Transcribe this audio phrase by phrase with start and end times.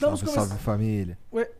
[0.00, 0.48] Estamos salve, começando.
[0.48, 1.18] salve família.
[1.30, 1.50] Ué,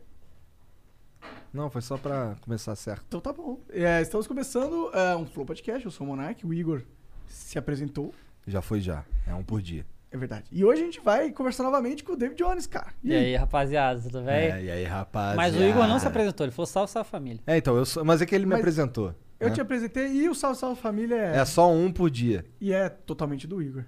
[1.53, 3.03] Não, foi só pra começar certo.
[3.07, 3.59] então tá bom.
[3.69, 5.85] É, estamos começando é, um Flow Podcast.
[5.85, 6.43] Eu sou o Monark.
[6.43, 6.81] O Igor
[7.27, 8.11] se apresentou.
[8.47, 9.05] Já foi já.
[9.27, 9.85] É um por dia.
[10.09, 10.45] É verdade.
[10.51, 12.91] E hoje a gente vai conversar novamente com o David Jones, cara.
[13.03, 14.49] E aí, rapaziada, tudo bem?
[14.51, 15.35] É, e aí, rapaz.
[15.35, 17.41] Mas o Igor não se apresentou, ele falou salve, salve família.
[17.45, 18.03] É, então, eu sou...
[18.03, 19.13] mas é que ele me Mas apresentou.
[19.39, 19.53] Eu né?
[19.53, 22.43] te apresentei e o Salve Salve Família é, É só um por dia.
[22.59, 23.85] e é totalmente do Igor.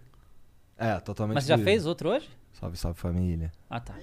[0.77, 1.35] É, totalmente.
[1.35, 2.29] Mas já fez outro hoje?
[2.53, 3.51] Salve, salve família.
[3.69, 3.95] Ah, tá.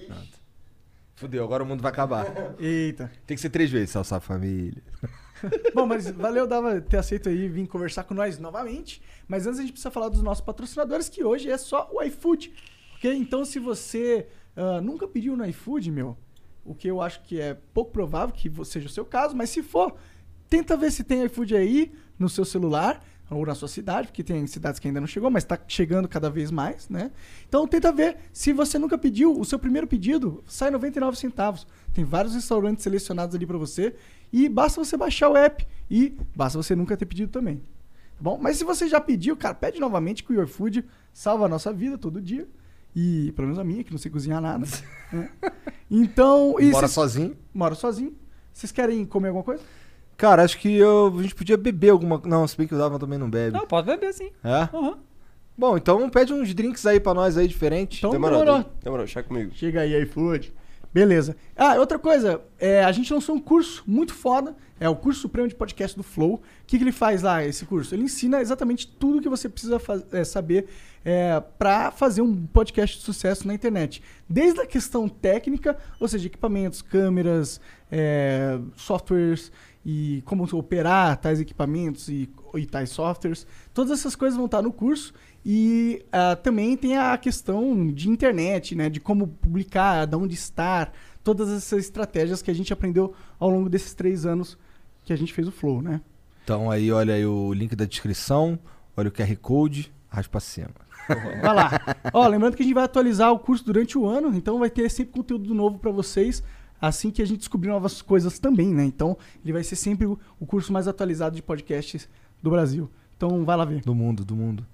[1.21, 2.25] Fudeu, agora o mundo vai acabar.
[2.57, 3.11] Eita.
[3.27, 4.81] Tem que ser três vezes, salve família.
[5.71, 9.03] Bom, mas valeu Dava, ter aceito aí vir conversar com nós novamente.
[9.27, 12.51] Mas antes a gente precisa falar dos nossos patrocinadores, que hoje é só o iFood.
[12.95, 13.13] Ok?
[13.15, 16.17] Então, se você ah, nunca pediu no iFood, meu,
[16.65, 19.61] o que eu acho que é pouco provável que seja o seu caso, mas se
[19.61, 19.95] for,
[20.49, 22.99] tenta ver se tem iFood aí no seu celular
[23.31, 26.29] ou na sua cidade, porque tem cidades que ainda não chegou, mas está chegando cada
[26.29, 27.11] vez mais, né?
[27.47, 31.65] Então tenta ver, se você nunca pediu, o seu primeiro pedido sai 99 centavos.
[31.93, 33.95] Tem vários restaurantes selecionados ali para você
[34.33, 37.57] e basta você baixar o app e basta você nunca ter pedido também.
[37.57, 38.37] Tá bom?
[38.39, 41.71] Mas se você já pediu, cara, pede novamente que o Your Food salva a nossa
[41.73, 42.47] vida todo dia.
[42.93, 44.65] E pelo menos a minha, que não sei cozinhar nada.
[45.13, 45.29] né?
[45.89, 47.37] Então, Mora vocês- sozinho?
[47.53, 48.13] Moro sozinho.
[48.53, 49.63] Vocês querem comer alguma coisa?
[50.21, 52.21] Cara, acho que eu- a gente podia beber alguma...
[52.25, 53.57] Não, se bem que o Dava também não bebe.
[53.57, 54.29] Não, pode beber sim.
[54.43, 54.69] É?
[54.71, 54.99] Aham.
[55.57, 57.97] Bom, então pede uns drinks aí pra nós aí, diferentes.
[57.97, 58.59] Então Demorou, demorou.
[58.61, 59.49] de- demorou, chega comigo.
[59.55, 60.53] Chega aí, iFood.
[60.93, 61.35] Beleza.
[61.57, 65.47] Ah, outra coisa, é, a gente lançou um curso muito foda, é o curso supremo
[65.47, 66.33] de podcast do Flow.
[66.35, 67.95] O que, que ele faz lá, esse curso?
[67.95, 70.67] Ele ensina exatamente tudo que você precisa faz- é, saber
[71.03, 74.03] é, para fazer um podcast de sucesso na internet.
[74.29, 77.59] Desde a questão técnica, ou seja, equipamentos, câmeras,
[77.91, 79.51] é, softwares
[79.85, 83.47] e como operar tais equipamentos e, e tais softwares.
[83.73, 85.13] Todas essas coisas vão estar no curso.
[85.43, 88.89] E ah, também tem a questão de internet, né?
[88.89, 90.93] De como publicar, de onde estar,
[91.23, 94.57] todas essas estratégias que a gente aprendeu ao longo desses três anos
[95.03, 96.01] que a gente fez o Flow, né?
[96.43, 98.57] Então aí, olha aí o link da descrição,
[98.95, 100.69] olha o QR Code, raspa cima.
[101.41, 101.71] Vai lá.
[102.13, 104.89] Ó, lembrando que a gente vai atualizar o curso durante o ano, então vai ter
[104.89, 106.43] sempre conteúdo novo para vocês,
[106.81, 108.83] assim que a gente descobrir novas coisas também, né?
[108.83, 112.09] Então, ele vai ser sempre o, curso mais atualizado de podcasts
[112.41, 112.89] do Brasil.
[113.15, 113.81] Então, vai lá ver.
[113.81, 114.65] Do mundo, do mundo.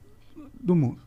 [0.60, 1.02] do mundo.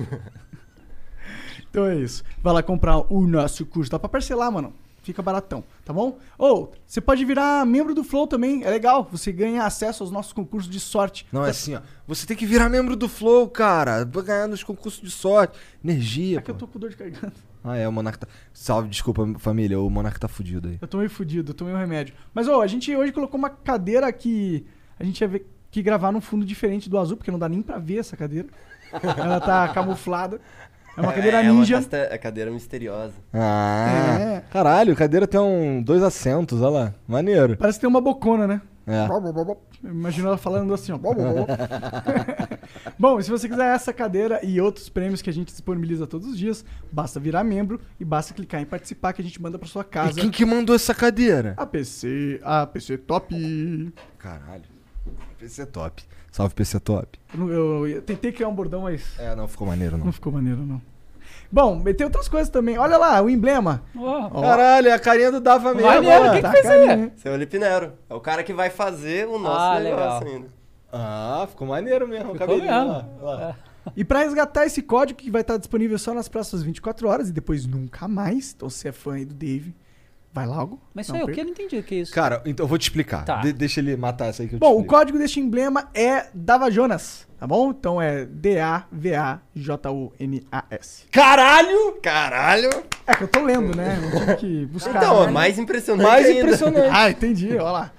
[1.70, 2.24] então é isso.
[2.42, 3.90] Vai lá comprar o nosso curso.
[3.90, 4.72] Dá pra parcelar, mano.
[5.02, 6.18] Fica baratão, tá bom?
[6.36, 8.64] Ou, você pode virar membro do Flow também.
[8.64, 9.06] É legal.
[9.12, 11.24] Você ganha acesso aos nossos concursos de sorte.
[11.30, 11.80] Não, é assim, ó.
[12.08, 14.04] Você tem que virar membro do Flow, cara.
[14.04, 15.56] Pra ganhar nos concursos de sorte.
[15.84, 16.66] Energia, É que eu pô.
[16.66, 17.34] tô com dor de garganta.
[17.66, 18.28] Ah, é, o Monarca tá...
[18.52, 19.80] Salve, desculpa, família.
[19.80, 20.78] O Monarca tá fudido aí.
[20.80, 22.14] Eu tô meio fudido, eu tomei um remédio.
[22.32, 24.64] Mas, ó, a gente hoje colocou uma cadeira que
[24.98, 27.60] a gente ia ver que gravar num fundo diferente do azul, porque não dá nem
[27.60, 28.48] pra ver essa cadeira.
[29.18, 30.40] Ela tá camuflada.
[30.96, 31.78] É uma cadeira é ninja.
[31.78, 33.12] Uma é cadeira misteriosa.
[33.34, 34.42] Ah, É.
[34.50, 36.94] caralho, a cadeira tem um, dois assentos, olha lá.
[37.06, 37.56] Maneiro.
[37.56, 38.62] Parece que tem uma bocona, né?
[38.86, 39.08] É.
[39.84, 40.98] Imagina ela falando assim, ó.
[42.98, 46.28] Bom, e se você quiser essa cadeira e outros prêmios que a gente disponibiliza todos
[46.28, 49.68] os dias, basta virar membro e basta clicar em participar que a gente manda pra
[49.68, 50.20] sua E casa.
[50.20, 51.54] quem que mandou essa cadeira?
[51.56, 53.92] A PC, a PC top.
[54.18, 54.62] Caralho.
[55.38, 56.02] PC top.
[56.30, 57.18] Salve, PC top.
[57.36, 60.06] Eu, eu- eu tentei criar um bordão, mas É, não ficou maneiro, não.
[60.06, 60.80] não ficou maneiro, não.
[61.50, 62.76] Bom, tem outras coisas também.
[62.78, 63.82] Olha lá, o emblema.
[63.96, 65.88] Ó, Caralho, é a carinha do Dava mesmo.
[65.88, 66.30] Maneiro, ó.
[66.30, 66.86] que que tá fez aí?
[66.86, 67.12] carinha.
[67.16, 67.92] Seu Felipe Nero.
[68.10, 70.34] É o cara que vai fazer o nosso Ah, negócio legal.
[70.36, 70.48] ainda.
[70.92, 72.32] Ah, ficou maneiro mesmo.
[72.32, 72.66] Ficou mesmo.
[72.70, 73.56] lá, lá.
[73.96, 77.32] E pra resgatar esse código que vai estar disponível só nas próximas 24 horas e
[77.32, 78.52] depois nunca mais.
[78.56, 79.74] Então, se é fã aí do Dave,
[80.32, 80.80] vai logo.
[80.92, 81.40] Mas isso aí, o que?
[81.40, 82.12] Eu não entendi o que é isso.
[82.12, 83.24] Cara, então eu vou te explicar.
[83.24, 83.36] Tá.
[83.40, 86.26] De- deixa ele matar essa aí que eu te Bom, o código deste emblema é
[86.34, 87.70] Dava Jonas, tá bom?
[87.70, 88.24] Então é
[89.76, 91.04] D-A-V-A-J-U-N-A-S.
[91.10, 91.92] Caralho!
[92.02, 92.70] Caralho!
[93.06, 93.98] É que eu tô lendo, né?
[94.02, 94.96] Não tive que buscar.
[94.96, 95.28] Então, né?
[95.28, 96.40] é mais impressionante Mais ainda.
[96.40, 96.90] impressionante.
[96.92, 97.90] Ah, entendi, olha lá.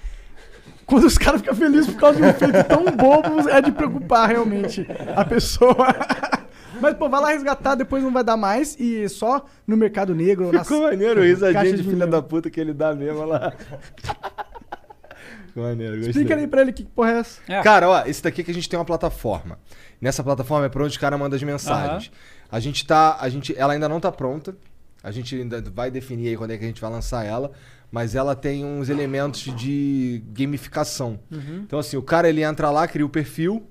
[0.86, 4.30] Quando os caras ficam felizes por causa de um feito tão bobo, é de preocupar
[4.30, 5.76] realmente a pessoa.
[6.80, 8.76] Mas, pô, vai lá resgatar, depois não vai dar mais.
[8.80, 10.46] E só no mercado negro.
[10.46, 13.26] ou nas- Ficou maneiro isso, a gente, de filha da puta que ele dá mesmo
[13.26, 13.52] lá.
[15.58, 16.10] Ficou maneiro, gostei.
[16.12, 17.42] Explica aí pra ele que porra é essa.
[17.48, 17.62] É.
[17.64, 19.58] Cara, ó, esse daqui que a gente tem uma plataforma.
[20.00, 22.12] Nessa plataforma é pra onde os caras mandam as mensagens.
[22.52, 23.18] A gente tá.
[23.20, 24.56] A gente, ela ainda não tá pronta.
[25.04, 27.52] A gente ainda vai definir aí quando é que a gente vai lançar ela.
[27.92, 31.20] Mas ela tem uns elementos de gamificação.
[31.32, 33.66] Então, assim, o cara ele entra lá, cria o perfil.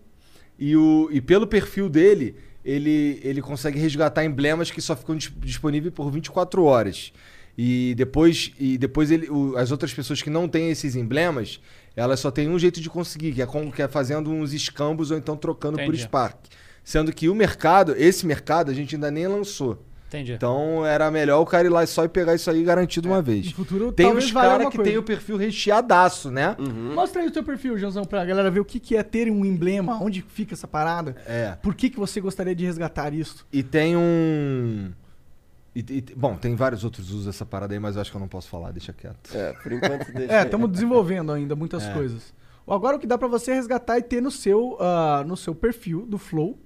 [0.58, 2.34] E, o, e pelo perfil dele,
[2.64, 7.12] ele, ele consegue resgatar emblemas que só ficam dis- disponíveis por 24 horas.
[7.58, 11.60] E depois, e depois ele, o- as outras pessoas que não têm esses emblemas,
[11.94, 15.10] elas só têm um jeito de conseguir, que é, com- que é fazendo uns escambos
[15.10, 16.02] ou então trocando por Entendi.
[16.02, 16.36] Spark.
[16.84, 19.82] Sendo que o mercado, esse mercado, a gente ainda nem lançou.
[20.08, 20.34] Entendi.
[20.34, 23.46] Então era melhor o cara ir lá só e pegar isso aí garantido uma vez.
[23.46, 24.90] No futuro, Tem uns caras que coisa.
[24.90, 26.54] tem o perfil recheadaço, né?
[26.94, 29.44] Mostra aí o teu perfil, Joãozão, pra galera ver o que, que é ter um
[29.44, 31.16] emblema, onde fica essa parada.
[31.26, 31.56] É.
[31.60, 33.44] Por que, que você gostaria de resgatar isso?
[33.52, 34.92] E tem um.
[35.80, 38.20] E- e- bom, tem vários outros usos dessa parada aí, mas eu acho que eu
[38.20, 39.34] não posso falar, deixa quieto.
[39.34, 40.32] É, por enquanto deixa.
[40.32, 41.92] É, estamos desenvolvendo ainda muitas É.
[41.92, 42.34] coisas.
[42.68, 45.54] Agora o que dá pra você é resgatar e ter no seu, ah, no seu
[45.54, 46.58] perfil do Flow.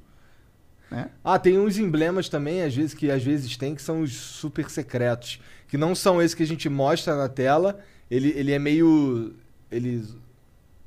[0.91, 1.11] Né?
[1.23, 4.69] Ah, tem uns emblemas também, às vezes, que às vezes tem, que são os super
[4.71, 5.41] secretos.
[5.69, 7.79] Que não são esses que a gente mostra na tela.
[8.11, 9.35] Ele, ele é meio.
[9.71, 10.05] Ele.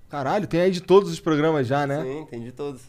[0.09, 2.01] Caralho, tem aí de todos os programas já, né?
[2.03, 2.81] Sim, entendi todos.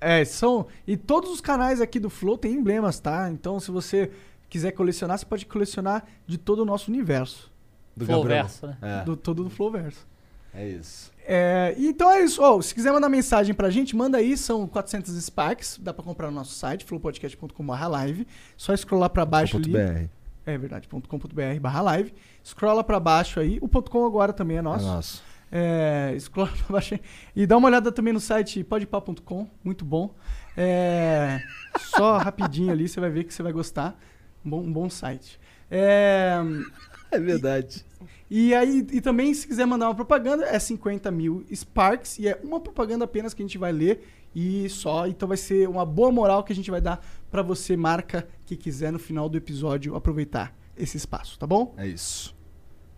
[0.00, 0.66] É, são.
[0.86, 3.30] E todos os canais aqui do Flow têm emblemas, tá?
[3.30, 4.10] Então, se você
[4.52, 7.50] quiser colecionar, você pode colecionar de todo o nosso universo.
[7.96, 8.04] Do.
[8.04, 8.76] Flowverso, né?
[8.82, 10.06] É, Do, todo do Flowverso.
[10.52, 11.10] é isso.
[11.26, 12.42] É, então é isso.
[12.42, 14.36] Ó, se quiser mandar mensagem pra gente, manda aí.
[14.36, 15.78] São 400 Sparks.
[15.80, 18.26] Dá pra comprar no nosso site, flowpodcast.com.br live.
[18.56, 19.72] Só scrollar pra baixo ali.
[19.72, 20.08] .br.
[20.44, 22.12] É verdade, .com.br barra live.
[22.44, 23.58] Scrolla pra baixo aí.
[23.62, 24.84] O .com agora também é nosso.
[24.84, 25.22] É nosso.
[25.50, 27.00] É, scrolla pra baixo aí.
[27.34, 29.48] E dá uma olhada também no site podpah.com.
[29.64, 30.14] Muito bom.
[30.56, 31.40] É,
[31.78, 33.98] só rapidinho ali, você vai ver que você vai gostar.
[34.44, 35.38] Um bom, um bom site.
[35.70, 36.36] É,
[37.10, 37.84] É verdade.
[38.30, 42.18] e aí, e também, se quiser mandar uma propaganda, é 50 mil Sparks.
[42.18, 45.06] E é uma propaganda apenas que a gente vai ler e só.
[45.06, 48.56] Então vai ser uma boa moral que a gente vai dar pra você, marca que
[48.56, 51.74] quiser no final do episódio aproveitar esse espaço, tá bom?
[51.76, 52.34] É isso.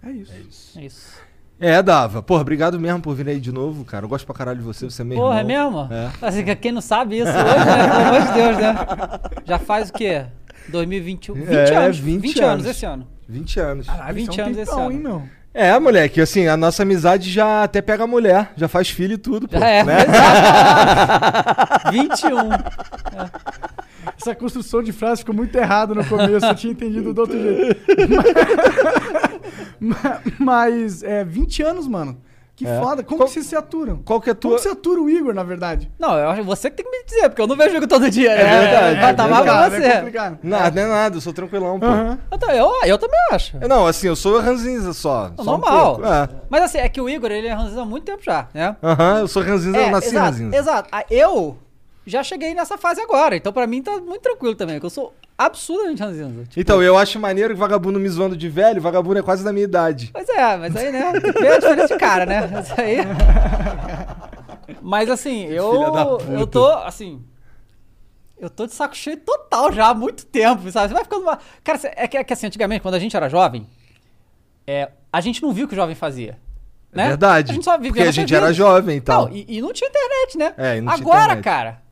[0.02, 0.32] É isso.
[0.32, 0.79] É isso.
[0.79, 1.12] É isso.
[1.58, 2.23] É, Dava.
[2.23, 4.05] Porra, obrigado mesmo por vir aí de novo, cara.
[4.05, 5.88] Eu gosto pra caralho de você, você é meu Porra, é irmão.
[5.88, 5.93] mesmo?
[5.94, 6.12] É.
[6.20, 7.88] Assim, que quem não sabe isso hoje, né?
[7.88, 8.75] Pelo amor de Deus, né?
[9.44, 10.26] Já faz o quê?
[10.69, 11.34] 2021?
[11.34, 11.99] 20 É, anos.
[11.99, 12.50] 20 20, anos.
[12.52, 12.66] anos.
[12.66, 13.06] esse ano.
[13.28, 13.87] 20 anos.
[13.87, 14.93] Caralho, 20 isso é um anos esse ano.
[14.93, 15.22] hein, meu?
[15.56, 19.19] É, moleque, assim, a nossa amizade já até pega a mulher, já faz filho e
[19.19, 19.56] tudo, pô.
[19.56, 19.84] Já é.
[19.84, 19.99] né?
[20.02, 21.90] exato.
[21.93, 22.37] 21.
[24.20, 27.81] Essa construção de frase ficou muito errada no começo, eu tinha entendido do outro jeito.
[29.81, 32.16] Mas, mas é 20 anos, mano.
[32.56, 32.81] Que É.
[32.81, 33.03] foda.
[33.03, 33.97] Como Qual- que vocês se aturam?
[34.05, 34.56] Qual que é Como tua...
[34.56, 35.91] que você atura o Igor, na verdade?
[35.99, 38.09] Não, eu acho você que tem que me dizer, porque eu não vejo jogo todo
[38.09, 38.41] dia, né?
[38.43, 39.83] É verdade, Vai é tá mal pra você.
[39.85, 40.39] É complicado.
[40.43, 41.87] Nada, não é nada, eu sou tranquilão, pô.
[41.87, 42.19] Aham.
[42.31, 43.56] Eu, eu, eu também acho.
[43.61, 45.33] É, Não, assim, eu sou ranzinza só.
[45.37, 45.97] só um Normal.
[45.97, 46.29] pouco, É.
[46.49, 48.77] Mas assim, é que o Igor, ele é ranzinza há muito tempo já, né?
[48.83, 50.57] Aham, eu sou ranzinza, eu nasci exato, ranzinza.
[50.57, 50.89] exato.
[50.93, 51.59] Ah, Eu
[52.06, 55.15] já cheguei nessa fase agora, então pra mim tá muito tranquilo também, que eu sou
[55.37, 56.43] absurdamente ranzinza.
[56.45, 59.53] Tipo, Então, eu acho maneiro que vagabundo me zoando de velho, vagabundo é quase da
[59.53, 60.11] minha idade.
[60.12, 61.12] Pois é, mas aí, né?
[61.41, 62.51] Vê a diferença de cara, né?
[62.62, 62.97] Isso aí.
[64.81, 66.19] Mas assim, eu.
[66.31, 67.23] Eu tô, assim.
[68.39, 70.89] Eu tô de saco cheio total já há muito tempo, sabe?
[70.89, 71.23] Você vai ficando.
[71.23, 71.39] Uma...
[71.62, 73.67] Cara, é que, é que assim, antigamente, quando a gente era jovem,
[74.67, 76.38] é, a gente não viu o que o jovem fazia.
[76.93, 77.09] É Né?
[77.09, 77.50] verdade.
[77.50, 78.57] A gente só vivia porque a gente era vidas.
[78.57, 79.26] jovem e tal.
[79.28, 80.55] Não, e, e não tinha internet, né?
[80.59, 81.45] É, e não tinha Agora, internet.
[81.45, 81.83] cara,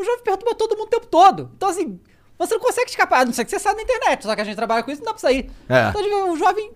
[0.00, 1.50] o jovem perturba todo mundo o tempo todo.
[1.56, 2.00] Então, assim,
[2.38, 4.22] você não consegue escapar, a não ser que você saia da internet.
[4.24, 5.50] Só que a gente trabalha com isso, não dá pra sair.
[5.68, 5.88] É.
[5.90, 6.70] Então, o jovem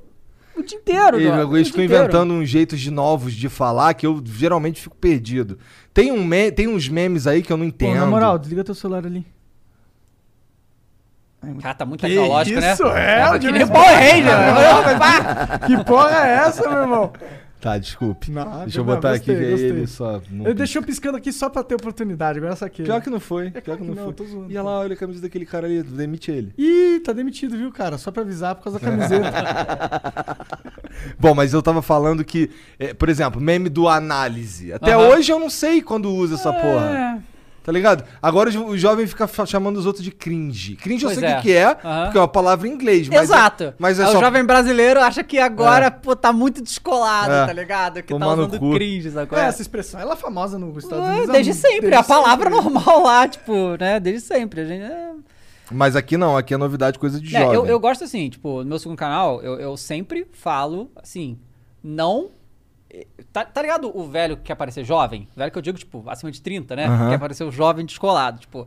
[0.56, 4.06] o dia inteiro, E o eles ficam inventando uns jeitos de novos de falar que
[4.06, 5.58] eu geralmente fico perdido.
[5.92, 7.98] Tem, um me- tem uns memes aí que eu não Pô, entendo.
[7.98, 9.26] na moral, desliga teu celular ali.
[11.60, 13.20] Cara, tá muito Que tecnológico, isso, né?
[13.20, 13.72] é, o que Jimmy nem Smith.
[13.76, 14.24] Power Ranger.
[14.86, 14.98] né?
[14.98, 15.58] Pá!
[15.66, 17.12] Que porra é essa, meu irmão?
[17.64, 18.30] Tá, desculpe.
[18.30, 19.70] Não, Deixa eu não, botar gostei, aqui gostei.
[19.70, 20.20] ele só.
[20.30, 20.44] Não...
[20.44, 22.82] Ele deixou piscando aqui só pra ter oportunidade, agora essa aqui.
[22.82, 23.50] Pior que não foi.
[23.54, 24.26] É pior que não não, foi.
[24.26, 26.52] eu zoando, E olha lá, olha a camisa daquele cara ali, demite ele.
[26.58, 27.96] Ih, tá demitido, viu, cara?
[27.96, 29.32] Só pra avisar por causa da camiseta.
[31.18, 34.70] Bom, mas eu tava falando que, é, por exemplo, meme do análise.
[34.70, 35.08] Até Aham.
[35.08, 37.22] hoje eu não sei quando usa essa porra.
[37.30, 37.33] É.
[37.64, 38.04] Tá ligado?
[38.22, 40.76] Agora o jo- o jovem fica chamando os outros de cringe.
[40.76, 41.36] Cringe eu Pois sei o é.
[41.36, 42.04] que que é, Aham.
[42.04, 43.08] porque é uma palavra em inglês.
[43.08, 43.64] Mas Exato.
[43.64, 44.18] É, mas é Aí só...
[44.18, 45.90] O jovem brasileiro acha que agora, É.
[45.90, 47.46] pô, tá muito descolado, É.
[47.46, 48.02] tá ligado?
[48.02, 49.38] Que Tomar tá usando cringe, sacou?
[49.38, 51.30] é, essa expressão, ela é famosa nos Estados É, Unidos.
[51.32, 52.64] desde sempre, desde a palavra sempre.
[52.70, 53.98] normal lá, tipo, né?
[53.98, 54.60] Desde sempre.
[54.60, 55.10] A gente, é...
[55.72, 57.54] Mas aqui não, aqui é novidade, coisa de É, jovem.
[57.54, 61.38] eu, eu gosto assim, tipo, no meu segundo canal, eu, eu sempre falo assim,
[61.82, 62.28] não.
[63.32, 65.28] Tá, tá ligado o velho que quer parecer jovem?
[65.34, 66.86] O velho que eu digo, tipo, acima de 30, né?
[66.86, 67.10] Aham.
[67.10, 68.38] Quer parecer o jovem descolado.
[68.38, 68.66] Tipo,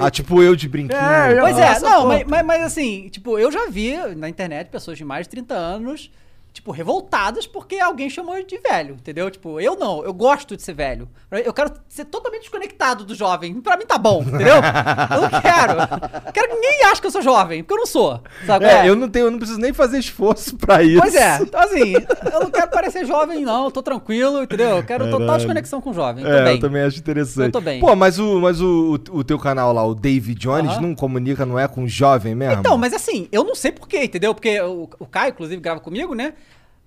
[0.00, 0.98] Ah, tipo eu de brinquinho.
[1.00, 4.96] É, Pois é, não, mas, mas, mas assim, tipo, eu já vi na internet pessoas
[4.98, 6.10] de mais de 30 anos,
[6.52, 9.30] tipo, revoltadas porque alguém chamou de velho, entendeu?
[9.30, 11.08] Tipo, eu não, eu gosto de ser velho.
[11.30, 13.60] Eu quero ser totalmente desconectado do jovem.
[13.60, 14.56] Pra mim tá bom, entendeu?
[14.56, 16.32] Eu não quero.
[16.32, 18.20] Quero que ninguém ache que eu sou jovem, porque eu não sou.
[18.46, 18.66] Sabe?
[18.66, 21.00] É, eu não tenho, eu não preciso nem fazer esforço pra isso.
[21.00, 24.76] Pois é, então assim, eu não quero parecer jovem, não, eu tô tranquilo, entendeu?
[24.76, 26.24] Eu quero total desconexão com o jovem.
[26.26, 26.54] É, bem.
[26.54, 27.46] eu também acho interessante.
[27.46, 27.80] Eu tô bem.
[27.80, 30.80] Pô, mas o, mas o, o, teu canal lá, o David Jones, Aham.
[30.80, 32.60] não comunica, não é com jovem mesmo?
[32.60, 34.34] Então, mas assim, eu não sei porquê, entendeu?
[34.34, 36.34] Porque o, o Caio, inclusive, grava comigo, né?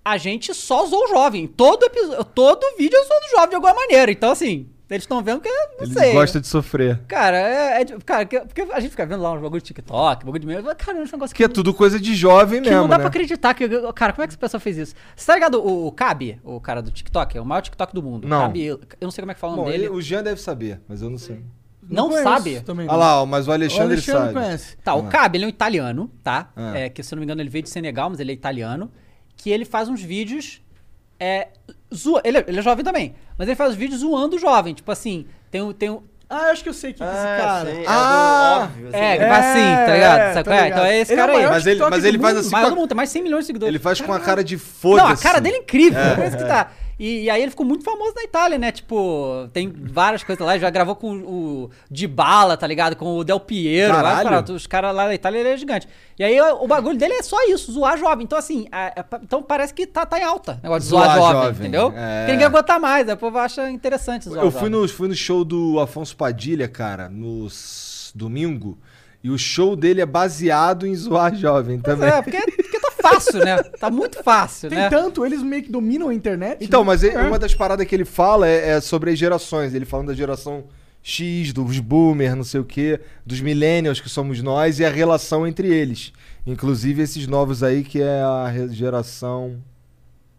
[0.05, 1.47] A gente só zoou o jovem.
[1.47, 4.11] Todo episódio, todo vídeo eu sou do jovem de alguma maneira.
[4.11, 6.13] Então, assim, eles estão vendo que eu não Ele sei.
[6.13, 7.01] gosta de sofrer.
[7.07, 10.23] Cara, é, é cara, que- porque a gente fica vendo lá uns bagulho de TikTok,
[10.23, 10.63] bagulho de meio.
[10.75, 13.01] Cara, esse negócio Que é tudo coisa de jovem que mesmo, não dá né?
[13.01, 13.67] pra acreditar que.
[13.93, 14.93] Cara, como é que essa pessoa fez isso?
[15.15, 17.35] Você tá ligado o, o Cabe, o cara do TikTok?
[17.35, 18.27] É o maior TikTok do mundo.
[18.27, 18.41] Não.
[18.41, 19.89] Cabe, eu não sei como é que fala o nome ele- dele.
[19.89, 21.41] o Jean deve saber, mas eu não sei.
[21.89, 22.61] Não conheço sabe?
[22.61, 23.19] Também, Olha não.
[23.21, 24.33] lá, mas o O Alexandre, Alexandre sabe.
[24.33, 24.77] conhece.
[24.83, 25.07] Tá, o Ah.
[25.07, 26.51] Cabe, ele é um italiano, tá?
[26.55, 26.77] Ah.
[26.77, 28.91] É, que se eu não me engano ele veio de Senegal, mas ele é italiano.
[29.45, 30.59] Que ele faz uns vídeos.
[31.19, 31.49] É,
[31.93, 34.73] zoa, ele, é- ele é jovem também, mas ele faz os vídeos zoando o jovem.
[34.73, 35.71] Tipo assim, tem um.
[35.71, 37.69] Tem um Ah, eu acho que eu sei quem é esse cara.
[37.71, 38.87] sim, é Ah, do óbvio.
[38.87, 40.19] assim, é, que faz assim, tá ligado?
[40.19, 40.63] É, Sabe tá qual é?
[40.63, 40.79] ligado.
[40.79, 41.45] Então é esse Ele é cara aí.
[41.47, 42.49] Mas ele, mas ele faz assim.
[42.49, 43.69] Maior com do mundo, tem mais de 100 milhões de seguidores.
[43.75, 45.13] Ele faz com a cara de Não, foda-se.
[45.13, 46.71] a cara dele é incrível, por isso que tá.
[46.97, 48.71] E, e aí ele ficou muito famoso na Itália, né?
[48.71, 50.57] Tipo, tem várias coisas lá.
[50.57, 52.95] Já gravou com o Di Bala, tá ligado?
[52.95, 53.93] Com o Del Piero.
[53.93, 54.49] paradas.
[54.49, 55.87] Os caras lá da Itália, ele é gigante.
[56.17, 58.23] E aí o, bagulho dele é só isso, zoar jovem.
[58.23, 61.05] Então, assim, a- a- então parece que tá, tá em alta o negócio de zoar,
[61.05, 61.93] Zoar jovem, jovem, entendeu?
[61.95, 62.19] é.
[62.19, 64.81] Porque ninguém aguenta mais, aí o povo acha interessante zoar Eu fui jovem.
[64.81, 67.47] no, fui no show do Afonso Padilha, cara, no
[68.13, 68.77] domingo.
[69.23, 72.07] E o show dele é baseado em zoar jovem também.
[72.07, 72.37] É, porque,
[73.09, 73.61] fácil, né?
[73.79, 74.89] Tá muito fácil, Tem né?
[74.89, 76.63] tanto, eles meio que dominam a internet.
[76.63, 76.87] Então, né?
[76.87, 77.21] mas ele- É.
[77.21, 79.73] uma das paradas que ele fala é, é sobre as gerações.
[79.73, 80.63] Ele falando da geração
[81.03, 85.45] X, dos boomers, não sei o quê, dos millennials que somos nós e a relação
[85.47, 86.11] entre eles.
[86.47, 89.57] Inclusive esses novos aí que é a geração.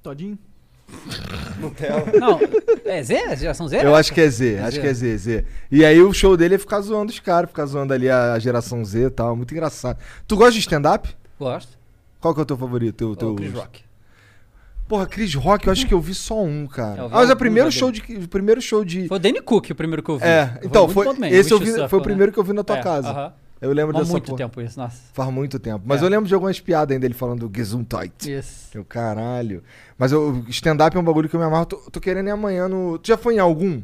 [0.03, 0.39] Todinho.
[1.59, 2.05] Nutella.
[2.21, 2.39] Não,
[2.85, 3.37] é Z?
[3.37, 3.85] Geração Z?
[3.85, 4.81] Eu acho que é Z, É acho Z.
[4.81, 5.45] que é Z, Z.
[5.71, 8.39] E aí o show dele é ficar zoando os caras, ficar zoando ali a, a
[8.39, 9.35] geração Z e tal.
[9.37, 9.99] Muito engraçado.
[10.29, 11.09] Tu gosta de stand-up?
[11.39, 11.77] Gosto.
[12.21, 12.97] Qual que é o teu favorito?
[12.97, 13.33] Teu, teu...
[13.33, 13.85] O Chris Rock.
[14.89, 17.03] Porra, Chris Rock, eu acho que eu vi só um, cara.
[17.03, 17.79] É, Ah, mas é o primeiro dele.
[17.79, 18.01] show de.
[18.25, 19.09] O primeiro show de.
[19.09, 20.25] Foi o Danny Cook o primeiro que eu vi.
[20.25, 21.05] É, Foi então, foi.
[21.07, 22.05] também, Esse eu vi, Circle, foi o né?
[22.05, 23.11] primeiro que eu vi na tua É, casa.
[23.11, 23.33] aham.
[23.61, 24.37] Eu lembro dessa muito porra.
[24.37, 25.01] tempo isso, nossa.
[25.15, 25.83] Faz muito tempo.
[25.87, 26.05] Mas É.
[26.05, 28.31] eu lembro de algumas piadas ainda, ele falando Gesundheit.
[28.31, 28.77] Isso.
[28.77, 29.63] Eu, caralho.
[29.99, 31.65] Mas o stand-up é um bagulho que eu me amarro.
[31.67, 32.99] Tô, tô querendo ir amanhã no.
[32.99, 33.83] Tu já foi em algum?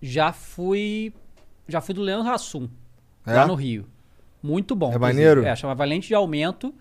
[0.00, 1.12] Já fui.
[1.68, 2.68] Já fui do Leandro Hassum,
[3.26, 3.34] É?
[3.34, 3.86] lá no Rio.
[4.42, 4.92] Muito bom.
[4.92, 5.44] É maneiro?
[5.44, 6.72] É, chama Valente de Aumento.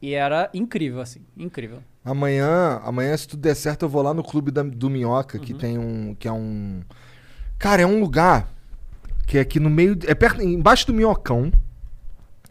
[0.00, 1.20] E era incrível, assim.
[1.36, 1.82] Incrível.
[2.04, 5.44] Amanhã, amanhã, se tudo der certo, eu vou lá no Clube da- do Minhoca, Uhum.
[5.44, 6.14] que tem um.
[6.14, 6.82] Que é um.
[7.58, 8.48] Cara, é um lugar
[9.26, 9.98] que é aqui no meio.
[10.06, 11.52] É perto, embaixo do Minhocão.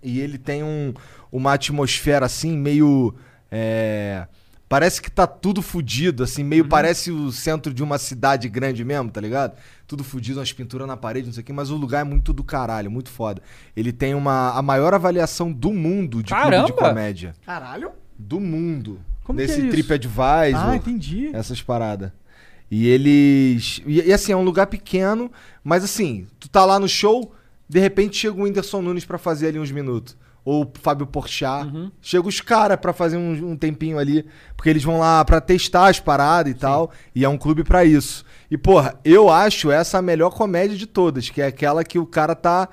[0.04, 0.94] E ele tem um,
[1.32, 3.16] uma atmosfera assim, meio.
[3.50, 4.28] é,
[4.70, 6.70] parece que tá tudo fudido, assim, meio Uhum.
[6.70, 9.58] parece o centro de uma cidade grande mesmo, tá ligado?
[9.88, 12.34] Tudo fudido, umas pinturas na parede, não sei o quê, mas o lugar é muito
[12.34, 13.42] do caralho, muito foda.
[13.76, 16.74] Ele tem uma, a maior avaliação do mundo de clube de Caramba!
[16.74, 17.34] comédia.
[17.46, 17.92] Caralho.
[18.18, 19.00] Do mundo.
[19.24, 19.70] Como que Nesse é?
[19.70, 21.30] TripAdvisor, Ah, entendi.
[21.34, 22.12] essas paradas.
[22.70, 23.82] E eles.
[23.86, 25.32] E, e assim, é um lugar pequeno,
[25.64, 27.34] mas assim, tu tá lá no show,
[27.70, 30.18] de repente chega o Whindersson Nunes pra fazer ali uns minutos.
[30.48, 31.68] Ou o Fábio Porchat.
[31.68, 31.92] Uhum.
[32.02, 34.26] Chega os caras pra fazer um, um tempinho ali.
[34.56, 36.90] Porque eles vão lá pra testar as paradas e tal.
[37.14, 38.24] E é um clube pra isso.
[38.50, 42.06] E, porra, eu acho essa a melhor comédia de todas, que é aquela que o
[42.06, 42.70] cara tá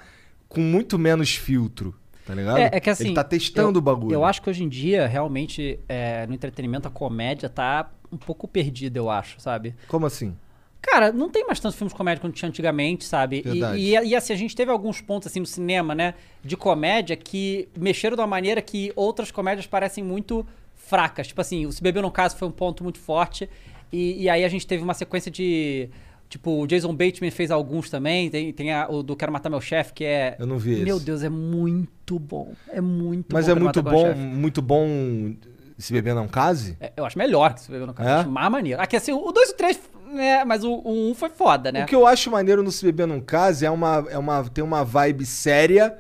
[0.48, 1.92] com muito menos filtro.
[2.24, 2.58] Tá ligado?
[2.58, 3.06] É, é que assim.
[3.06, 4.14] Ele tá testando eu, o bagulho.
[4.14, 8.46] Eu acho que hoje em dia, realmente, é, no entretenimento, a comédia tá um pouco
[8.46, 9.74] perdida, eu acho, sabe?
[9.88, 10.36] Como assim?
[10.86, 13.38] Cara, não tem mais tantos filmes de comédia quanto tinha antigamente, sabe?
[13.38, 13.78] E, Verdade.
[13.78, 16.14] e, e, assim, a gente teve alguns pontos assim no cinema, né?
[16.44, 21.28] De comédia que mexeram de uma maneira que outras comédias parecem muito fracas.
[21.28, 23.48] Tipo assim, o Se Bebeu no Caso foi um ponto muito forte.
[23.90, 25.88] E, e aí a gente teve uma sequência de.
[26.28, 28.28] Tipo, o Jason Bateman fez alguns também.
[28.28, 30.36] Tem, tem a- o do Quero Matar Meu Chefe, que é.
[30.38, 31.06] Eu não vi Meu esse.
[31.06, 32.52] Deus, é muito bom.
[32.68, 33.50] É muito Mas bom.
[33.50, 35.34] é Quero muito bom, muito bom
[35.78, 36.76] se beber não case?
[36.80, 38.08] É, eu acho melhor que Se Bebeu no Caso.
[38.08, 38.12] É?
[38.12, 38.80] Eu acho mais maneiro.
[38.80, 39.80] Aqui, assim, o 2 e o 3,
[40.12, 40.44] né?
[40.44, 41.84] Mas o 1 um foi foda, né?
[41.84, 44.62] O que eu acho maneiro no Se Beber Não Case é uma, é uma, tem
[44.62, 45.98] uma vibe séria,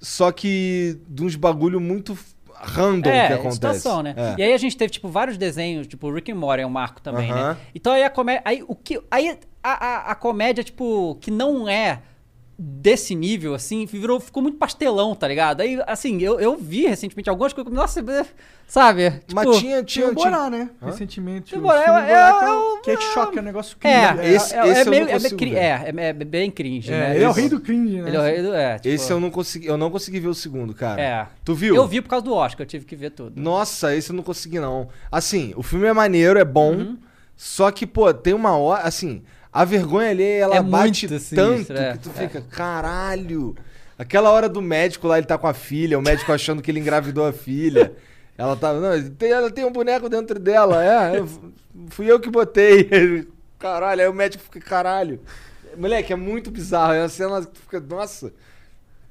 [0.00, 2.16] só que de uns bagulho muito
[2.54, 3.54] random é, que acontece.
[3.54, 4.14] situação, né?
[4.16, 4.34] É.
[4.38, 7.00] E aí a gente teve, tipo, vários desenhos, tipo, Rick and Morty é um marco
[7.00, 7.54] também, Aham.
[7.54, 7.56] né?
[7.74, 8.42] Então aí a comédia.
[8.44, 12.02] Aí, o que, aí a, a, a comédia, tipo, que não é
[12.58, 15.60] desse nível, assim, virou, ficou muito pastelão, tá ligado?
[15.60, 18.00] Aí, assim, eu, eu vi recentemente algumas coisas, nossa,
[18.66, 19.10] sabe?
[19.10, 20.12] Tipo, Mas tinha, Tinha tinha.
[20.12, 20.70] Borá, né?
[20.80, 20.86] Hã?
[20.86, 21.54] Recentemente.
[21.54, 23.38] O o Borá, filme é- Borá, que é- é, é o- que é que choque,
[23.38, 24.20] é um negócio É, cringe.
[24.20, 26.92] é, Esse- é, esse é eu meio, não é, consigo é, é, é bem cringe,
[26.92, 27.14] É, né?
[27.16, 28.08] ele é o Esse- rei do cringe, né?
[28.08, 28.54] Ele é o rei do.
[28.54, 31.00] É, tipo, Esse eu não consegui, eu não consegui ver o segundo, cara.
[31.02, 31.26] É.
[31.44, 31.74] Tu viu?
[31.74, 33.32] Eu vi por causa do Oscar, eu tive que ver tudo.
[33.40, 34.88] Nossa, esse eu não consegui não.
[35.10, 36.98] Assim, o filme é maneiro, é bom, Uhum.
[37.36, 39.22] só que, pô, tem uma hora, assim,
[39.54, 43.54] a vergonha ali, ela É bate tanto sinistro, é, que tu fica, caralho.
[43.96, 46.80] Aquela hora do médico lá, ele tá com a filha, o médico achando que ele
[46.80, 47.92] engravidou a filha.
[48.36, 51.28] Ela tá, não, tem, ela tem um boneco dentro dela, é, eu-
[51.90, 53.28] fui eu que botei.
[53.60, 55.20] Caralho, aí o médico fica, caralho.
[55.76, 58.32] Moleque, é muito bizarro, é uma cena que tu fica, nossa.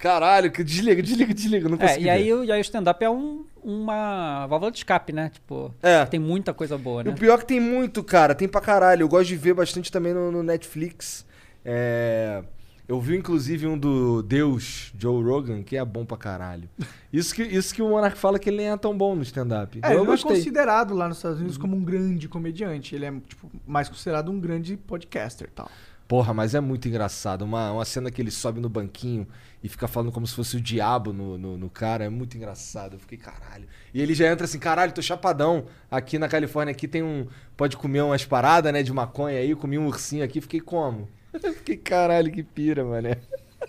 [0.04, 3.10] Caralho, que desliga, desliga, desliga, não É, consegui e aí, e aí o stand-up é
[3.10, 5.30] um, uma válvula de escape, né?
[5.34, 6.06] Tipo, É.
[6.06, 7.12] tem muita coisa boa, E né?
[7.12, 8.36] o pior é que tem muito, cara.
[8.36, 9.04] Tem pra caralho.
[9.04, 11.26] Eu gosto de ver bastante também no, no Netflix.
[11.64, 12.44] É,
[12.86, 16.68] Eu vi, inclusive, um do Deus, Joe Rogan, que é bom pra caralho.
[17.14, 19.80] Isso que, isso que o Monark fala que ele nem é tão bom no stand-up.
[19.82, 20.36] É, eu ele não é gostei.
[20.36, 22.94] considerado lá nos Estados Unidos como um grande comediante.
[22.96, 25.70] Ele é, tipo, mais considerado um grande podcaster e tal.
[26.14, 27.42] Porra, mas é muito engraçado.
[27.42, 29.28] Uma, uma cena que ele sobe no banquinho
[29.64, 32.06] e fica falando como se fosse o diabo no, no, no cara.
[32.06, 32.94] É muito engraçado.
[32.94, 33.68] Eu fiquei, caralho.
[33.92, 35.66] E ele já entra assim, caralho, tô chapadão.
[35.90, 37.26] Aqui na Califórnia aqui tem um.
[37.58, 38.84] Pode comer umas paradas, né?
[38.84, 39.50] De maconha aí.
[39.50, 41.10] Eu comi um ursinho aqui, fiquei como?
[41.34, 43.18] Fiquei, caralho, que pira, mané.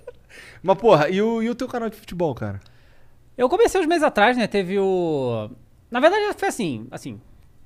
[0.63, 2.61] Mas, porra, e o, e o teu canal de futebol, cara?
[3.39, 4.47] Eu comecei uns meses atrás, né?
[4.47, 5.49] Teve o.
[5.91, 7.19] Na verdade, foi assim, assim.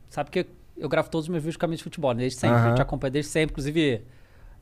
[0.09, 2.21] Sabe que eu gravo todos os meus vídeos com camisa de futebol, né?
[2.21, 2.59] desde sempre.
[2.59, 2.69] Aham.
[2.69, 4.05] Eu te acompanho desde sempre, inclusive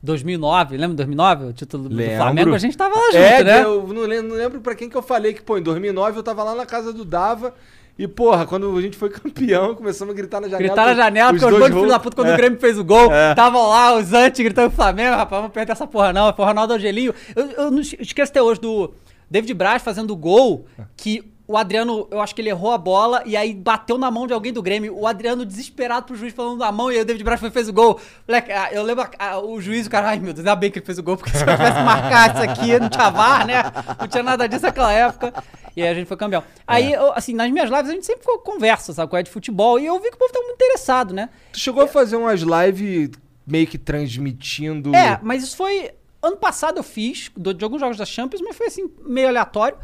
[0.01, 0.77] 2009.
[0.77, 1.45] Lembra 2009?
[1.45, 2.15] O título do Lembro.
[2.17, 3.63] Flamengo, a gente tava lá junto, é, né?
[3.63, 6.23] eu não lembro, não lembro pra quem que eu falei que, pô, em 2009 eu
[6.23, 7.53] tava lá na casa do Dava.
[7.99, 10.67] E, porra, quando a gente foi campeão, começamos a gritar na janela.
[10.67, 12.33] Gritar na janela, porque os dois dois filhos da puta, quando É.
[12.35, 13.31] o Grêmio fez o gol, É.
[13.31, 16.31] estavam lá os antes gritando Flamengo, rapaz, vamos perder essa porra não.
[16.31, 17.11] Foi o Ronaldo Angelinho.
[17.35, 18.93] Eu, eu não esque- esqueço até hoje do
[19.31, 23.23] David Braz fazendo o gol, que o Adriano, eu acho que ele errou a bola
[23.25, 24.93] e aí bateu na mão de alguém do Grêmio.
[24.97, 27.69] O Adriano desesperado pro juiz falando da mão e aí o David Braz foi fez
[27.69, 27.99] o gol.
[28.27, 30.79] Moleque, ah, eu lembro ah, o juiz, o cara, ai meu Deus, ainda bem que
[30.79, 33.63] ele fez o gol, porque se eu tivesse marcado isso aqui, não tinha VAR, né?
[33.97, 35.33] Não tinha nada disso naquela época.
[35.73, 36.43] E aí a gente foi campeão.
[36.65, 39.29] Aí, eu, assim, nas minhas lives a gente sempre ficou conversa, sabe, com é de
[39.29, 39.79] futebol.
[39.79, 41.29] E eu vi que o povo tá muito interessado, né?
[41.53, 43.11] Tu chegou a fazer umas lives
[43.45, 44.93] meio que transmitindo.
[44.93, 45.91] É, mas isso foi.
[46.21, 49.77] Ano passado eu fiz, de alguns jogos da Champions, mas foi assim, meio aleatório.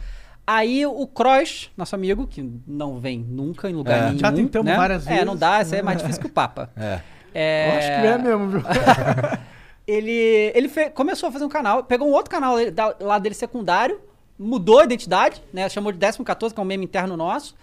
[0.46, 4.06] Aí o Kroos, nosso amigo, que não vem nunca em lugar É.
[4.08, 4.20] nenhum.
[4.20, 4.76] Já tentamos né?
[4.78, 5.26] várias É, vezes.
[5.26, 6.70] não dá, isso aí é mais difícil que o Papa.
[6.78, 7.02] É.
[7.36, 8.62] É, Eu acho que é mesmo, viu?
[9.86, 12.56] Ele, ele fe- começou a fazer um canal, pegou um outro canal
[13.02, 14.00] lá dele secundário,
[14.40, 15.68] mudou a identidade, né?
[15.68, 17.54] Chamou de 14, que é um meme interno nosso.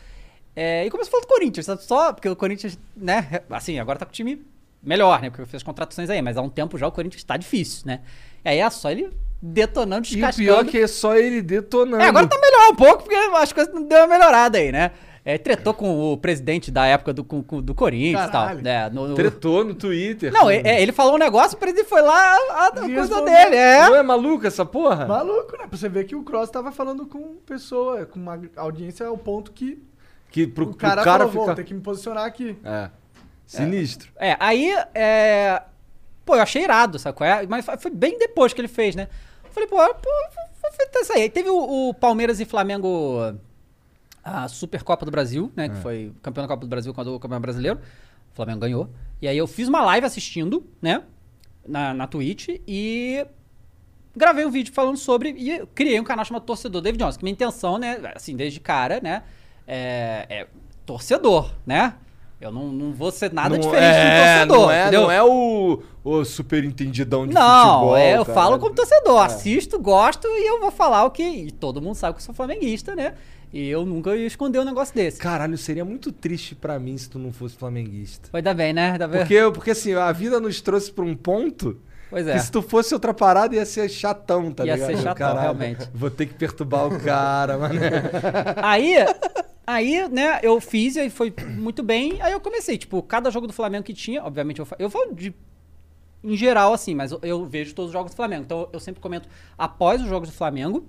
[0.55, 1.66] é, e começou a falar do Corinthians?
[1.83, 3.40] Só porque o Corinthians, né?
[3.49, 4.45] Assim, agora tá com o time
[4.83, 5.31] melhor, né?
[5.31, 8.01] Porque fez contratações aí, mas há um tempo já o Corinthians tá difícil, né?
[8.45, 9.11] E aí é só ele
[9.42, 10.37] detonando, E o descascando.
[10.44, 12.03] pior que é só ele detonando.
[12.03, 14.90] É, agora tá melhor um pouco, porque as coisas deu uma melhorada aí, né?
[15.22, 18.55] É, tretou com o presidente da época do, com- com- do Corinthians e tal.
[18.57, 18.88] Né?
[18.90, 20.33] no- no- Tretou no Twitter.
[20.33, 23.55] Não, é- é, ele falou um negócio, o presidente foi lá, a, a coisa dele,
[23.55, 23.87] é.
[23.87, 25.07] Não é maluco essa porra?
[25.07, 25.66] Maluco, né?
[25.68, 29.53] Pra você ver que o Cross tava falando com pessoa, com uma audiência ao ponto
[29.53, 29.83] que
[30.31, 31.57] Que pro, o pro cara, cara, falou, vou fica.
[31.57, 32.57] ter que me posicionar aqui.
[32.64, 32.88] É.
[33.46, 34.11] Sinistro.
[34.16, 35.61] É, aí, é...
[36.24, 37.26] Pô, eu achei irado, sacou?
[37.26, 39.09] É, mas foi bem depois que ele fez, né?
[39.61, 40.11] Eu Falei, pô, pô
[40.62, 41.29] vou tentar isso aí.
[41.29, 43.35] Teve o, o Palmeiras e Flamengo,
[44.23, 45.68] a Supercopa do Brasil, né?
[45.68, 47.79] Que foi campeão da Copa do Brasil quando o campeão brasileiro.
[48.33, 48.90] O Flamengo ganhou.
[49.20, 51.03] E aí eu fiz uma live assistindo, né?
[51.66, 53.27] Na, na Twitch e
[54.16, 57.16] gravei um vídeo falando sobre e criei um canal chamado Torcedor David Jones.
[57.16, 58.01] Que minha intenção, né?
[58.14, 59.23] Assim, desde cara, né?
[59.66, 60.46] É, é
[60.87, 61.94] torcedor, né?
[62.40, 65.00] Eu não, não vou ser nada Não diferente é, de um torcedor, Não é, entendeu?
[65.03, 67.96] não é o, o super entendidão de Não, futebol.
[67.96, 71.22] é, eu falo como torcedor, assisto, gosto e eu vou falar o que.
[71.22, 73.12] E todo mundo sabe que eu sou flamenguista, né?
[73.53, 75.18] E eu nunca ia esconder um negócio desse.
[75.18, 78.29] Caralho, seria muito triste pra mim se tu não fosse flamenguista.
[78.33, 78.96] Vai dar bem, né?
[78.96, 79.20] Dá bem.
[79.20, 82.33] Porque, porque assim, a vida nos trouxe pra um ponto Pois é.
[82.35, 84.88] que se tu fosse outra parada ia ser chatão, tá Ia ligado?
[84.88, 85.88] ser chatão, realmente.
[85.92, 87.74] Vou ter que perturbar o cara, mano.
[88.62, 88.94] Aí,
[89.72, 92.20] aí, né, eu fiz e foi muito bem.
[92.22, 95.35] Aí eu comecei, tipo, cada jogo do Flamengo que tinha, obviamente eu, eu falo de
[96.22, 98.42] em geral assim, mas eu, eu vejo todos os jogos do Flamengo.
[98.44, 100.85] Então eu sempre comento após os jogos do Flamengo.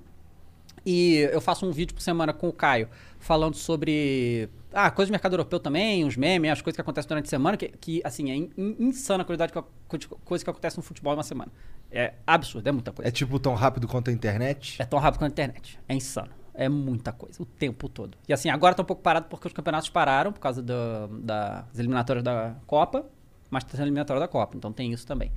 [0.84, 2.90] E eu faço um vídeo por semana com o Caio
[3.20, 7.26] falando sobre ah, coisas do mercado europeu também, os memes, as coisas que acontecem durante
[7.26, 10.50] a semana, que, que assim, é in- in- insana a quantidade de co- coisa que
[10.50, 11.52] acontece no futebol em uma semana.
[11.92, 13.08] É absurdo, é muita coisa.
[13.08, 14.82] É tipo tão rápido quanto a internet?
[14.82, 15.80] É tão rápido quanto a internet.
[15.88, 16.32] É insano.
[16.54, 18.18] É muita coisa, o tempo todo.
[18.28, 21.80] E assim, agora tá um pouco parado porque os campeonatos pararam por causa do- das
[21.80, 23.06] eliminatórias da Copa,
[23.50, 25.32] mas tá sendo eliminatória da Copa, então tem isso também.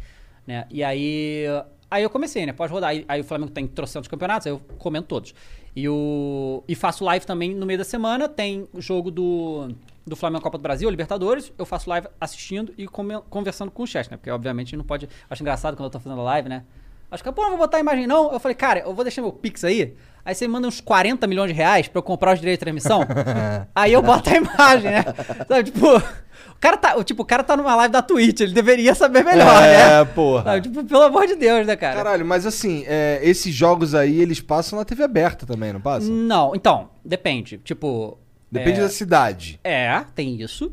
[0.47, 0.67] Né?
[0.71, 1.45] E aí.
[1.91, 2.53] Aí eu comecei, né?
[2.53, 2.91] Pode rodar.
[2.91, 5.33] Aí, aí o Flamengo tem trocentos campeonatos, aí eu comento todos.
[5.77, 8.29] E, o, e faço live também no meio da semana.
[8.29, 9.69] Tem o jogo do,
[10.05, 11.53] do Flamengo Copa do Brasil, Libertadores.
[11.57, 14.17] Eu faço live assistindo e come- conversando com o chat, né?
[14.17, 15.09] Porque, obviamente, não pode.
[15.31, 16.65] Acho engraçado quando eu tô fazendo live, né?
[17.11, 18.33] Acho que, pô, não vou botar a imagem, não.
[18.33, 19.95] Eu falei, cara, eu vou deixar meu Pix aí.
[20.25, 23.03] Aí você manda uns 40 milhões de reais pra eu comprar os direitos de transmissão.
[23.75, 25.05] aí eu boto a imagem, né?
[25.47, 28.95] Sabe, tipo, o cara tá, tipo, o cara tá numa live da Twitch, ele deveria
[28.95, 30.05] saber melhor, É, né?
[30.07, 30.45] porra.
[30.45, 31.97] Sabe, tipo, pelo amor de Deus, né, cara?
[31.97, 36.11] Caralho, mas assim, é, esses jogos aí, eles passam na TV aberta também, não passam?
[36.11, 37.59] Não, então, depende.
[37.59, 38.19] Tipo.
[38.51, 39.61] Depende é, da cidade.
[39.63, 40.73] É, tem isso.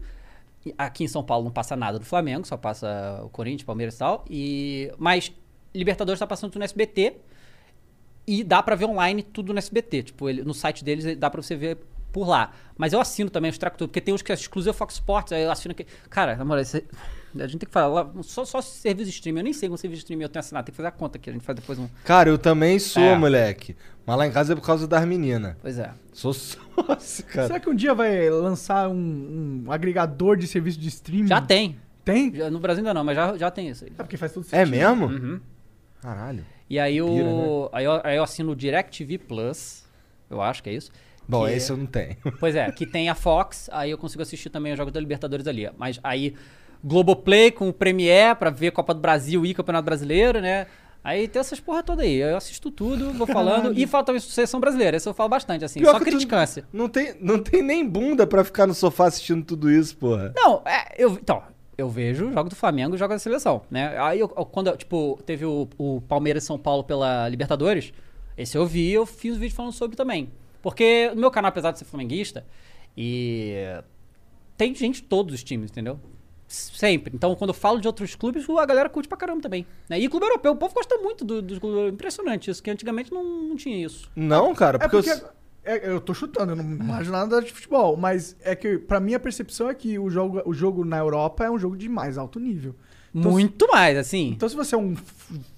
[0.78, 3.98] Aqui em São Paulo não passa nada do Flamengo, só passa o Corinthians, Palmeiras e
[3.98, 4.24] tal.
[4.30, 4.92] E...
[5.00, 5.32] Mas
[5.74, 7.16] Libertadores tá passando tudo no SBT.
[8.40, 10.04] E dá pra ver online tudo no SBT.
[10.04, 11.78] Tipo, ele, no site deles dá pra você ver
[12.12, 12.52] por lá.
[12.78, 15.32] Mas eu assino também os tracos tudo, porque tem uns que é exclusivo Fox Sports,
[15.34, 15.86] aí eu assino aqui.
[16.10, 16.84] Cara, na moral, esse-
[17.34, 18.10] a gente tem que falar.
[18.24, 19.40] Só, só serviço de streaming.
[19.40, 20.66] Eu nem sei qual serviço de streaming eu tenho assinado.
[20.66, 21.30] Tem que fazer a conta aqui.
[21.30, 21.88] A gente faz depois um.
[22.04, 23.18] Cara, eu também sou, É.
[23.18, 23.76] moleque.
[24.06, 25.56] Mas lá em casa é por causa das meninas.
[25.62, 25.92] Pois é.
[26.12, 27.48] Sou sócio, cara.
[27.48, 31.28] Será que um dia vai lançar um, um agregador de serviço de streaming?
[31.28, 31.78] Já tem.
[32.04, 32.34] Tem?
[32.36, 33.92] Já- no Brasil ainda não, mas já, já tem isso aí.
[33.98, 34.72] É porque faz todo É sentido.
[34.72, 35.06] mesmo?
[35.06, 35.40] Uhum.
[36.02, 36.46] Caralho.
[36.72, 37.70] E aí, o, Pira, né?
[37.74, 39.84] aí, eu, aí eu assino o DirecTV Plus,
[40.30, 40.90] eu acho que é isso.
[41.28, 42.16] Bom, Que- esse eu não tenho.
[42.40, 45.46] Pois é, que tem a Fox, aí eu consigo assistir também os jogos da Libertadores
[45.48, 45.70] ali.
[45.78, 46.34] Mas aí,
[46.82, 50.66] Globoplay com o Premiere pra ver Copa do Brasil e Campeonato Brasileiro, né?
[51.04, 52.16] Aí tem essas porra toda aí.
[52.16, 53.78] Eu assisto tudo, vou falando.
[53.78, 54.96] e falo também seleção brasileira.
[54.96, 55.82] Isso eu falo bastante, assim.
[55.82, 56.64] Pior só criticância.
[56.72, 60.32] Não tem, não tem nem bunda pra ficar no sofá assistindo tudo isso, porra.
[60.38, 61.44] Não, é, eu, então,
[61.82, 63.98] eu vejo jogo do Flamengo e jogo da seleção, né?
[64.00, 67.92] Aí, eu, eu- quando, tipo, teve o, o Palmeiras e São Paulo pela Libertadores,
[68.38, 70.32] esse eu vi eu fiz um vídeo falando sobre também.
[70.62, 72.46] Porque no meu canal, apesar de ser flamenguista,
[72.96, 73.56] e
[74.58, 76.00] tem gente de todos os times, entendeu?
[76.48, 77.14] Sempre.
[77.16, 79.66] Então, quando eu falo de outros clubes, a galera curte pra caramba também.
[79.90, 79.98] Né?
[80.00, 81.94] E clube europeu, o povo gosta muito do- dos clubes.
[81.94, 84.12] Impressionante isso, que antigamente não, não tinha isso.
[84.16, 85.26] Não, cara, É porque, porque.
[85.26, 85.30] eu...
[85.64, 89.14] é, eu tô chutando, eu não imagino nada de futebol, mas é que, pra mim,
[89.14, 92.18] a percepção é que o jogo, o jogo na Europa é um jogo de mais
[92.18, 92.76] alto nível.
[93.14, 94.30] Então, muito mais, assim.
[94.30, 94.96] Então, se você é um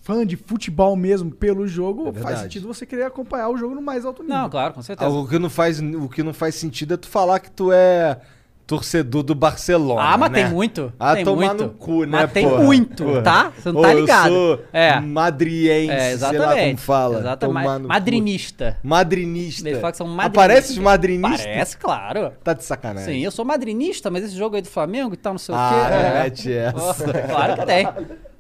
[0.02, 3.82] fã de futebol mesmo pelo jogo, É faz sentido você querer acompanhar o jogo no
[3.82, 4.38] mais alto nível.
[4.38, 5.10] Não, claro, com certeza.
[5.10, 8.20] o que não faz o que não faz sentido é tu falar que tu é
[8.66, 10.44] torcedor do Barcelona, Ah, mas né?
[10.44, 10.92] tem muito.
[11.00, 11.64] Ah, tem tomar muito.
[11.66, 12.64] no cu, né, Mas tem porra?
[12.64, 13.22] muito, Porra.
[13.22, 13.52] tá?
[13.58, 14.28] Você não Ô, tá ligado.
[14.34, 15.00] Eu sou É.
[15.00, 17.20] madriense, É, sei lá como fala.
[17.20, 17.68] Exatamente.
[17.68, 17.88] No cu.
[17.88, 18.78] Madrinista.
[18.82, 19.68] Madrinista.
[19.68, 20.44] Eles falam que são madrinistas.
[20.44, 21.44] Aparece de madrinista?
[21.48, 22.32] Parece, claro.
[22.44, 23.14] Tá de sacanagem.
[23.16, 25.70] Sim, eu sou madrinista, mas esse jogo aí do Flamengo e tal, não sei Ah,
[25.70, 25.94] o quê.
[25.94, 26.24] é, é.
[26.24, 26.78] mete essa.
[26.78, 27.88] Nossa, claro que tem.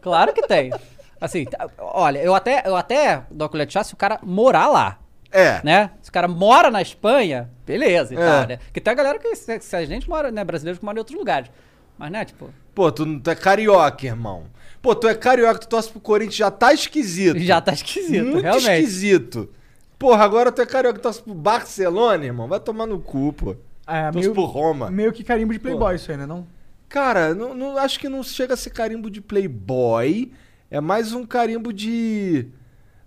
[0.01, 0.71] Claro que tem.
[1.19, 4.19] Assim, tá- olha, eu até, eu até dou a colher de chá se o cara
[4.23, 4.97] morar lá,
[5.33, 5.59] É.
[5.63, 5.89] né?
[6.01, 8.19] Se o cara mora na Espanha, beleza e É.
[8.19, 8.57] tal, né?
[8.57, 10.99] Porque tem a galera que, se, se a gente mora, né, brasileiros que moram em
[10.99, 11.49] outros lugares.
[11.97, 14.45] Mas, né, tipo, Pô, tu, tu é carioca, irmão.
[14.81, 17.39] Pô, tu é carioca, tu torce pro Corinthians, já tá esquisito.
[17.39, 18.67] já tá esquisito, Muito realmente.
[18.81, 19.49] esquisito.
[19.99, 22.47] Porra, agora tu é carioca, tu torce pro Barcelona, irmão.
[22.47, 23.55] Vai tomar no cu, pô.
[23.87, 24.89] É, Torce meio, pro Roma.
[24.89, 26.25] meio que carimbo de playboy isso aí, né?
[26.25, 26.47] Não?
[26.89, 30.31] Cara, não, não- acho que não chega a ser carimbo de playboy.
[30.69, 32.47] É mais um carimbo de...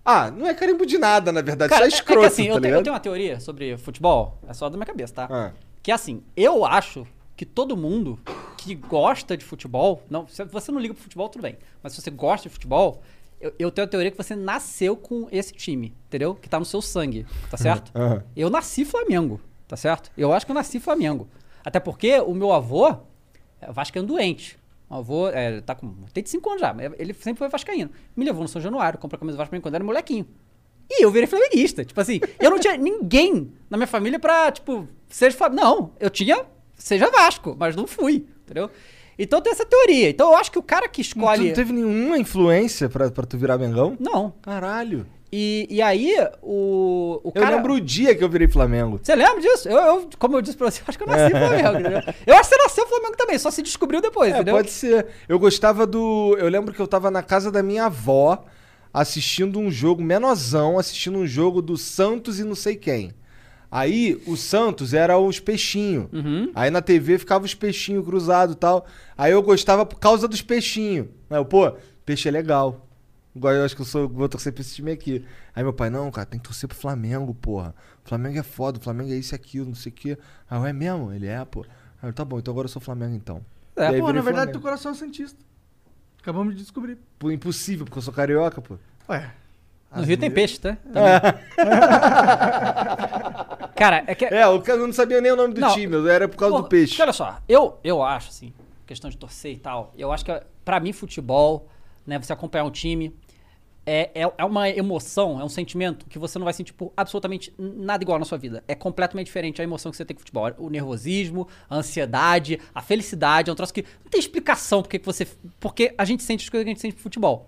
[0.09, 1.69] Ah, não é carimbo de nada, na verdade.
[1.69, 3.39] Cara, Só é- é escroto, é que assim, tá eu, te- eu tenho uma teoria
[3.41, 5.27] sobre futebol, é só da minha cabeça, tá?
[5.29, 5.51] Ah.
[5.83, 8.17] Que assim, eu acho que todo mundo
[8.57, 11.57] que gosta de futebol, não, se você não liga pro futebol, tudo bem.
[11.83, 13.01] Mas se você gosta de futebol,
[13.41, 16.33] eu, eu tenho a teoria que você nasceu com esse time, entendeu?
[16.35, 17.91] Que tá no seu sangue, tá certo?
[17.93, 18.23] Aham.
[18.35, 20.09] Eu nasci Flamengo, tá certo?
[20.17, 21.27] Eu acho que eu nasci Flamengo.
[21.65, 22.95] Até porque o meu avô
[23.59, 24.57] é vascaíno doente.
[24.89, 27.89] O avô é, tá com 85 anos já, mas ele sempre foi vascaíno.
[28.15, 30.25] Me levou no São Januário, comprou a camisa do Vasco pra mim quando era molequinho.
[30.89, 31.83] E eu virei flamenguista.
[31.83, 35.61] Tipo assim, eu não tinha ninguém na minha família pra, tipo, seja Flamengo.
[35.61, 36.45] Não, eu tinha,
[36.75, 38.69] seja Vasco, mas não fui, entendeu?
[39.19, 40.09] Então tem essa teoria.
[40.09, 41.47] Então eu acho que o cara que Tu escolhe.
[41.47, 43.97] não teve nenhuma influência pra, pra tu virar Mengão?
[43.99, 44.31] Não.
[44.41, 45.05] Caralho.
[45.31, 47.55] E, e aí, o, o Eu cara.
[47.57, 48.99] lembro o dia que eu virei Flamengo.
[49.03, 49.67] Você lembra disso?
[49.67, 51.79] Eu, eu- como eu disse pra você, eu acho que eu nasci Flamengo.
[51.79, 52.01] entendeu?
[52.25, 54.55] Eu acho que você nasceu Flamengo também, só se descobriu depois, É, entendeu?
[54.55, 55.07] pode ser.
[55.27, 56.35] Eu gostava do.
[56.39, 58.45] Eu lembro que eu tava na casa da minha avó
[58.93, 63.11] assistindo um jogo, menorzão, assistindo um jogo do Santos e não sei quem.
[63.69, 66.07] Aí o Santos era os peixinhos.
[66.13, 66.49] Uhum.
[66.55, 68.85] Aí na TV ficava os peixinhos cruzados e tal.
[69.17, 71.07] Aí eu gostava por causa dos peixinhos.
[71.29, 71.73] Aí eu, pô,
[72.05, 72.86] peixe é legal.
[73.37, 75.23] Igual eu acho que eu sou, vou torcer pra esse time aqui.
[75.55, 77.73] Aí meu pai, não, cara, tem que torcer pro Flamengo, porra.
[78.03, 80.17] O Flamengo é foda, o Flamengo é isso e aquilo, não sei o quê.
[80.49, 81.13] Aí eu, é mesmo?
[81.13, 81.61] Ele é, pô.
[82.01, 83.45] Aí eu, tá bom, então agora eu sou Flamengo então.
[83.75, 84.51] É, aí Pô, na verdade, Flamengo.
[84.53, 85.39] teu coração é santista.
[86.19, 86.97] Acabamos de descobrir.
[87.19, 88.77] Pô, impossível, porque eu sou carioca, pô.
[89.07, 89.31] Ué.
[89.95, 90.77] No Rio tem peixe, tá?
[90.93, 91.57] É,
[93.75, 94.25] Cara, é que.
[94.25, 95.73] é o cara não sabia nem o nome do Não.
[95.73, 97.01] time, era por causa Pô, do peixe.
[97.01, 98.53] Olha só, eu, eu acho, assim,
[98.85, 101.67] questão de torcer e tal, eu acho que, pra mim, futebol,
[102.05, 103.15] né, você acompanhar um time,
[103.89, 107.53] é, é, é uma emoção, é um sentimento que você não vai sentir por absolutamente
[107.57, 108.61] nada igual na sua vida.
[108.67, 110.51] É completamente diferente a emoção que você tem com o futebol.
[110.57, 115.05] O nervosismo, a ansiedade, a felicidade, é um troço que não tem explicação porque que
[115.05, 115.25] você.
[115.57, 117.47] Porque a gente sente as coisas que a gente sente no futebol.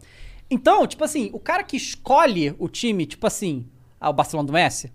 [0.50, 3.68] Então, tipo assim, o cara que escolhe o time, tipo assim,
[4.00, 4.94] ah, o Barcelona do Messi,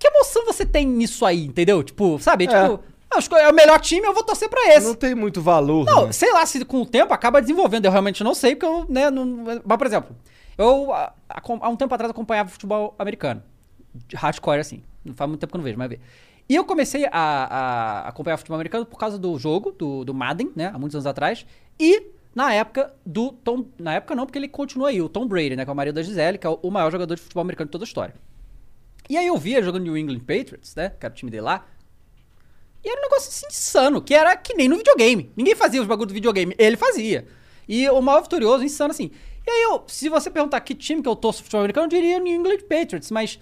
[0.00, 1.80] que emoção você tem nisso aí, entendeu?
[1.84, 2.48] Tipo, sabe?
[2.48, 2.82] Tipo,
[3.14, 4.86] eu escolhi- é o melhor time, eu vou torcer pra esse.
[4.86, 5.84] Não tem muito valor.
[5.84, 6.12] Não, né?
[6.12, 7.86] sei lá se com o tempo acaba desenvolvendo.
[7.86, 9.44] Eu realmente não sei, porque eu, né, não...
[9.64, 10.16] Mas, por exemplo,
[10.58, 11.12] eu há,
[11.68, 13.42] um tempo atrás acompanhava futebol americano.
[14.08, 14.82] De Hardcore, assim.
[15.04, 16.00] Não faz muito tempo que eu não vejo, mas ver.
[16.48, 20.52] E eu comecei a, a acompanhar futebol americano por causa do jogo, do, do Madden,
[20.54, 20.70] né?
[20.74, 21.46] Há muitos anos atrás.
[21.78, 23.66] E na época do Tom...
[23.78, 25.00] Na época não, porque ele continua aí.
[25.00, 25.64] O Tom Brady, né?
[25.64, 27.68] Que é o marido da Gisele, que é o, o maior jogador de futebol americano
[27.68, 28.14] de toda a história.
[29.08, 30.90] E aí eu via jogando New England Patriots, né?
[30.98, 31.66] Que era o time dele lá.
[32.84, 35.32] E era um negócio assim insano, que era que nem no videogame.
[35.36, 37.26] Ninguém fazia os bagulhos do videogame, ele fazia.
[37.66, 39.10] E o maior vitorioso, insano assim.
[39.46, 42.18] E aí, eu, se você perguntar que time que eu torço futebol americano, eu diria
[42.18, 43.38] New England Patriots, mas.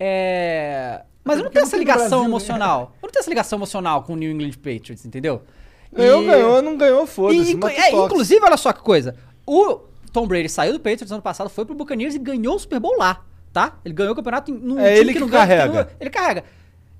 [0.00, 1.02] É.
[1.24, 2.26] Mas eu não tenho não essa ligação Brasil, né?
[2.28, 2.92] emocional.
[3.02, 5.42] Eu não tenho essa ligação emocional com o New England Patriots, entendeu?
[5.92, 7.58] Ganhou, E- ganhou, não ganhou, foda-se.
[7.76, 9.14] é, inclusive, olha só que coisa.
[9.46, 9.80] O
[10.12, 12.96] Tom Brady saiu do Patriots ano passado, foi pro Buccaneers e ganhou o Super Bowl
[12.96, 13.22] lá,
[13.52, 13.78] tá?
[13.84, 15.72] Ele ganhou o campeonato num É time ele que não ganha- carrega.
[15.84, 16.44] não- ele carrega.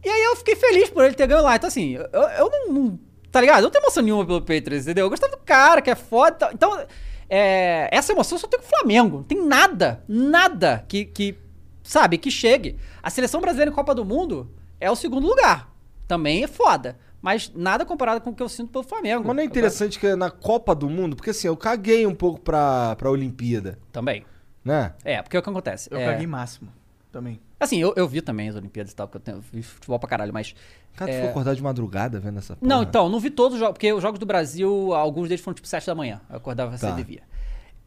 [0.05, 1.57] E aí eu fiquei feliz por ele ter ganho lá.
[1.57, 2.99] Então, assim, eu, eu não, não-
[3.31, 3.59] Tá ligado?
[3.59, 5.05] Eu não tenho emoção nenhuma pelo Patriots, entendeu?
[5.05, 6.35] Eu gostava do cara, que é foda.
[6.35, 6.53] e tal.
[6.53, 6.87] Então,
[7.29, 9.17] é, essa emoção eu só tem com o Flamengo.
[9.19, 11.37] Não tem nada, nada que, que,
[11.83, 12.79] sabe, que chegue.
[13.03, 15.71] A seleção brasileira em Copa do Mundo é o segundo lugar.
[16.07, 16.99] Também é foda.
[17.21, 19.25] Mas nada comparado com o que eu sinto pelo Flamengo.
[19.27, 22.41] Mas não é interessante que na Copa do Mundo, porque assim, eu caguei um pouco
[22.41, 24.25] pra, pra Olimpíada, Também.
[24.65, 24.95] né?
[25.05, 25.89] É, porque é o que acontece.
[25.93, 26.73] Eu é, caguei máximo
[27.11, 27.41] também.
[27.61, 30.09] Assim, eu, eu vi também as Olimpíadas e tal, porque eu tenho, vi futebol pra
[30.09, 30.55] caralho, mas.
[30.97, 31.21] Cara, tu É.
[31.21, 32.69] foi acordar de madrugada vendo essa porra?
[32.69, 35.55] Não, então, não vi todos os jogos, porque os jogos do Brasil, alguns deles foram
[35.55, 36.21] tipo 7 da manhã.
[36.31, 36.79] Eu acordava Tá.
[36.79, 37.23] cedo e via.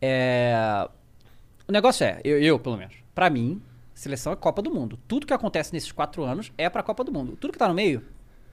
[0.01, 0.87] É...
[1.67, 3.61] O negócio é, eu, eu, pelo menos, pra mim,
[3.93, 4.97] seleção é Copa do Mundo.
[5.07, 7.37] Tudo que acontece nesses quatro anos é pra Copa do Mundo.
[7.39, 8.03] Tudo que tá no meio,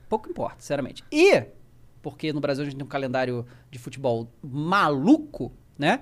[0.08, 1.02] pouco importa, sinceramente.
[1.10, 1.44] E,
[2.02, 6.00] porque no Brasil a gente tem um calendário de futebol maluco, né?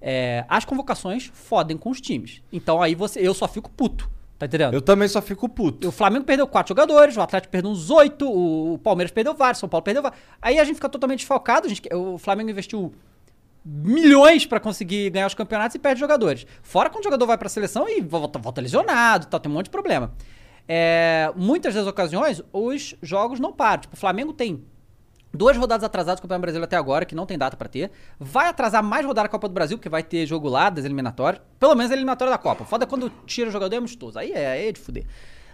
[0.00, 2.42] É, as convocações fodem com os times.
[2.52, 4.74] Então aí você, eu só fico puto, tá entendendo?
[4.74, 5.88] Eu também só fico puto.
[5.88, 9.68] O Flamengo perdeu quatro jogadores, o Atlético perdeu uns oito, o Palmeiras perdeu vários, São
[9.68, 10.20] Paulo perdeu vários.
[10.40, 11.66] Aí a gente fica totalmente desfalcado.
[11.66, 12.92] a gente- o Flamengo investiu
[13.64, 16.46] milhões pra conseguir ganhar os campeonatos e perde jogadores.
[16.62, 19.64] Fora quando o jogador vai pra seleção e volta, volta lesionado tal, tem um monte
[19.66, 20.12] de problema.
[20.68, 23.82] É, muitas das ocasiões, os jogos não param.
[23.82, 24.62] Tipo, o Flamengo tem
[25.36, 27.90] duas rodadas atrasadas do Campeonato Brasileiro até agora, que não tem data pra ter.
[28.18, 31.42] Vai atrasar mais rodada da Copa do Brasil, porque vai ter jogo lá das eliminatórias.
[31.60, 32.64] Pelo menos a eliminatória da Copa.
[32.64, 34.18] Foda é quando tira o jogador é amistoso.
[34.18, 35.04] Aí é, aí é de fuder.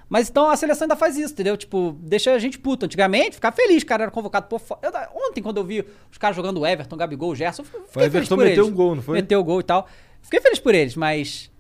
[0.09, 1.57] Mas então a seleção ainda faz isso, entendeu?
[1.57, 2.85] Tipo, deixa a gente puto.
[2.85, 4.81] Antigamente, ficava feliz, o cara era convocado por fora.
[4.83, 4.93] Eu-
[5.29, 7.85] Ontem, quando eu vi os caras jogando o Everton, Gabigol, o Gerson, eu fiquei O
[7.85, 8.73] feliz Everton por meteu eles.
[8.73, 9.15] um gol, não foi?
[9.15, 9.89] Meteu o gol e tal.
[10.21, 11.51] Fiquei feliz por eles, mas.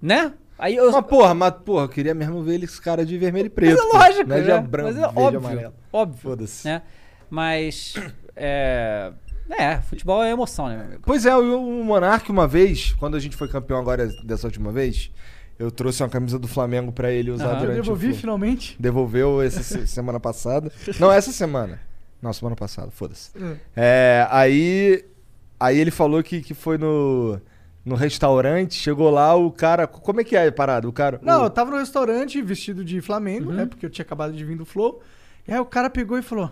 [0.00, 0.32] Né?
[0.58, 0.92] Aí eu.
[0.92, 3.76] Mas porra, mas porra, eu queria mesmo ver eles cara de vermelho e preto.
[3.76, 4.40] Mas é lógico, né?
[4.40, 4.58] né?
[4.60, 5.74] De branco, Mas é óbvio, amarelo.
[5.92, 6.20] óbvio.
[6.20, 6.68] Foda-se.
[6.68, 6.82] Né?
[7.32, 7.94] Mas,
[8.36, 9.10] é...
[9.48, 11.02] É, futebol é emoção, né, meu amigo?
[11.04, 15.10] Pois é, o, Monark uma vez, quando a gente foi campeão agora dessa última vez,
[15.58, 17.54] eu trouxe uma camisa do Flamengo pra ele usar.
[17.54, 18.20] Eu durante devolvi o Flu.
[18.20, 18.76] finalmente.
[18.78, 20.70] Devolveu essa se- semana passada.
[21.00, 21.80] Não, essa semana.
[22.20, 23.30] Não, semana passada, foda-se.
[23.36, 23.56] Hum.
[23.74, 25.04] É, aí,
[25.58, 27.38] aí ele falou que, que foi no,
[27.84, 29.86] no restaurante, chegou lá, o cara.
[29.86, 30.88] Como é que é a parada?
[30.88, 31.18] O cara.
[31.22, 33.56] Não, o- eu tava no restaurante vestido de Flamengo, Uhum.
[33.56, 33.66] né?
[33.66, 35.02] Porque eu tinha acabado de vir do Flow.
[35.46, 36.50] E aí o cara pegou e falou: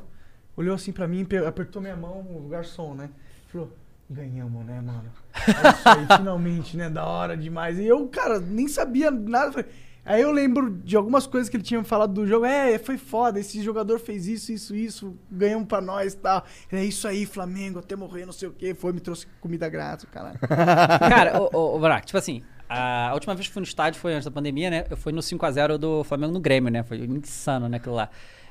[0.56, 3.08] olhou assim pra mim, pe- apertou minha mão, o garçom, né?
[3.48, 3.72] Falou:
[4.08, 5.04] ganhamos, né, mano?
[5.34, 6.88] É isso aí, finalmente, né?
[6.90, 7.78] Da hora demais.
[7.78, 9.52] E eu, cara, nem sabia nada.
[9.52, 9.68] Falei-
[10.02, 12.44] Aí eu lembro de algumas coisas que ele tinha falado do jogo.
[12.46, 16.44] É, foi foda, esse jogador fez isso, isso, isso, ganhamos pra nós e tal.
[16.72, 18.74] É isso aí, Flamengo, até morrer, não sei o quê.
[18.74, 20.38] Foi, me trouxe comida grátis, caralho.
[20.40, 24.24] Cara, ô, ô, ô tipo assim, a última vez que fui no estádio foi antes
[24.24, 24.84] da pandemia, né?
[24.88, 26.82] Eu fui no 5x0 do Flamengo no Grêmio, né?
[26.82, 28.08] Foi insano, né, aquilo lá.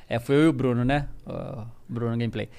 [0.09, 1.07] É, foi eu e o Bruno, né?
[1.25, 2.49] O Bruno Gameplay.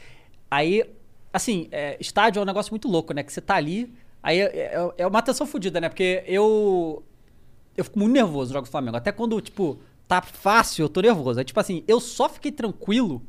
[0.51, 0.85] Aí,
[1.33, 3.23] assim, é, estádio é um negócio muito louco, né?
[3.23, 5.89] Que você tá ali, aí é, é- é uma tensão fodida, né?
[5.89, 7.03] Porque eu...
[7.77, 8.97] Eu fico muito nervoso no jogo do Flamengo.
[8.97, 11.39] Até quando, tipo, tá fácil, eu tô nervoso.
[11.39, 13.23] Aí, tipo assim, eu só fiquei tranquilo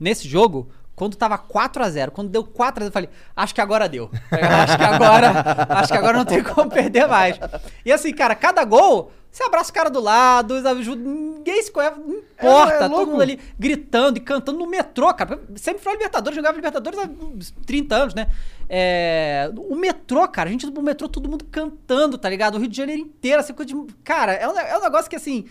[0.00, 3.54] nesse jogo quando tava 4 a 0 Quando deu 4 a 0 eu falei, acho
[3.54, 4.10] que agora deu.
[4.32, 5.30] Acho que agora,
[5.68, 7.38] acho que agora não tem como perder mais.
[7.84, 11.98] E assim, cara, cada gol, você abraça o cara do lado, ajuda, ninguém se conhece,
[12.00, 12.72] não importa.
[12.72, 15.40] É, é todo mundo ali gritando e cantando no metrô, cara.
[15.56, 18.26] Sempre foi Libertadores, jogava Libertadores há uns 30 anos, né?
[18.68, 22.56] É, o metrô, cara, a gente no metrô, todo mundo cantando, tá ligado?
[22.56, 23.94] O Rio de Janeiro inteiro, assim, coisa de.
[24.02, 25.46] Cara, é um, é um negócio que assim.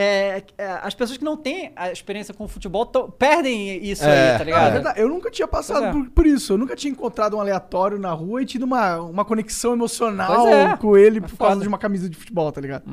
[0.00, 4.04] É, é, as pessoas que não têm a experiência com o futebol tão- perdem isso
[4.04, 4.72] É, aí, tá Ah, é ligado?
[4.72, 5.00] verdade.
[5.00, 5.90] Eu nunca tinha passado é.
[5.92, 6.52] por, por isso.
[6.52, 10.76] Eu nunca tinha encontrado um aleatório na rua e tido uma, uma conexão emocional é.
[10.76, 12.84] com ele É por causa de uma camisa de futebol, tá ligado?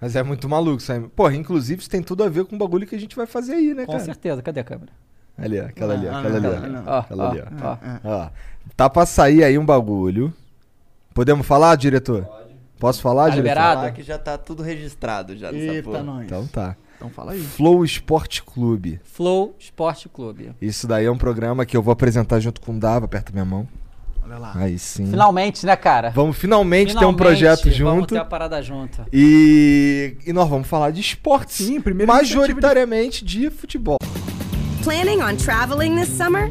[0.00, 1.08] Mas é muito maluco, sabe?
[1.08, 3.54] Porra, inclusive isso tem tudo a ver com o bagulho que a gente vai fazer
[3.54, 4.04] aí, né, Com cara?
[4.04, 4.42] certeza.
[4.42, 4.92] Cadê a câmera?
[5.38, 6.46] Ali, ó, aquela ali, aquela ali,
[6.86, 7.42] Aquela ali,
[8.04, 8.28] ó.
[8.76, 10.30] tá pra sair aí um bagulho.
[11.14, 12.28] Podemos falar, diretor?
[12.84, 13.92] Posso falar, Tá liberado?
[13.94, 16.02] Que já tá tudo registrado já nessa Eita, porra.
[16.02, 16.26] nós.
[16.26, 16.76] Então tá.
[16.98, 17.40] Então fala aí.
[17.40, 19.00] Flow Esporte Clube.
[19.04, 20.52] Flow Esporte Clube.
[20.60, 23.44] Isso daí é um programa que eu vou apresentar junto com o Dava, aperta minha
[23.46, 23.66] mão.
[24.22, 24.52] Olha lá.
[24.54, 25.06] Aí sim.
[25.06, 26.10] Finalmente, né, cara?
[26.10, 28.14] Vamos finalmente, ter um Finalmente, projeto Vamos junto.
[28.14, 29.00] ter a parada junto.
[29.10, 31.56] E, e nós vamos falar de esportes.
[31.66, 33.96] Sim, primeiro Majoritariamente de futebol.
[34.82, 36.50] Planning on traveling this summer?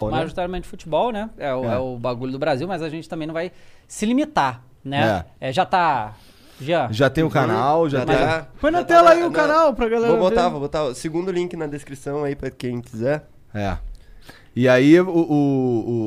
[0.00, 1.28] Majoritariamente futebol, né?
[1.38, 1.74] É o, É.
[1.74, 3.50] é o bagulho do Brasil, mas a gente também não vai
[3.86, 5.24] se limitar, né?
[5.40, 6.14] É, já tá.
[6.60, 6.88] Já.
[6.90, 8.16] Já tem o canal, já, Já tem.
[8.16, 8.46] tá.
[8.60, 10.50] Põe na já tela tá aí o canal pra galera Vou botar, ver.
[10.50, 13.26] vou botar o segundo link na descrição aí pra quem quiser.
[13.54, 13.76] É.
[14.56, 15.20] E aí o, o,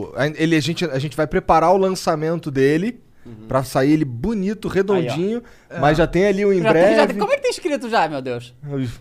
[0.10, 3.46] o- a- ele, a, gente, a gente vai preparar o lançamento dele Uhum.
[3.48, 5.44] pra sair ele bonito, redondinho,
[5.80, 7.14] mas já tem ali o em Já tem- já breve.
[7.14, 8.52] tem- como é que tá escrito já, meu Deus?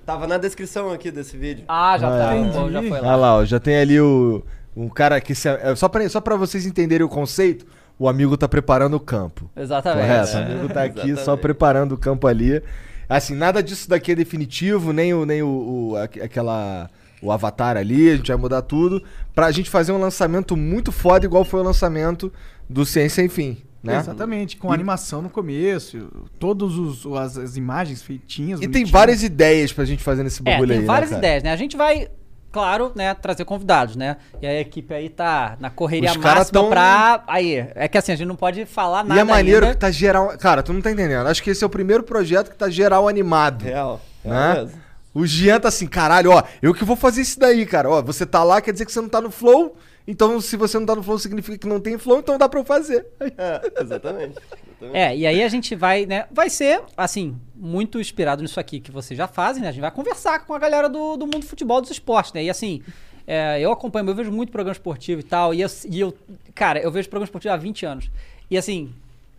[0.04, 1.64] Tava na descrição aqui desse vídeo.
[1.66, 2.30] Ah, já tá.
[2.32, 3.16] Ah, Pô, já foi Olha lá.
[3.16, 4.44] lá, ó, já tem ali o
[4.76, 7.66] um cara que se, é, só para só para vocês entenderem o conceito,
[7.98, 9.50] o amigo tá preparando o campo.
[9.56, 10.06] Exatamente.
[10.06, 11.40] Correto, o amigo tá aqui só Exatamente.
[11.42, 12.62] preparando o campo ali.
[13.08, 15.48] Assim, nada disso daqui é definitivo, nem o nem o,
[15.92, 16.88] o- aqu- aquela
[17.22, 19.02] o avatar ali, a gente vai mudar tudo
[19.34, 22.32] pra gente fazer um lançamento muito foda igual foi o lançamento
[22.68, 23.98] do Ciência Sem Fim, né?
[23.98, 28.60] Exatamente, com E- animação no começo, todas os, as, as imagens feitinhas.
[28.60, 28.90] E tem bonitinhas.
[28.90, 31.18] várias ideias pra gente fazer nesse É, bagulho tem aí, né, várias cara?
[31.20, 31.52] ideias, né?
[31.52, 32.08] A gente vai,
[32.52, 34.16] claro, né, trazer convidados, né?
[34.40, 37.22] E a equipe aí tá na correria Os caras máxima tão- pra.
[37.26, 39.18] Aí, é que assim, a gente não pode falar nada.
[39.18, 39.74] E é maneiro ainda.
[39.74, 40.36] que tá geral.
[40.38, 41.26] Cara, tu não tá entendendo.
[41.26, 43.62] Acho que esse é o primeiro projeto que tá geral animado.
[43.62, 44.00] Real.
[44.24, 44.52] Né?
[44.52, 44.80] Real mesmo.
[45.12, 47.90] O Jean tá assim, caralho, ó, eu que vou fazer isso daí, cara.
[47.90, 49.76] Ó, você tá lá, quer dizer que você não tá no flow.
[50.10, 52.58] Então, se você não tá no flow, significa que não tem flow, então dá pra
[52.58, 53.06] eu fazer.
[53.20, 54.36] É, exatamente.
[54.36, 54.96] exatamente.
[54.96, 56.26] É, e aí a gente vai, né?
[56.32, 59.68] Vai ser, assim, muito inspirado nisso aqui que vocês já fazem, né?
[59.68, 62.42] A gente vai conversar com a galera do, do mundo do futebol dos esportes, né?
[62.42, 62.82] E assim,
[63.24, 65.54] é, eu acompanho, eu vejo muito programa esportivo e tal.
[65.54, 66.12] E eu, e eu-
[66.54, 68.10] cara, eu vejo programa esportivo há 20 anos.
[68.50, 68.92] E assim,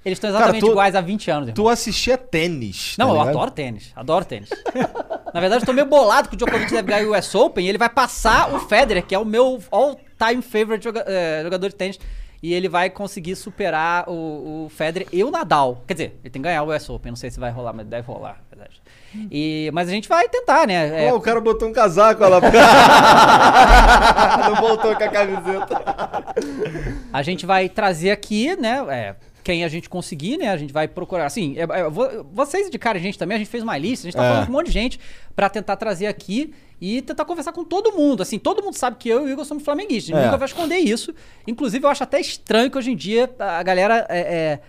[0.03, 1.49] eles estão Cara, exatamente tu- iguais há 20 anos.
[1.49, 1.53] irmão.
[1.63, 2.95] Tu assistia tênis.
[2.97, 3.29] Não, tá eu ligado?
[3.35, 3.91] adoro tênis.
[3.95, 4.49] Adoro tênis.
[5.33, 7.69] Na verdade, eu tô meio bolado que o Djokovic deve ganhar o US Open e
[7.69, 11.75] ele vai passar o Federer, que é o meu all-time favorite joga- eh, jogador de
[11.75, 11.99] tênis.
[12.43, 15.83] E ele vai conseguir superar o, o Federer e o Nadal.
[15.87, 17.11] Quer dizer, ele tem que ganhar o US Open.
[17.11, 18.81] Não sei se vai rolar, mas deve rolar, na verdade.
[19.29, 21.05] E, mas a gente vai tentar, né?
[21.05, 22.39] É, Ó, o cara botou um casaco, lá.
[24.49, 25.81] Não voltou com a camiseta.
[27.13, 28.83] A gente vai trazer aqui, né?
[28.89, 30.49] é, quem a gente conseguir, né?
[30.49, 31.25] A gente vai procurar.
[31.25, 34.11] Assim, é, é, vo- vocês indicaram a gente também, a gente fez uma lista, a
[34.11, 34.29] gente tá É.
[34.29, 34.99] falando com um monte de gente
[35.35, 38.21] pra tentar trazer aqui e tentar conversar com todo mundo.
[38.23, 40.15] Assim, todo mundo sabe que eu e o Igor somos flamenguistas.
[40.15, 40.25] É.
[40.25, 41.13] nunca vai esconder isso.
[41.47, 44.59] Inclusive, eu acho até estranho que hoje em dia a galera é, é,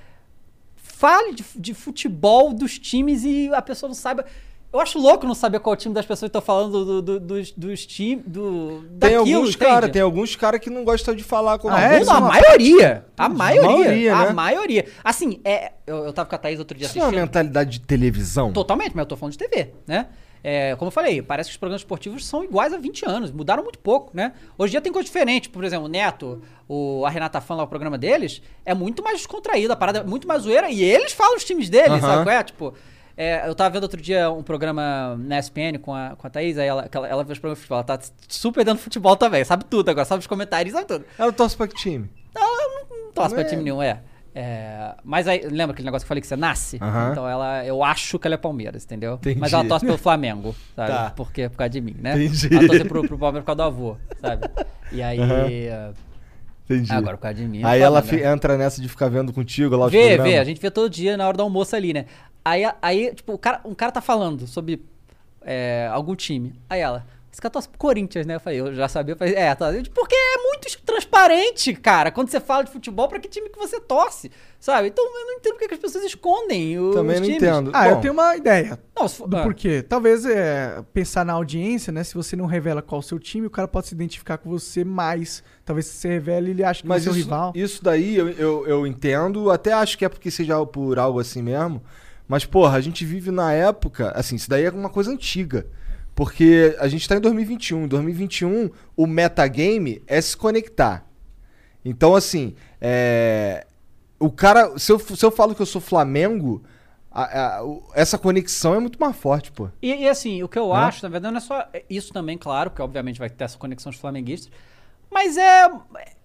[0.77, 4.25] fale de, de futebol dos times e a pessoa não saiba.
[4.73, 7.85] Eu acho louco não saber qual time das pessoas estão falando do, do- dos, dos
[7.85, 8.25] times.
[8.27, 9.59] Do, Tem daquilo, alguns entende?
[9.59, 11.85] cara, tem alguns cara que não gostam de falar com Ah, é?
[11.95, 13.07] Alguns, Isso é a maioria.
[13.19, 13.69] A maioria.
[13.71, 14.33] maioria, a né?
[14.33, 14.87] maioria.
[15.05, 17.27] Assim, é, eu, eu tava com a Thaís outro dia Isso não é uma assistindo.
[17.27, 18.51] mentalidade de televisão?
[18.53, 20.07] Totalmente, mas eu tô falando de TV, né?
[20.45, 23.63] É, como eu falei, parece que os programas esportivos são iguais há 20 anos, mudaram
[23.63, 24.33] muito pouco, né?
[24.59, 27.63] Hoje em dia tem coisa diferente, por exemplo, o Neto, o, a Renata Fã lá,
[27.63, 31.13] o programa deles, é muito mais descontraído, a parada é muito mais zoeira, e eles
[31.13, 32.01] falam os times deles, Aham.
[32.01, 32.43] sabe qual é?
[32.43, 32.75] Tipo,
[33.17, 36.57] é, eu tava vendo outro dia um programa na ESPN com a, com a Thaís,
[36.59, 37.99] aí ela, ela, ela vê os programas de futebol, ela tá
[38.29, 41.05] super dentro do futebol também, sabe tudo agora, sabe os comentários, sabe tudo.
[41.19, 42.11] Ela torce pra que time?
[42.35, 43.47] Não, eu não, não torce pra É.
[43.47, 44.01] time nenhum, é.
[44.35, 46.79] É, Mas aí, lembra aquele negócio que eu falei que você nasce?
[46.81, 47.11] Aham.
[47.13, 49.17] Então ela, eu acho que ela é Palmeiras, entendeu?
[49.17, 49.39] Entendi.
[49.39, 50.91] Mas ela torce pelo Flamengo, sabe?
[50.91, 51.13] Tá.
[51.15, 52.15] Porque, por causa de mim, né?
[52.15, 52.49] Entendi.
[52.51, 54.49] Ela torce pro, pro Palmeiras por causa do avô, sabe?
[54.91, 55.21] E aí.
[55.21, 55.91] Eh,
[56.65, 56.93] Entendi.
[56.93, 57.61] Agora, por causa de mim.
[57.61, 58.33] é Aí ela né?
[58.33, 61.27] entra nessa de ficar vendo contigo lá Vê, vê, a gente vê todo dia na
[61.27, 62.07] hora do almoço ali, né?
[62.45, 64.85] Aí, aí tipo, o cara, um cara tá falando sobre
[65.43, 66.55] é, algum time.
[66.69, 68.35] Aí ela, Esse cara torce pro Corinthians, né?
[68.37, 69.15] Eu falei, eu já sabia.
[69.15, 69.73] Eu falei, é, tá.
[69.73, 73.59] Eu, Porque é muito transparente, cara, quando você fala de futebol, pra que time que
[73.59, 74.31] você torce,
[74.61, 74.89] sabe?
[74.89, 77.43] Então eu não entendo porque que as pessoas escondem os Também não times.
[77.43, 77.71] entendo.
[77.73, 78.79] Ah, eu Bom, tenho uma ideia.
[78.95, 79.83] Não, se for, Do ah, porquê.
[79.83, 82.05] Talvez é, pensar na audiência, né?
[82.05, 84.51] Se você não revela qual é o seu time, o cara pode se identificar com
[84.51, 85.43] você mais.
[85.65, 87.53] Talvez se você revele, ele acha que Mas é o isso, rival.
[87.55, 91.41] isso daí eu, eu, eu entendo, até acho que é porque seja por algo assim
[91.43, 91.83] mesmo.
[92.29, 94.11] Mas, porra, a gente vive na época.
[94.15, 95.67] Assim, isso daí é uma coisa antiga.
[96.15, 97.85] Porque a gente tá em 2021.
[97.85, 101.07] Em 2021, o metagame é se conectar.
[101.85, 103.67] Então, assim, é.
[104.19, 104.79] O cara.
[104.79, 106.63] Se eu, se eu falo que eu sou Flamengo,
[107.11, 109.69] a- a- o- essa conexão é muito mais forte, pô.
[109.83, 110.75] E, e assim, o que eu Né?
[110.77, 113.91] acho, na verdade, não é só isso também, claro, porque obviamente vai ter essa conexão
[113.91, 114.51] dos flamenguistas.
[115.13, 115.71] Mas é.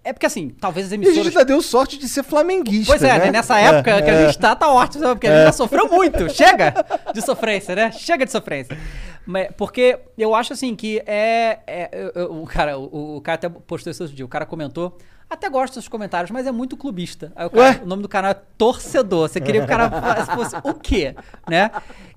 [0.04, 1.24] É porque assim, talvez as E a emissoras.
[1.24, 2.92] gente ainda deu sorte de ser flamenguista.
[2.92, 3.24] Pois é, né?
[3.26, 3.30] né?
[3.32, 6.30] nessa época que a gente tá, tá ótimo, porque a gente já sofreu muito.
[6.32, 6.72] Chega
[7.12, 7.92] de sofrência, né?
[7.92, 8.78] Chega de sofrência.
[9.26, 11.58] Mas- porque eu acho assim que é.
[11.66, 14.96] é- eu- o, cara, o, o cara até postou isso outro dia, o cara comentou.
[15.28, 17.30] Até gosto dos comentários, mas é muito clubista.
[17.36, 19.28] Aí o, cara- o nome do canal é Torcedor.
[19.28, 19.90] Você queria que o cara
[20.34, 21.14] fosse o quê?
[21.46, 21.70] Né?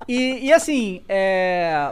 [0.07, 1.91] E, e assim, é.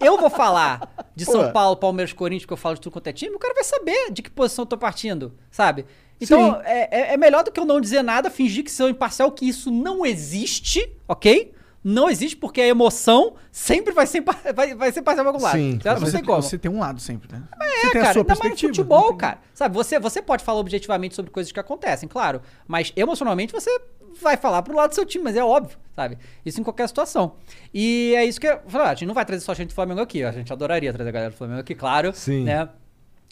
[0.00, 1.52] Eu vou falar de São Pô.
[1.52, 4.10] Paulo, Palmeiras, Corinthians, porque eu falo de tudo quanto é time, o cara vai saber
[4.10, 5.84] de que posição eu tô partindo, sabe?
[6.18, 9.30] Então, é, é- é melhor do que eu não dizer nada, fingir que sou imparcial,
[9.32, 11.52] que isso não existe, ok?
[11.82, 14.22] Não existe, porque a emoção sempre vai ser,
[14.54, 15.56] vai, vai ser parcial pra algum lado.
[15.56, 15.78] Sim.
[15.82, 16.00] certo?
[16.00, 17.42] Você, você tem um lado sempre, né?
[17.58, 19.38] É, você tem cara, a sua ainda mais no futebol, tem- cara.
[19.54, 22.42] Sabe, você, você pode falar objetivamente sobre coisas que acontecem, claro.
[22.68, 23.80] Mas emocionalmente você
[24.22, 26.18] vai falar pro lado do seu time, mas é óbvio, sabe?
[26.44, 27.34] Isso em qualquer situação.
[27.72, 30.00] E é isso que eu ah, a gente não vai trazer só gente do Flamengo
[30.00, 30.22] aqui.
[30.22, 32.12] A gente adoraria trazer a galera do Flamengo aqui, claro.
[32.14, 32.44] Sim.
[32.44, 32.68] Né?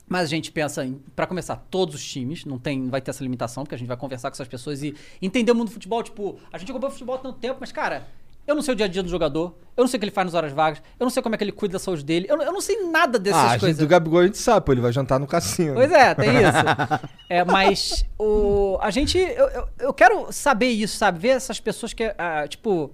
[0.08, 3.10] Mas a gente pensa em, pra começar, todos os times, não tem, não vai ter
[3.10, 5.72] essa limitação, porque a gente vai conversar com essas pessoas e entender o mundo do
[5.72, 8.08] futebol, tipo, a gente acompanha o futebol há tanto tempo, mas cara,
[8.48, 10.10] eu não sei o dia a dia do jogador, eu não sei o que ele
[10.10, 12.26] faz nas horas vagas, eu não sei como é que ele cuida da saúde dele,
[12.28, 13.78] eu, não- eu não sei nada dessas Ah, coisas.
[13.78, 15.74] do Gabigol a gente sabe, pô, ele vai jantar no cassino.
[15.74, 17.08] Pois é, tem isso.
[17.28, 19.18] É, mas o, a gente.
[19.18, 21.18] Eu, eu, eu quero saber isso, sabe?
[21.18, 22.90] Ver essas pessoas que, ah, tipo.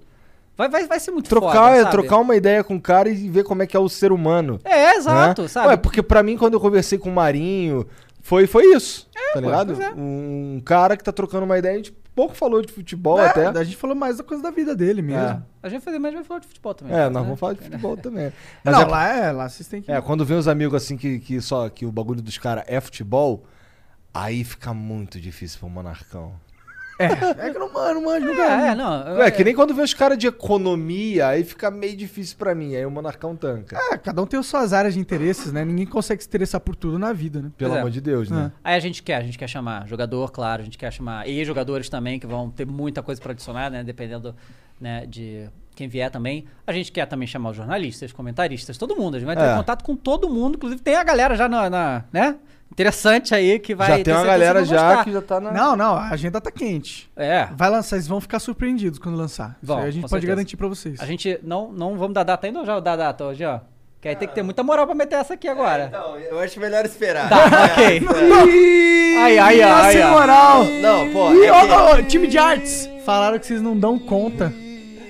[0.57, 3.29] Vai, vai, vai ser muito Trocar, foda, é, trocar uma ideia com o cara e
[3.29, 4.61] ver como é que é o ser humano.
[4.65, 5.49] É, exato, né?
[5.49, 5.67] sabe?
[5.69, 7.85] Ué, porque pra mim, quando eu conversei com o Marinho,
[8.23, 9.09] foi, foi isso.
[9.13, 9.83] tá pô, ligado?
[9.83, 9.93] é.
[9.97, 13.47] Um cara que tá trocando uma ideia, gente pouco falou de futebol É, até.
[13.47, 15.45] A gente falou mais da coisa da vida dele mesmo.
[15.63, 16.95] A gente vai fazer mais vai falar de futebol também.
[16.95, 17.09] É, né?
[17.09, 18.33] nós vamos falar de futebol também.
[18.63, 19.91] Mas não, é, lá é, lá vocês têm que.
[19.91, 22.81] é, quando vem os amigos assim que, que só que o bagulho dos caras é
[22.81, 23.45] futebol,
[24.13, 26.33] aí fica muito difícil pro Monarcão.
[26.99, 28.43] É que não mano, manjo, nunca.
[28.43, 29.21] É, é, não.
[29.23, 32.75] É, que nem quando vê os caras de economia, aí fica meio difícil pra mim.
[32.77, 33.77] Aí o Monarcão tanca.
[33.93, 35.65] É, cada um tem as suas áreas de interesses, né?
[35.65, 37.51] Ninguém consegue se interessar por tudo na vida, né?
[37.59, 37.81] Pelo Pois é.
[37.81, 38.53] amor de Deus, né?
[38.63, 41.89] Aí a gente quer, a gente quer chamar jogador, claro, a gente quer chamar ex-jogadores
[41.89, 43.83] também, que vão ter muita coisa pra adicionar, né?
[43.83, 44.35] Dependendo
[44.81, 46.45] né, de quem vier também.
[46.67, 49.17] A gente quer também chamar os jornalistas, comentaristas, todo mundo.
[49.17, 49.57] A gente vai ter É.
[49.57, 50.57] contato com todo mundo.
[50.57, 52.37] Inclusive tem a galera já na, na- né?
[52.73, 55.05] Interessante aí que vai já tem uma galera já gostar.
[55.05, 55.53] que já tá na.
[55.53, 57.09] Não, não, a agenda tá quente.
[57.17, 57.47] É.
[57.57, 59.57] Vai lançar, vocês vão ficar surpreendidos quando lançar.
[59.69, 60.27] Aí a gente pode certeza.
[60.33, 60.99] garantir pra vocês.
[61.01, 63.61] A gente não, não vamos dar data ainda ou já dar data hoje, ó?
[64.01, 65.87] Que aí tem que ter muita moral pra meter essa aqui agora.
[65.87, 67.29] Então, eu acho melhor esperar.
[67.29, 68.01] Tá, ok.
[68.51, 70.11] Ih, Ai, ai, ai, sem ai.
[70.11, 70.65] moral.
[70.65, 72.91] Não, pô, Ih, é que- ó, time de artes.
[73.07, 74.53] Falaram que vocês não dão conta.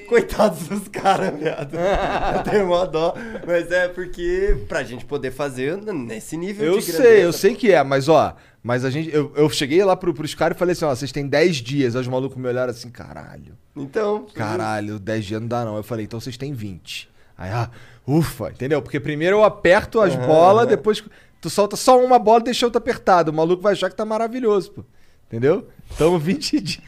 [0.08, 1.76] Coitados dos caras, viado.
[1.76, 3.14] Eu tenho uma dó.
[3.46, 7.54] Mas é porque pra gente poder fazer nesse nível Eu de sei, grandeza, eu sei
[7.54, 9.14] que é, mas ó, mas a gente.
[9.14, 11.94] Eu, eu cheguei lá pro, pros caras e falei assim, ó, vocês têm 10 dias.
[11.94, 13.56] Aí os malucos me olharam assim, caralho.
[13.76, 14.26] Então.
[14.34, 15.76] Caralho, 10 dias não dá não.
[15.76, 17.08] Eu falei, então vocês têm 20.
[17.36, 17.70] Aí, ah,
[18.06, 18.80] ufa, entendeu?
[18.80, 21.02] Porque primeiro eu aperto as bolas, depois
[21.40, 23.30] tu solta só uma bola e deixa outra apertada.
[23.30, 24.84] O maluco vai achar que tá maravilhoso, pô.
[25.26, 25.68] Entendeu?
[25.92, 26.82] Então 20 dias.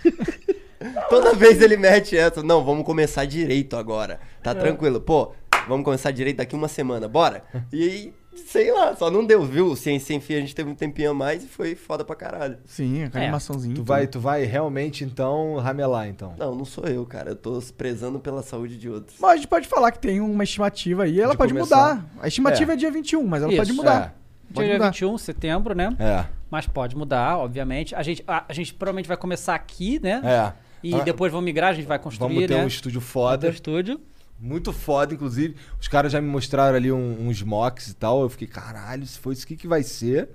[1.09, 2.43] Toda vez ele mete essa.
[2.43, 4.19] Não, vamos começar direito agora.
[4.43, 5.01] Tá tranquilo.
[5.01, 5.33] Pô,
[5.69, 7.43] vamos começar direito daqui uma semana, bora?
[7.73, 8.15] E aí,
[8.47, 9.75] sei lá, só não deu, viu?
[9.77, 12.59] Sem, sem fim a gente teve um tempinho a mais e foi foda pra caralho.
[12.65, 13.23] Sim, a É.
[13.23, 13.75] animaçãozinha.
[13.75, 16.35] Tu vai, tu vai realmente então ramelar então.
[16.39, 17.31] Não, não sou eu, cara.
[17.31, 19.17] Eu tô prezando pela saúde de outros.
[19.21, 21.95] Mas a gente pode falar que tem uma estimativa aí, ela De pode começar.
[21.97, 22.05] mudar.
[22.21, 24.15] A estimativa é, dia 21, mas ela Isso, pode mudar.
[24.55, 24.91] Pode Dia mudar.
[24.91, 25.89] 21 de setembro, né?
[25.99, 26.25] É.
[26.49, 27.95] Mas pode mudar, obviamente.
[27.97, 30.23] A gente, a, a gente provavelmente vai começar aqui, né?
[30.25, 30.53] É.
[30.83, 32.65] E Ah, depois vamos migrar, a gente vai construir, Vamos ter né?
[32.65, 33.47] um estúdio foda.
[33.49, 34.01] um estúdio.
[34.39, 35.57] Muito foda, inclusive.
[35.81, 38.21] Os caras já me mostraram ali um- uns mocks e tal.
[38.23, 40.29] Eu fiquei, caralho, se foi isso que, que vai ser.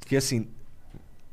[0.00, 0.48] Porque assim,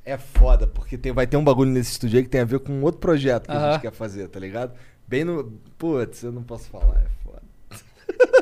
[0.05, 2.59] é foda, porque tem, vai ter um bagulho nesse estúdio aí que tem a ver
[2.59, 3.71] com outro projeto que a Aham.
[3.73, 4.73] gente quer fazer, tá ligado?
[5.07, 5.51] Bem no.
[5.77, 7.41] Putz, eu não posso falar, é foda.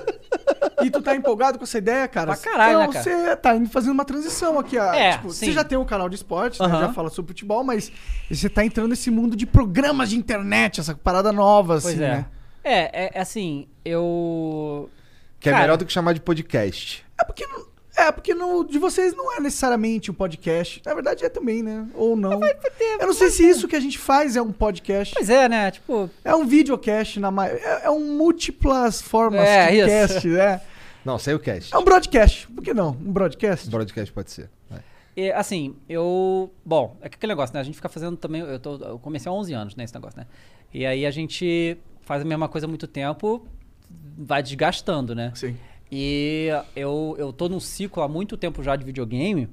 [0.81, 2.33] E tu tá empolgado com essa ideia, cara?
[2.35, 3.03] Pra caralho, então, né, cara?
[3.03, 4.77] você tá indo fazendo uma transição aqui.
[4.77, 4.93] ó.
[4.93, 5.45] É, tipo, sim.
[5.47, 6.65] você já tem um canal de esporte, né?
[6.67, 6.79] Aham.
[6.81, 7.91] já fala sobre futebol, mas
[8.29, 12.07] você tá entrando nesse mundo de programas de internet, essa parada nova, Pois assim, é.
[12.09, 12.25] né?
[12.63, 14.89] É, é, é assim, eu.
[15.39, 15.63] Que é Cara.
[15.63, 17.05] melhor do que chamar de podcast.
[17.19, 17.65] É porque, não-
[18.07, 20.81] é porque no, de vocês não é necessariamente um podcast.
[20.85, 21.87] Na verdade é também, né?
[21.93, 22.39] Ou não.
[22.99, 25.13] Eu não sei se isso que a gente faz é um podcast.
[25.13, 25.71] Pois é, né?
[25.71, 27.47] Tipo, É um videocast na ma...
[27.47, 30.61] é, é um múltiplas formas É, de cast, né?
[31.03, 31.73] Não, sem o cast.
[31.73, 32.47] É um broadcast.
[32.47, 32.89] Por que não?
[32.91, 33.69] Um broadcast?
[33.69, 34.49] Broadcast pode ser.
[34.69, 34.81] Vai.
[35.15, 36.51] E, assim, eu.
[36.65, 37.61] Bom, é que aquele negócio, né?
[37.61, 38.41] A gente fica fazendo também.
[38.41, 39.83] Eu, tô, eu comecei há 11 anos, né?
[39.85, 40.27] Esse negócio, né?
[40.73, 43.45] E aí a gente faz a mesma coisa há muito tempo,
[44.17, 45.31] vai desgastando, né?
[45.35, 45.55] Sim.
[45.91, 49.49] E eu, eu tô num ciclo há muito tempo já de videogame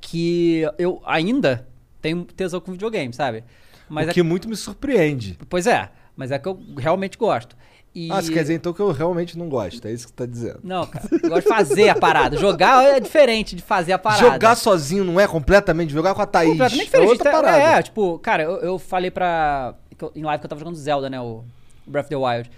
[0.00, 1.66] que eu ainda
[2.00, 3.44] tenho tesão com videogame, sabe?
[3.88, 5.38] Mas o é que muito me surpreende.
[5.48, 7.56] Pois é, mas é que eu realmente gosto.
[7.94, 8.10] E...
[8.12, 10.26] Ah, você quer dizer então que eu realmente não gosto, é isso que você tá
[10.26, 10.60] dizendo.
[10.62, 12.36] Não, cara, eu gosto de fazer a parada.
[12.36, 14.22] Jogar é diferente de fazer a parada.
[14.22, 16.50] Jogar sozinho não é completamente, jogar com a Thaís.
[16.50, 17.08] completamente é diferente.
[17.08, 17.58] outra Tá- parada.
[17.62, 19.74] É, tipo, cara, eu, eu falei pra.
[19.98, 21.18] eu- em live que eu tava jogando Zelda, né?
[21.20, 21.42] O
[21.86, 22.50] Breath of the Wild.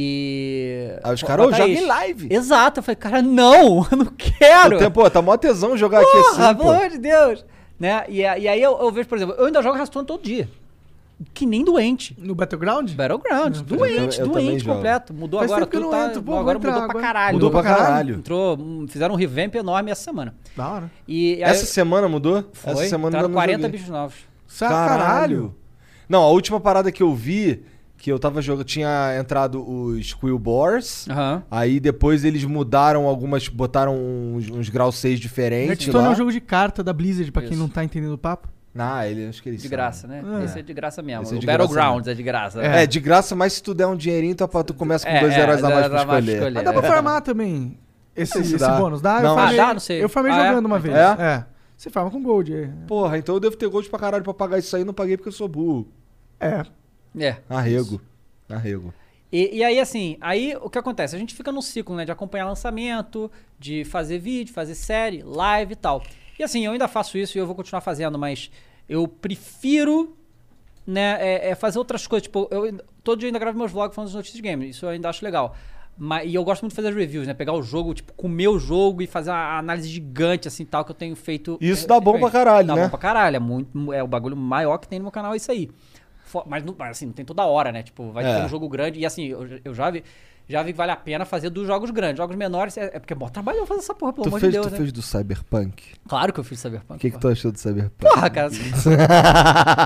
[0.00, 0.90] E.
[1.02, 2.78] Aí os caras, pra "Ô, joga em live." Exato.
[2.80, 4.76] Eu falei, cara, não, eu não quero.
[4.76, 7.44] O tempo, pô, tá mó tesão jogar aqui Porra, assim, pelo amor de Deus.
[7.78, 8.04] Né?
[8.08, 10.48] E, e aí eu, eu vejo, por exemplo, eu ainda jogo Hearthstone todo dia.
[11.34, 12.14] Que nem doente.
[12.16, 12.92] No Battleground?
[12.92, 14.76] Battlegrounds, Eu doente, também doente jogo.
[14.76, 15.12] completo.
[15.12, 17.00] Mudou Faz agora eu tudo, não tá, entro, pô, agora mudou pra agora.
[17.00, 17.34] caralho.
[17.34, 18.14] Mudou pra caralho.
[18.14, 20.32] Entrou, hum, fizeram um revamp enorme essa semana.
[20.56, 20.90] Da hora.
[21.08, 22.44] E Essa semana mudou?
[22.52, 23.70] foi, Essa semana entraram ainda não 40 joguei.
[23.72, 24.14] bichos novos.
[24.46, 25.54] Sa- Caralho.
[26.08, 27.64] Não, a última parada que eu vi,
[27.98, 31.06] que eu tava jogando, tinha entrado os Quill Boars.
[31.10, 31.42] Aham.
[31.50, 36.32] Aí depois eles mudaram algumas, botaram uns, uns graus 6 diferentes Hearthstone é um jogo
[36.32, 37.60] de carta da Blizzard, pra quem Isso.
[37.60, 38.48] não tá entendendo o papo.
[38.80, 39.76] Ah, ele, acho que eles De sabem.
[39.78, 40.22] graça, né?
[40.40, 40.44] É.
[40.44, 41.22] Esse é de graça mesmo.
[41.24, 42.62] Esse é o de graça Battlegrounds é de graça.
[42.62, 45.32] É, de graça, mas se tu der um dinheirinho, tu, tu começa com É, dois
[45.34, 46.32] é, heróis a mais pra a mais pra escolher.
[46.36, 46.54] escolher.
[46.54, 46.88] Mas dá pra É.
[46.88, 47.78] farmar também
[48.14, 48.76] esse, esse dá.
[48.78, 49.00] bônus.
[49.00, 49.20] Dá?
[49.20, 49.30] Não.
[49.30, 49.72] eu farmei, Ah, dá?
[49.74, 50.04] Não sei.
[50.04, 50.48] Eu farmei Ah, é?
[50.50, 50.94] jogando uma vez.
[50.94, 51.00] É?
[51.18, 51.44] É.
[51.76, 52.54] Você farma com gold.
[52.54, 52.68] é.
[52.86, 55.28] Porra, então eu devo ter gold pra caralho pra pagar isso aí, não paguei porque
[55.28, 55.88] eu sou burro.
[56.38, 56.62] É.
[57.16, 57.36] É.
[57.48, 58.00] Arrego.
[58.48, 58.94] Arrego.
[59.30, 61.14] E, e aí, assim, aí o que acontece?
[61.14, 62.04] A gente fica no ciclo, né?
[62.04, 66.02] De acompanhar lançamento, de fazer vídeo, fazer série, live e tal.
[66.38, 68.50] E assim, eu ainda faço isso e eu vou continuar fazendo, mas
[68.88, 70.16] eu prefiro,
[70.86, 72.24] né, é, é fazer outras coisas.
[72.24, 74.76] Tipo, eu todo dia eu ainda gravo meus vlogs falando das notícias de games.
[74.76, 75.54] Isso eu ainda acho legal.
[76.00, 77.34] Mas, e eu gosto muito de fazer as reviews, né?
[77.34, 80.92] Pegar o jogo, tipo, comer o jogo e fazer uma análise gigante, assim, tal, que
[80.92, 81.58] eu tenho feito.
[81.60, 82.82] Isso é, dá bom pra caralho, dá né?
[82.84, 83.36] bom pra caralho.
[83.36, 85.68] É, muito, é o bagulho maior que tem no meu canal, é isso aí.
[86.46, 87.82] Mas, mas, assim, não tem toda hora, né?
[87.82, 88.36] Tipo, vai É.
[88.40, 88.98] ter um jogo grande.
[89.00, 90.02] E assim, eu, eu já vi.
[90.50, 92.16] Já vi que vale a pena fazer dos jogos grandes.
[92.16, 94.50] Jogos menores é, é porque é mó trabalho fazer essa porra, pelo Tu amor fez,
[94.50, 94.78] de Deus, tu né?
[94.78, 95.82] fez do Cyberpunk?
[96.08, 96.96] Claro que eu fiz Cyberpunk.
[96.96, 97.98] O que, que tu achou do Cyberpunk?
[97.98, 98.48] Porra, cara.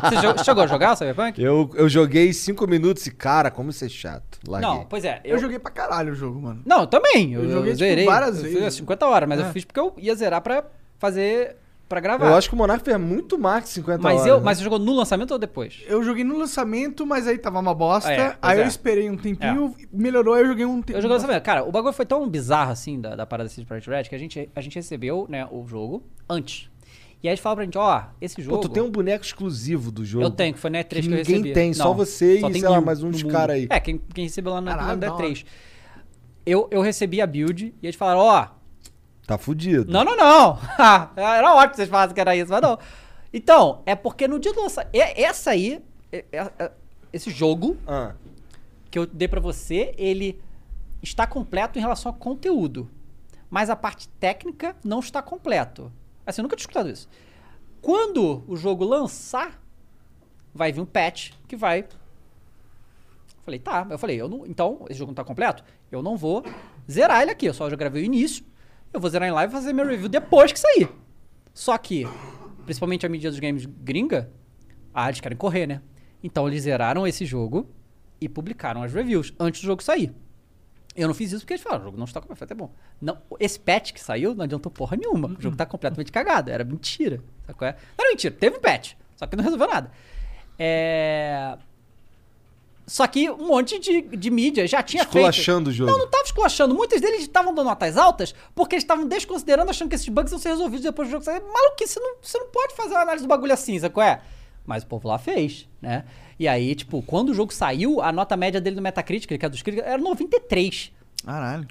[0.09, 1.43] Você jo- chegou a jogar o Cyberpunk?
[1.43, 4.39] Eu, eu joguei 5 minutos e, cara, como isso é chato.
[4.47, 4.71] Larguei.
[4.71, 5.21] Não, pois é.
[5.25, 6.63] Eu, joguei pra caralho o jogo, mano.
[6.65, 7.33] Não, eu também.
[7.33, 8.05] Eu, Eu joguei, eu tipo, zerei.
[8.05, 8.65] várias eu vezes.
[8.65, 9.43] Fiz 50 horas, mas É.
[9.43, 10.65] eu fiz porque eu ia zerar pra
[10.99, 11.57] fazer.
[11.93, 12.27] Pra gravar.
[12.27, 14.27] Eu acho que o Monark fez muito mais que 50 mas, horas.
[14.27, 14.43] eu, né?
[14.43, 15.83] mas você jogou no lançamento ou depois?
[15.87, 18.11] Eu joguei no lançamento, mas aí tava uma bosta.
[18.11, 18.67] É, aí eu é.
[18.67, 20.97] esperei um tempinho, melhorou, aí eu joguei um tempo.
[20.97, 21.43] Eu joguei no lançamento.
[21.43, 24.19] Cara, o bagulho foi tão bizarro assim da, da parada City Project Red que a
[24.19, 26.71] gente, a gente recebeu né, o jogo antes.
[27.23, 28.57] E aí eles falaram pra gente: ó, esse jogo.
[28.57, 30.25] Pô, tu tem um boneco exclusivo do jogo.
[30.25, 31.53] Eu tenho, que foi na E3 que, Que eu ninguém recebi.
[31.53, 33.33] tem, só você e, tem sei lá, mais uns no mundo.
[33.33, 33.67] cara aí.
[33.69, 35.27] É, quem, quem recebeu lá na, Caralho, na da hora.
[35.27, 35.45] E3.
[36.45, 38.49] Eu, eu recebi a build e eles falaram: ó,
[39.33, 39.91] Tá fudido.
[39.93, 40.59] não, não, não.
[41.17, 42.79] era ótimo que vocês falassem que era isso, mas não.
[43.33, 44.91] Então, é porque no dia do lançamento.
[44.95, 46.73] Essa aí, é- é- é-
[47.13, 48.15] esse jogo Ah,
[48.91, 50.41] que eu dei pra você, ele
[51.03, 52.91] está completo em relação ao conteúdo.
[53.51, 55.91] Mas a parte técnica não está completo.
[56.27, 57.09] Assim, eu nunca tinha escutado isso.
[57.81, 59.61] Quando o jogo lançar,
[60.55, 61.85] vai vir um patch que vai.
[63.45, 63.87] Falei, tá.
[63.91, 65.65] Eu falei, eu não, então, esse jogo não tá completo?
[65.91, 66.45] Eu não vou
[66.91, 67.47] zerar ele aqui.
[67.47, 68.45] Eu só já gravei o início.
[68.93, 70.89] Eu vou zerar em live e fazer meu review depois que sair.
[71.55, 72.07] Só que,
[72.65, 74.31] principalmente a mídia dos games gringa,
[74.93, 75.81] ah, eles querem correr, né?
[76.23, 77.69] Então eles zeraram esse jogo
[78.21, 80.15] e publicaram as reviews antes do jogo sair.
[80.95, 82.71] Eu não fiz isso porque eles falaram, o jogo não está completo, foi até bom.
[83.01, 85.29] Não, esse patch que saiu não adiantou porra nenhuma.
[85.29, 87.23] O jogo tá completamente cagado, era mentira.
[87.47, 87.73] Sabe qual é?
[87.97, 89.91] Não era mentira, teve um patch, só que não resolveu nada.
[90.59, 91.57] É...
[92.93, 95.17] Só que um monte de, de mídia já tinha feito...
[95.17, 95.91] esculachando o jogo.
[95.91, 96.75] Não, não tava esculachando.
[96.75, 100.39] Muitos deles estavam dando notas altas porque eles estavam desconsiderando, achando que esses bugs iam
[100.39, 101.41] ser resolvidos depois do jogo sair.
[101.41, 104.21] Maluquice, você não, você não pode fazer uma análise do bagulho assim, sabe qual é?
[104.67, 106.05] Mas o povo lá fez, né?
[106.39, 109.49] E aí, tipo, quando o jogo saiu, a nota média dele no Metacritic, que é
[109.49, 110.93] dos críticos, era 93.
[111.25, 111.67] Caralho.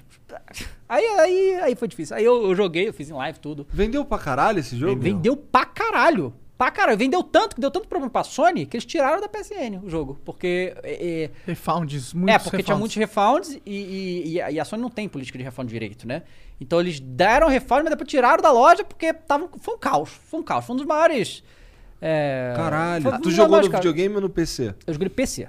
[0.88, 2.16] Aí, aí, aí foi difícil.
[2.16, 3.64] Aí eu, eu joguei, eu fiz em live tudo.
[3.72, 5.00] Vendeu pra caralho esse jogo?
[5.00, 6.34] Vendeu pra caralho.
[6.62, 6.96] Pra caralho.
[6.98, 10.20] Vendeu tanto, que deu tanto problema pra Sony, que eles tiraram da PSN o jogo.
[10.24, 10.74] Porque...
[10.84, 12.78] é, é, Refounds, muitos é, porque tinha refounds.
[12.80, 16.22] muitos refounds e, e, e a- Sony não tem política de refund direito, né?
[16.60, 20.10] Então eles deram refund, mas depois tiraram da loja porque tava, foi um caos.
[20.10, 20.64] Foi um caos.
[20.64, 21.42] Foi um dos maiores.
[22.00, 23.02] É, Caralho.
[23.10, 24.74] foi Tu jogou maiores no videogame ou no PC?
[24.86, 25.48] Eu joguei no PC.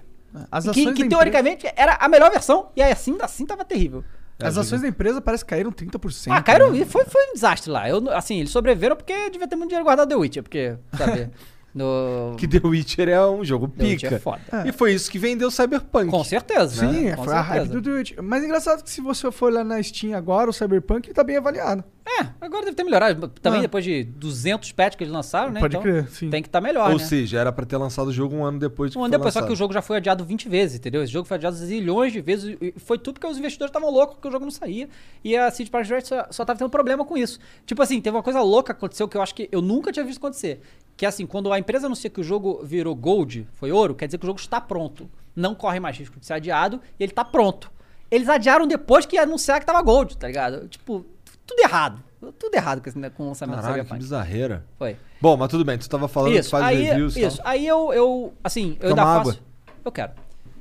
[0.52, 3.46] As Que, ações que da empresa- teoricamente era a melhor versão, e aí assim, assim
[3.46, 4.04] tava terrível.
[4.48, 6.32] As ações da empresa parece que caíram 30%.
[6.32, 6.72] Ah, caíram.
[6.72, 6.86] né?
[6.86, 7.90] Foi, foi um desastre lá.
[7.90, 11.30] Eu, assim, eles sobreviveram porque devia ter muito dinheiro guardado The Witcher, porque, sabe,
[11.74, 12.36] no...
[12.38, 14.16] Que The Witcher é um jogo The Witcher pica.
[14.16, 14.42] é foda.
[14.68, 16.10] E foi isso que vendeu Cyberpunk.
[16.12, 16.86] Com certeza.
[16.88, 17.16] Sim, né?
[17.16, 17.82] Com foi a hype certeza.
[17.82, 18.14] do Twitch.
[18.22, 21.38] Mas é engraçado que se você for lá na Steam agora, o Cyberpunk tá bem
[21.38, 21.84] avaliado.
[22.06, 23.30] É, agora deve ter melhorado.
[23.42, 23.62] Também Ah.
[23.62, 25.62] depois de 200 patches que eles lançaram, né?
[25.62, 26.30] Pode então crer, sim.
[26.30, 27.04] tem que estar melhor, Ou né?
[27.04, 29.40] seja, era pra ter lançado o jogo um ano depois de Um ano depois, só
[29.40, 29.58] que o lançado.
[29.60, 31.02] jogo já foi adiado 20 vezes, entendeu?
[31.02, 34.28] Esse jogo foi adiado zilhões de vezes foi tudo porque os investidores estavam loucos porque
[34.28, 34.90] o jogo não saía.
[35.24, 37.40] E a CD Projekt só, só tava tendo problema com isso.
[37.66, 40.04] Tipo assim, teve uma coisa louca que aconteceu que eu acho que eu nunca tinha
[40.06, 40.60] visto acontecer.
[40.96, 44.06] Que é assim, quando a empresa anuncia que o jogo virou gold, foi ouro, quer
[44.06, 45.10] dizer que o jogo está pronto.
[45.36, 47.72] Não corre mais risco de ser adiado e ele tá pronto.
[48.12, 50.68] Eles adiaram depois que ia anunciar que tava gold, tá ligado?
[50.68, 51.04] Tipo,
[51.48, 52.04] tudo errado.
[52.38, 54.00] Tudo errado com, o lançamento do Caralho, que Cyberpunk.
[54.00, 54.66] bizarreira.
[54.78, 54.96] Foi.
[55.20, 57.30] Bom, mas tudo bem, tu tava falando que Isso, faz aí, reviews e tal.
[57.30, 57.42] isso.
[57.44, 59.34] Aí eu, eu assim, eu Toma ainda água.
[59.34, 59.44] faço.
[59.84, 60.12] Eu quero.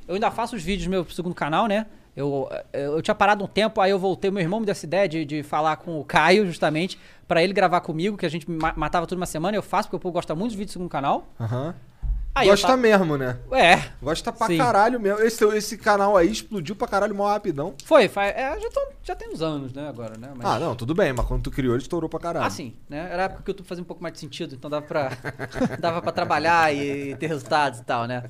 [0.08, 1.86] Eu ainda faço os vídeos do meu segundo canal, né?
[2.14, 4.30] Eu, eu, eu tinha parado um tempo, aí eu voltei.
[4.30, 7.52] Meu irmão me deu essa ideia de, de falar com o Caio, justamente, pra ele
[7.54, 9.56] gravar comigo, que a gente ma- matava tudo uma semana.
[9.56, 11.26] Eu faço, porque o povo gosta muito dos vídeos segundo canal.
[11.40, 11.74] Aham.
[12.34, 13.36] Aí Gosta mesmo, né?
[13.52, 14.56] É, Gosta pra Sim.
[14.56, 15.20] caralho mesmo.
[15.20, 17.74] Esse, esse canal aí explodiu pra caralho mó rapidão.
[17.84, 18.08] foi.
[18.08, 20.30] fa- é, já, tão- já tem uns anos, né, agora, né?
[20.34, 22.46] Mas- Ah, não, tudo bem, mas quando tu criou, ele estourou pra caralho.
[22.46, 23.06] Ah, sim, né?
[23.12, 25.10] Era a época que o YouTube fazia um pouco mais de sentido, então dava pra,
[25.78, 28.22] dava pra trabalhar e ter resultados e tal, né?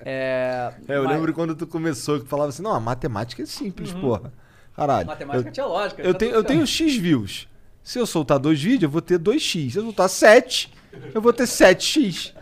[0.00, 3.46] É, É, eu mas- lembro quando tu começou que falava assim, não, a matemática é
[3.46, 4.32] simples, porra.
[4.74, 5.02] Caralho.
[5.02, 5.06] Uhum.
[5.12, 6.02] Matemática eu, tinha lógica.
[6.02, 7.48] eu já tenho, tô eu tenho X views.
[7.84, 9.70] Se eu soltar dois vídeos, eu vou ter 2x.
[9.70, 10.72] Se eu soltar 7,
[11.14, 12.32] eu vou ter 7x.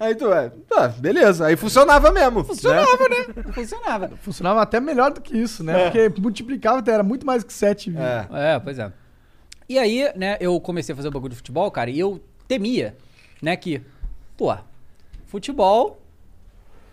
[0.00, 1.46] Aí tu é, tá, beleza.
[1.46, 2.44] Aí funcionava mesmo.
[2.44, 3.42] Funcionava, né?
[3.52, 4.08] Funcionava.
[4.22, 5.84] Funcionava até melhor do que isso, né?
[5.84, 7.90] Porque multiplicava, era muito mais que 7.
[7.90, 8.28] Né?
[8.32, 8.54] É.
[8.54, 8.92] É, pois é.
[9.68, 12.96] E aí, né, eu comecei a fazer o bagulho de futebol, cara, e eu temia,
[13.42, 13.82] né, que,
[14.36, 14.56] pô,
[15.26, 16.00] futebol.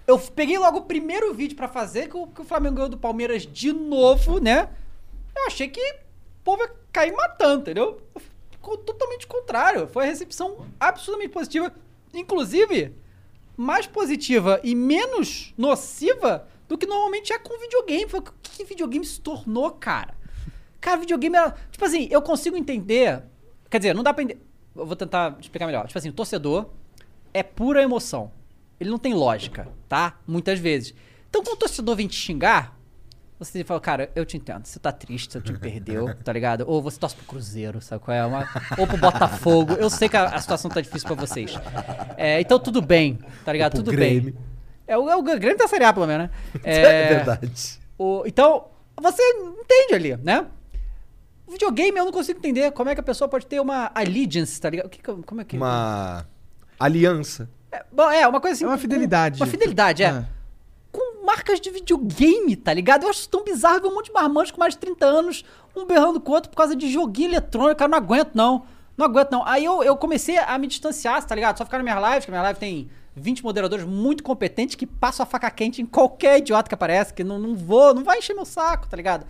[0.06, 2.98] Eu peguei logo o primeiro vídeo pra fazer, que o, que o Flamengo ganhou do
[2.98, 4.70] Palmeiras de novo, né?
[5.36, 8.02] Eu achei que o povo ia cair matando, entendeu?
[8.52, 9.88] Ficou totalmente contrário.
[9.88, 11.74] Foi a recepção absurdamente positiva.
[12.20, 12.94] Inclusive,
[13.58, 18.06] mais positiva e menos nociva do que normalmente é com videogame.
[18.14, 20.16] O que videogame se tornou, cara.
[20.82, 21.56] Cara, videogame era.
[21.72, 23.24] Tipo assim, eu consigo entender.
[23.70, 24.42] Quer dizer, não dá pra entender.
[24.76, 25.88] Eu vou tentar explicar melhor.
[25.88, 26.70] Tipo assim, o torcedor
[27.34, 28.32] é pura emoção.
[28.80, 30.20] Ele não tem lógica, tá?
[30.28, 30.94] Muitas vezes.
[31.30, 32.75] Então, quando o torcedor vem te xingar,
[33.38, 34.66] você fala, cara, eu te entendo.
[34.66, 36.64] Você tá triste, seu time perdeu, tá ligado?
[36.68, 38.26] Ou você torce pro Cruzeiro, sabe qual é?
[38.26, 38.48] Uma...
[38.78, 39.74] Ou pro Botafogo.
[39.74, 41.54] Eu sei que a, a situação tá difícil pra vocês.
[42.16, 43.76] É, então, tudo bem, tá ligado?
[43.76, 44.34] Tudo Grêmio.
[44.34, 44.42] bem.
[44.88, 46.32] É o, é o Grêmio da Série A, pelo menos, né?
[46.64, 47.80] É, verdade.
[47.98, 48.68] o- então,
[49.02, 50.46] você entende ali, né?
[51.46, 54.60] O videogame eu não consigo entender como é que a pessoa pode ter uma allegiance,
[54.60, 54.88] tá ligado?
[54.88, 55.58] O que como é que...
[55.58, 56.26] Uma
[56.80, 57.50] aliança.
[57.72, 58.64] É, bom, é, uma coisa assim...
[58.66, 59.40] É uma fidelidade.
[59.42, 60.08] Uma fidelidade, é.
[60.08, 60.26] Ah.
[61.26, 63.04] Marcas de videogame, tá ligado?
[63.04, 65.44] Eu acho tão bizarro ver um monte de marmanjos com mais de 30 anos,
[65.76, 67.78] um berrando com o outro por causa de joguinho eletrônico.
[67.78, 68.64] Cara, não aguento, não.
[68.98, 69.46] Não aguento, não.
[69.46, 71.58] Aí eu, eu comecei a me distanciar, tá ligado?
[71.58, 74.86] Só ficar na minha live, que a minha live tem 20 moderadores muito competentes que
[74.86, 78.20] passam a faca quente em qualquer idiota que aparece, que não, não vou, não vai
[78.20, 79.26] encher meu saco, tá ligado?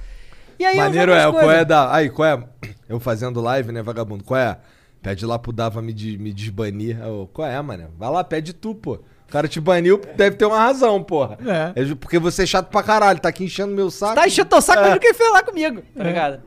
[0.57, 1.93] E aí Maneiro eu é, qual é da.
[1.93, 2.43] Aí, qual é?
[2.87, 4.23] Eu fazendo live, né, vagabundo?
[4.23, 4.57] Qual é?
[5.01, 6.99] Pede lá pro Dava me, de- me desbanir.
[6.99, 7.89] Eu, qual é, mano?
[7.97, 8.99] Vai lá, pede tu, pô.
[9.27, 11.37] O cara te baniu, deve ter uma razão, porra.
[11.75, 11.83] É.
[11.83, 14.15] ju- porque você é chato pra caralho, tá aqui enchendo meu saco.
[14.15, 14.83] Tá enchendo teu saco, É.
[14.83, 16.41] mas não quer falar comigo, tá ligado?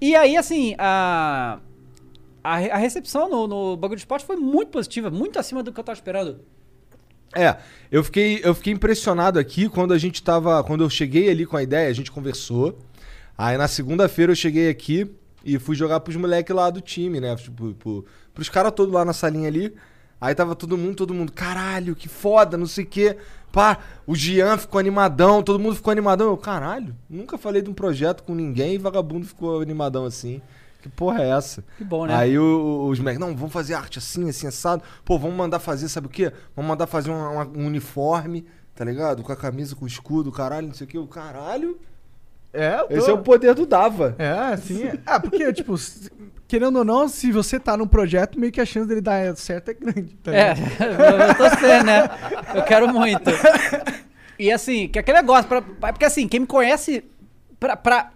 [0.00, 1.58] E aí, assim, a,
[2.42, 5.78] a, a recepção no, no bagulho de esporte foi muito positiva, muito acima do que
[5.80, 6.40] eu tava esperando.
[7.34, 7.56] É,
[7.90, 10.62] eu fiquei, eu fiquei impressionado aqui quando a gente tava.
[10.64, 12.78] Quando eu cheguei ali com a ideia, a gente conversou.
[13.36, 15.10] Aí na segunda-feira eu cheguei aqui
[15.44, 17.36] e fui jogar pros moleques lá do time, né?
[17.36, 18.04] Tipo, pro,
[18.34, 19.74] pros caras todos lá na salinha ali.
[20.20, 23.16] Aí tava todo mundo, todo mundo, caralho, que foda, não sei o quê.
[23.52, 26.28] Pá, o Gian ficou animadão, todo mundo ficou animadão.
[26.28, 30.42] Eu, caralho, nunca falei de um projeto com ninguém e vagabundo ficou animadão assim.
[30.82, 31.64] Que porra é essa?
[31.76, 32.14] Que bom, né?
[32.14, 34.82] Aí o- o- os moleques, não, vamos fazer arte assim, assim, assado.
[35.04, 36.32] Pô, vamos mandar fazer, sabe o quê?
[36.54, 38.44] Vamos mandar fazer uma- uma- um uniforme,
[38.74, 39.22] tá ligado?
[39.22, 40.98] Com a camisa, com o escudo, caralho, não sei o quê.
[40.98, 41.78] O caralho.
[42.52, 44.14] É, eu tô- Esse é o poder do Dava.
[44.18, 44.82] É, sim.
[45.04, 45.74] Ah, porque, tipo,
[46.48, 49.68] querendo ou não, se você tá num projeto, meio que a chance dele dar certo
[49.70, 50.16] é grande.
[50.16, 50.54] Tá É,
[51.28, 52.08] eu tô sendo, né?
[52.54, 53.30] Eu quero muito.
[54.38, 57.04] E assim, que aquele negócio, pra, pra- porque assim, quem me conhece,
[57.60, 58.10] pra, pra,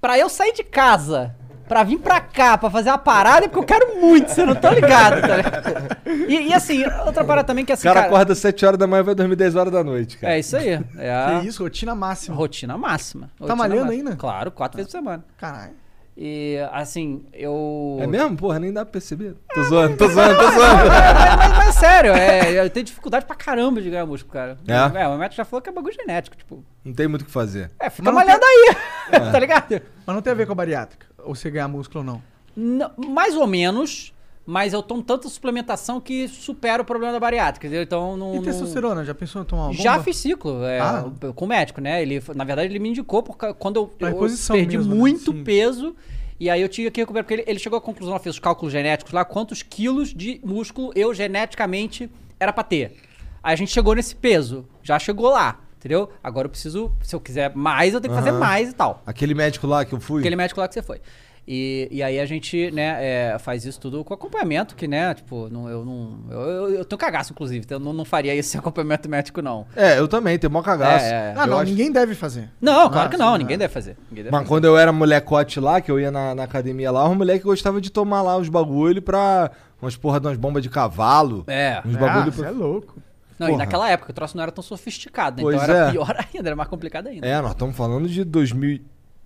[0.00, 1.34] pra eu sair de casa,
[1.66, 4.54] pra vir pra cá, pra fazer uma parada, é porque eu quero muito, você não
[4.54, 5.96] tá ligado, tá ligado?
[6.28, 8.86] E, e assim, outra parada também que O assim, cara cara, acorda 7 horas da
[8.86, 10.34] manhã e vai dormir 10 horas da noite, cara.
[10.34, 10.78] É isso aí.
[10.98, 12.36] É a Que isso, rotina máxima.
[12.36, 13.30] rotina máxima.
[13.40, 14.10] Rotina malhando máxima.
[14.10, 14.16] ainda?
[14.16, 15.24] Claro, quatro vezes por semana.
[15.38, 15.72] Caralho.
[16.16, 17.96] E, assim, eu...
[18.00, 18.36] É mesmo?
[18.36, 19.34] Porra, nem dá pra perceber.
[19.54, 20.88] Tô zoando, tô zoando, tô zoando.
[20.88, 24.58] mas, mas- mas sério, é, eu tenho dificuldade pra caramba de ganhar músculo, cara.
[24.68, 25.08] É?
[25.08, 26.62] o médico já falou que é bagulho genético, tipo...
[26.84, 27.70] Não tem muito o que fazer.
[27.80, 28.74] É, fica malhando aí,
[29.32, 29.80] tá ligado?
[30.06, 31.06] Mas não tem a ver com a bariátrica.
[31.24, 32.22] Ou você ganhar músculo ou não.
[32.54, 34.12] Não, mais ou menos,
[34.44, 37.82] mas eu tomo tanta suplementação que supera o problema da bariátrica, entendeu?
[37.84, 38.32] Então não.
[38.34, 39.04] E não- testosterona?
[39.04, 39.82] Já pensou em tomar uma bomba?
[39.82, 41.04] Já fiz ciclo é, Ah.
[41.34, 42.02] com o médico, né?
[42.02, 44.16] Ele, na verdade, ele me indicou porque quando eu, eu
[44.50, 44.98] perdi mesmo, né?
[44.98, 45.44] muito Sim.
[45.44, 45.94] peso.
[46.40, 48.72] E aí eu tinha que recuperar, porque ele, ele chegou à conclusão, fez os cálculos
[48.72, 52.96] genéticos lá, quantos quilos de músculo eu geneticamente era pra ter.
[53.42, 56.10] Aí a gente chegou nesse peso, já chegou lá, entendeu?
[56.22, 58.40] Agora eu preciso, se eu quiser mais, eu tenho que fazer Aham.
[58.40, 59.00] mais e tal.
[59.06, 60.18] Aquele médico lá que eu fui.
[60.20, 61.00] Aquele médico lá que você foi.
[61.46, 65.48] E, e aí a gente, né, é, faz isso tudo com acompanhamento, que, né, tipo,
[65.50, 66.18] não, eu não.
[66.30, 69.42] Eu, eu, eu tenho cagaço, inclusive, então eu não, não faria isso sem acompanhamento médico,
[69.42, 69.66] não.
[69.74, 71.04] É, eu também, tem mó cagaço.
[71.04, 71.34] É, é.
[71.36, 72.48] Ah, Eu não, acho- ninguém deve fazer.
[72.60, 73.38] Não, claro que Nossa, não, não.
[73.38, 73.96] ninguém deve fazer.
[74.08, 74.48] Ninguém deve Mas fazer.
[74.48, 77.80] quando eu era molecote lá, que eu ia na, na academia lá, os moleques gostavam
[77.80, 81.42] de tomar lá os bagulho pra umas porra de umas bombas de cavalo.
[81.48, 81.82] É.
[81.84, 82.48] Uns ah, bagulho você pra...
[82.50, 83.02] é louco.
[83.36, 83.64] Não, e porra.
[83.64, 85.42] naquela época o troço não era tão sofisticado, né?
[85.42, 85.90] Pois então era é.
[85.90, 87.26] pior ainda, era mais complicado ainda.
[87.26, 88.80] É, nós estamos falando de 2000,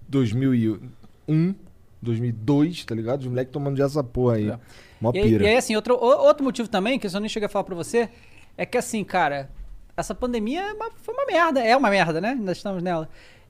[0.09, 1.55] 2001,
[2.03, 3.20] 2002, tá ligado?
[3.20, 4.51] Os moleques tomando de essa porra aí.
[4.51, 4.59] É.
[5.01, 5.44] Mó E, pira.
[5.44, 7.74] e aí, assim, outro, outro motivo também, que eu só nem cheguei a falar pra
[7.74, 8.09] você,
[8.57, 9.51] é que assim, cara,
[9.97, 11.61] essa pandemia é uma- foi uma merda.
[11.61, 12.30] É uma merda, né?
[12.30, 13.09] Ainda estamos nela.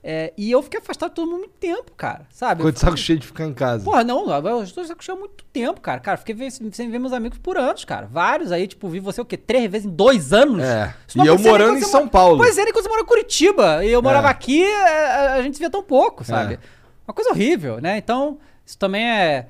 [0.09, 2.27] É, e eu fiquei afastado de todo mundo muito tempo, cara.
[2.31, 2.59] Sabe?
[2.59, 3.85] Ficou de saco cheio de ficar em casa.
[3.85, 5.99] Porra, não, eu estou de saco cheio há muito tempo, cara.
[5.99, 8.07] Cara, fiquei ve- sem ver meus amigos por anos, cara.
[8.07, 9.37] Vários aí, tipo, vi você o quê?
[9.37, 10.63] Três vezes em dois anos?
[10.63, 10.95] É.
[11.17, 12.39] E eu morando em São mora- Paulo.
[12.39, 13.85] Pois é, nem quando você mora em Curitiba.
[13.85, 14.31] E eu morava É.
[14.31, 16.55] aqui, é, a, a gente se via tão pouco, sabe?
[16.55, 16.59] É.
[17.07, 17.97] Uma coisa horrível, né?
[17.99, 19.47] Então, isso também é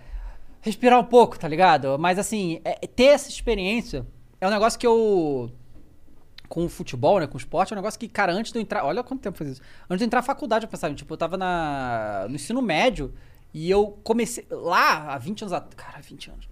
[0.60, 1.96] respirar um pouco, tá ligado?
[1.98, 4.06] Mas assim, é- ter essa experiência
[4.40, 5.50] é um negócio que eu.
[6.48, 7.26] Com o futebol, né?
[7.26, 8.84] Com o esporte, é um negócio que, cara, antes de eu entrar.
[8.84, 9.62] Olha quanto tempo faz isso.
[9.90, 13.12] Antes de eu entrar na faculdade, eu pensava, tipo, eu tava na, no ensino médio
[13.52, 14.46] e eu comecei.
[14.50, 15.74] Lá, há 20 anos atrás.
[15.74, 16.48] Cara, 20 anos.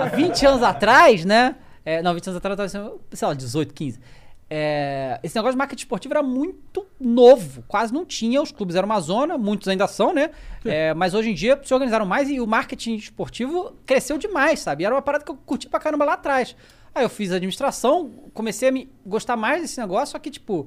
[0.00, 1.56] Há 20 anos atrás, né?
[1.84, 4.00] É, não, 20 anos atrás eu tava, sei lá, 18, 15.
[4.48, 8.40] É, esse negócio de marketing esportivo era muito novo, quase não tinha.
[8.40, 10.30] Os clubes eram uma zona, muitos ainda são, né?
[10.64, 14.82] É, mas hoje em dia se organizaram mais e o marketing esportivo cresceu demais, sabe?
[14.82, 16.56] E era uma parada que eu curti pra caramba lá atrás.
[16.94, 20.66] Aí eu fiz administração, comecei a me gostar mais desse negócio, só que, tipo,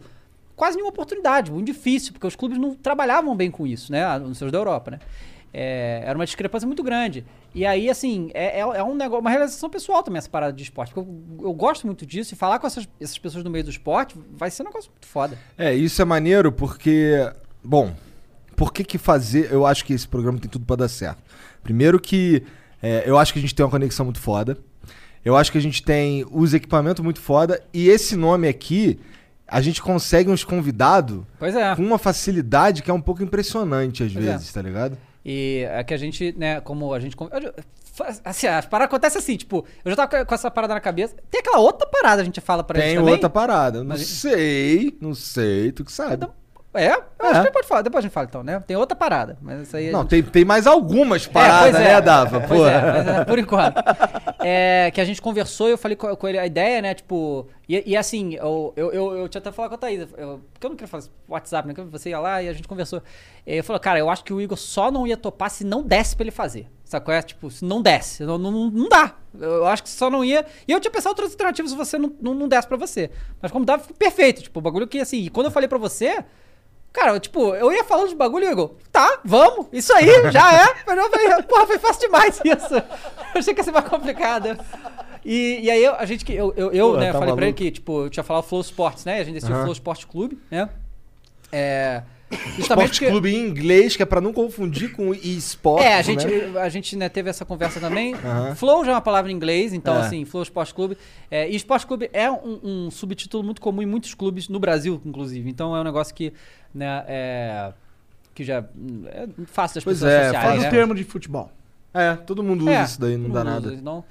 [0.56, 4.20] quase nenhuma oportunidade, muito difícil, porque os clubes não trabalhavam bem com isso, né?
[4.20, 5.00] Nos seus da Europa, né?
[5.54, 7.26] É, era uma discrepância muito grande.
[7.54, 10.64] E aí, assim, é, é, é um negócio, uma realização pessoal também essa parada de
[10.64, 10.94] esporte.
[10.94, 13.70] Porque eu, eu gosto muito disso e falar com essas, essas pessoas no meio do
[13.70, 15.38] esporte vai ser um negócio muito foda.
[15.58, 17.32] É, isso é maneiro porque.
[17.64, 17.94] Bom,
[18.56, 19.52] por que que fazer?
[19.52, 21.24] Eu acho que esse programa tem tudo pra dar certo.
[21.64, 22.44] Primeiro que
[22.82, 24.58] é, eu acho que a gente tem uma conexão muito foda.
[25.24, 27.62] Eu acho que a gente tem os equipamentos muito foda.
[27.74, 29.00] E esse nome aqui,
[29.48, 31.76] a gente consegue uns convidados é.
[31.76, 34.32] com uma facilidade que é um pouco impressionante às Pois é.
[34.32, 34.98] vezes, tá ligado?
[35.26, 37.16] E é que a gente, né, como a gente.
[38.24, 41.16] Assim, as paradas acontecem assim, tipo, eu já tava com- essa parada na cabeça.
[41.30, 43.14] Tem aquela outra parada a gente fala pra Tem eles também.
[43.14, 43.80] outra parada.
[43.80, 46.14] Não Mas- sei, não sei, tu que sabe.
[46.16, 46.34] Então,
[46.72, 46.92] É?
[46.94, 47.28] Eu É.
[47.32, 48.60] acho que pode falar, depois a gente fala então, né?
[48.66, 52.00] Tem outra parada, mas isso aí Não, gente- tem, tem mais algumas É, paradas, né,
[52.00, 52.42] Dava?
[52.42, 52.70] Porra.
[52.70, 53.82] é, mas, é, por enquanto.
[54.40, 56.94] É, que a gente conversou e eu falei com, com ele a ideia, né?
[56.94, 60.42] Tipo, e, e assim, eu, eu, eu, eu tinha até falado com a Thaís, eu,
[60.54, 61.74] porque eu não queria fazer WhatsApp, né?
[61.92, 63.02] Você ia lá e a gente conversou.
[63.48, 65.82] E ele falou, cara, eu acho que o Igor só não ia topar se não
[65.82, 66.68] desse pra ele fazer.
[66.86, 67.12] Sacou?
[67.14, 68.24] É, tipo, se não desse.
[68.24, 69.16] Não, não, não dá.
[69.40, 70.46] Eu acho que só não ia.
[70.68, 73.10] E eu tinha pensado outras alternativas se você não, não, não desse pra você.
[73.42, 74.44] Mas como dava, ficou perfeito.
[74.44, 76.24] Tipo, o bagulho que, assim, e quando eu falei pra você.
[76.92, 78.72] Cara, eu, tipo, eu ia falando de bagulho, Igor.
[78.92, 80.76] Tá, vamos, isso aí, já é.
[80.88, 82.74] Mas eu falei, porra, foi fácil demais isso.
[82.76, 84.58] Eu achei que ia ser mais complicado.
[85.24, 86.34] E, e aí eu- a gente que.
[86.34, 87.58] Eu, eu, eu, Pô, né, tá falei pra ele maluco.
[87.58, 89.20] que, tipo, eu tinha falado Flow Sports, né?
[89.20, 89.64] A gente decidiu Aham.
[89.66, 90.68] Flow Sport Clube, né?
[91.52, 92.02] É.
[92.56, 95.82] Justamente Esporte Clube em inglês, que é pra não confundir com e-sport.
[95.84, 96.60] é, a gente, né?
[96.60, 98.14] a gente né, teve essa conversa também.
[98.14, 98.56] Aham.
[98.56, 100.02] Flow já é uma palavra em inglês, então É.
[100.02, 100.98] assim, Flow Esporte Clube.
[101.32, 105.02] É, e Esporte Clube é um, um subtítulo muito comum em muitos clubes, no Brasil,
[105.06, 105.50] inclusive.
[105.50, 106.32] Então é um negócio que,
[106.74, 107.74] né, é,
[108.36, 108.64] que já
[109.08, 110.68] é fácil das Pois pessoas é, associarem, Faz né?
[110.68, 111.52] o termo de futebol.
[111.92, 113.70] É, todo mundo usa É, isso daí, não dá nada.
[113.70, 114.04] usa, Então,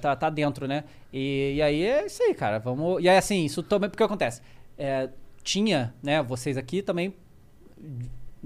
[0.00, 0.82] tá, tá dentro, né?
[1.12, 2.58] E, e aí é isso aí, cara.
[2.58, 3.00] Vamos.
[3.02, 3.88] E aí, assim, isso também.
[3.88, 4.40] Porque acontece?
[4.76, 5.08] É,
[5.44, 7.14] tinha, né, vocês aqui também.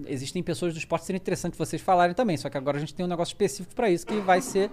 [0.06, 2.36] Existem pessoas do esporte seria interessante vocês falarem também.
[2.36, 4.70] Só que agora a gente tem um negócio específico pra isso que vai ser.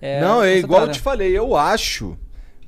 [0.00, 2.16] é, não, é igual eu te falei, eu acho.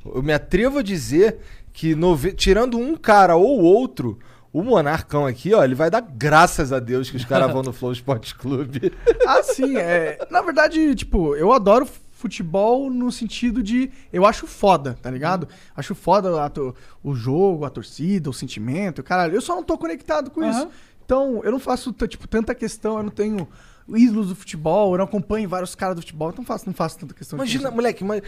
[0.04, 1.38] Eu me atrevo a dizer
[1.72, 4.18] que nove- tirando um cara ou outro,
[4.52, 7.72] o Monarcão aqui, ó, ele vai dar graças a Deus que os caras vão no
[7.72, 8.92] Flow Esporte Clube.
[9.26, 10.18] Ah, sim, é.
[10.30, 13.90] Na verdade, tipo, eu adoro futebol no sentido de.
[14.12, 15.48] Eu acho foda, tá ligado?
[15.74, 19.34] Acho foda a to- o jogo, a torcida, o sentimento, caralho.
[19.34, 20.50] Eu só não tô conectado com Aham.
[20.50, 20.68] isso.
[21.06, 23.48] Então, eu não faço, tipo, tanta questão, eu não tenho
[23.88, 27.14] ídolos do futebol, eu não acompanho vários caras do futebol, então faço, não faço tanta
[27.14, 28.20] questão Imagina, moleque, mas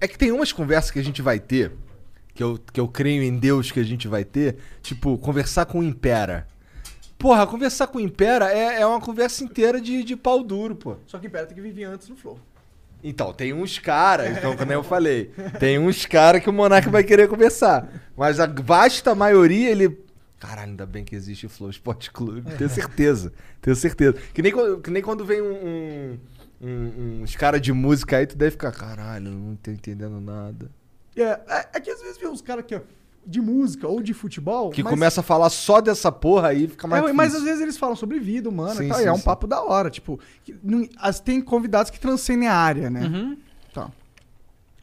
[0.00, 1.72] é que tem umas conversas que a gente vai ter,
[2.34, 5.80] que eu, que eu creio em Deus que a gente vai ter, tipo, conversar com
[5.80, 6.48] o Impera.
[7.18, 10.96] Porra, conversar com o Impera é, é uma conversa inteira de, de pau duro, pô.
[11.06, 12.38] Só que Impera tem que viver antes no Flow.
[13.04, 17.02] Então, tem uns caras, então, como eu falei, tem uns caras que o Monark vai
[17.02, 17.88] querer conversar.
[18.16, 20.00] Mas a vasta maioria, ele.
[20.42, 22.42] Caralho, ainda bem que existe o Flow Sport Clube.
[22.58, 23.32] Tenho certeza.
[23.60, 24.14] Tenho certeza.
[24.34, 26.18] Que nem, quando- que nem quando vem um,
[26.60, 30.68] um- um- uns caras de música aí, tu deve ficar, caralho, não tô entendendo nada.
[31.16, 32.80] É, é, é que às vezes vem uns caras aqui, ó,
[33.24, 34.70] de música ou de futebol.
[34.70, 37.04] Que mas- começa a falar só dessa porra aí, fica mais.
[37.04, 39.12] É, mas às vezes eles falam sobre vida humana Sim, e tal, sim, e é
[39.12, 39.22] um sim.
[39.22, 43.02] papo da hora, tipo, que não- as, tem convidados que transcendem a área, né?
[43.06, 43.38] Uhum.
[43.72, 43.92] Tá.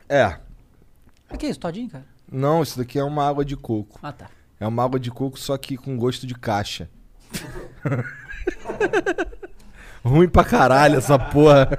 [0.08, 0.40] É.
[1.30, 2.06] O que é isso, todinho, cara?
[2.32, 4.00] Não, isso daqui é uma água de coco.
[4.02, 4.30] Ah, tá.
[4.60, 6.90] É uma água de coco, só que com gosto de caixa.
[10.04, 11.70] Ruim pra caralho essa porra.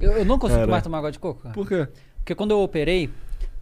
[0.00, 0.70] Eu, eu não consigo Cara.
[0.70, 1.54] mais tomar água de coco, cara.
[1.54, 1.88] Por quê?
[2.18, 3.10] Porque quando eu operei,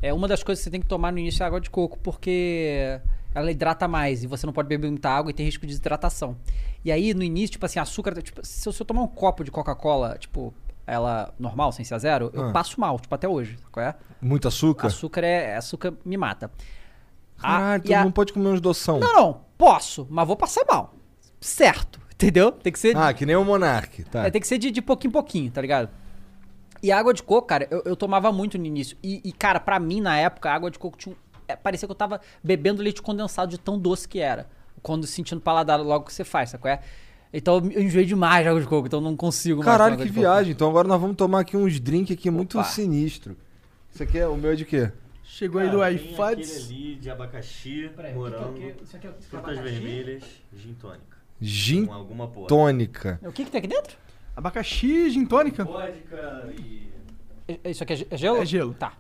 [0.00, 1.98] é uma das coisas que você tem que tomar no início é água de coco,
[1.98, 3.00] porque
[3.34, 6.36] ela hidrata mais e você não pode beber muita água e tem risco de desidratação.
[6.84, 8.20] E aí, no início, tipo assim, açúcar.
[8.22, 10.54] Tipo, se eu, se eu tomar um copo de Coca-Cola, tipo,
[10.86, 12.52] ela normal, sem ser zero, eu Ah.
[12.52, 13.58] passo mal, tipo, até hoje.
[13.72, 13.94] Qual é?
[14.20, 14.86] Muito açúcar?
[14.88, 15.56] Açúcar é.
[15.56, 16.50] Açúcar me mata.
[17.38, 18.98] Ah, Caralho, tu e a- não pode comer uns doção.
[18.98, 20.94] Não, não, posso, mas vou passar mal.
[21.40, 22.52] Certo, entendeu?
[22.52, 22.96] Tem que ser.
[22.96, 24.26] Ah, que nem o Monark, tá.
[24.26, 25.88] É, tem que ser de, de pouquinho em pouquinho, tá ligado?
[26.82, 28.96] E a água de coco, cara, eu, eu tomava muito no início.
[29.02, 31.18] E, e, cara, pra mim, na época, a água de coco tinha um,
[31.48, 34.46] é, parecia que eu tava bebendo leite condensado de tão doce que era.
[34.82, 36.80] Quando sentindo paladar logo que você faz, sabe qual é?
[37.32, 40.08] Então eu, enjoei demais de água de coco, então eu não consigo mais Caralho, que
[40.08, 40.52] viagem.
[40.52, 42.68] Então agora nós vamos tomar aqui uns drinks aqui muito Opa.
[42.68, 43.36] sinistro.
[43.92, 44.92] Isso aqui é o meu é de quê?
[45.38, 46.12] Chegou aí do Cara, tem aquele
[46.42, 46.66] iFuds.
[46.66, 48.74] ali de abacaxi, Peraí, o que que é o morango, quê?
[48.82, 49.62] Isso aqui é frutas abacaxi?
[49.78, 51.16] vermelhas, gin tônica.
[51.40, 52.48] Gin Com alguma porra.
[52.48, 53.20] tônica.
[53.22, 53.96] O que que tem aqui dentro?
[54.36, 55.64] Abacaxi, gin tônica.
[55.64, 56.90] Vodka e...
[57.46, 58.38] É- Isso aqui é ge- é gelo?
[58.42, 58.74] É gelo.
[58.74, 58.94] Tá.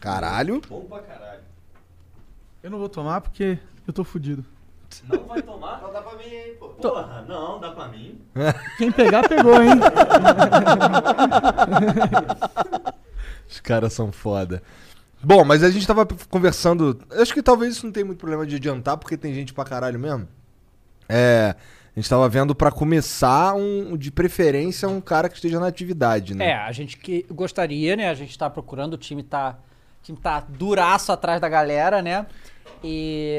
[0.00, 0.62] Caralho.
[0.66, 1.42] Bom pra caralho.
[2.62, 4.42] Eu não vou tomar porque eu tô fudido.
[5.08, 5.76] Não vai tomar?
[5.78, 6.68] Então dá pra mim aí, pô.
[6.70, 8.18] Porra, não, dá pra mim.
[8.78, 9.72] Quem pegar, pegou, hein?
[13.48, 14.62] Os caras são foda.
[15.24, 17.00] Bom, mas a gente tava conversando.
[17.12, 19.98] Acho que talvez isso não tem muito problema de adiantar, porque tem gente pra caralho
[19.98, 20.26] mesmo.
[21.08, 21.54] É.
[21.94, 26.34] A gente tava vendo pra começar um, de preferência, um cara que esteja na atividade,
[26.34, 26.46] né?
[26.48, 28.08] É, a gente que gostaria, né?
[28.08, 29.58] A gente tá procurando, o time tá,
[30.00, 32.24] o time tá duraço atrás da galera, né?
[32.82, 33.36] E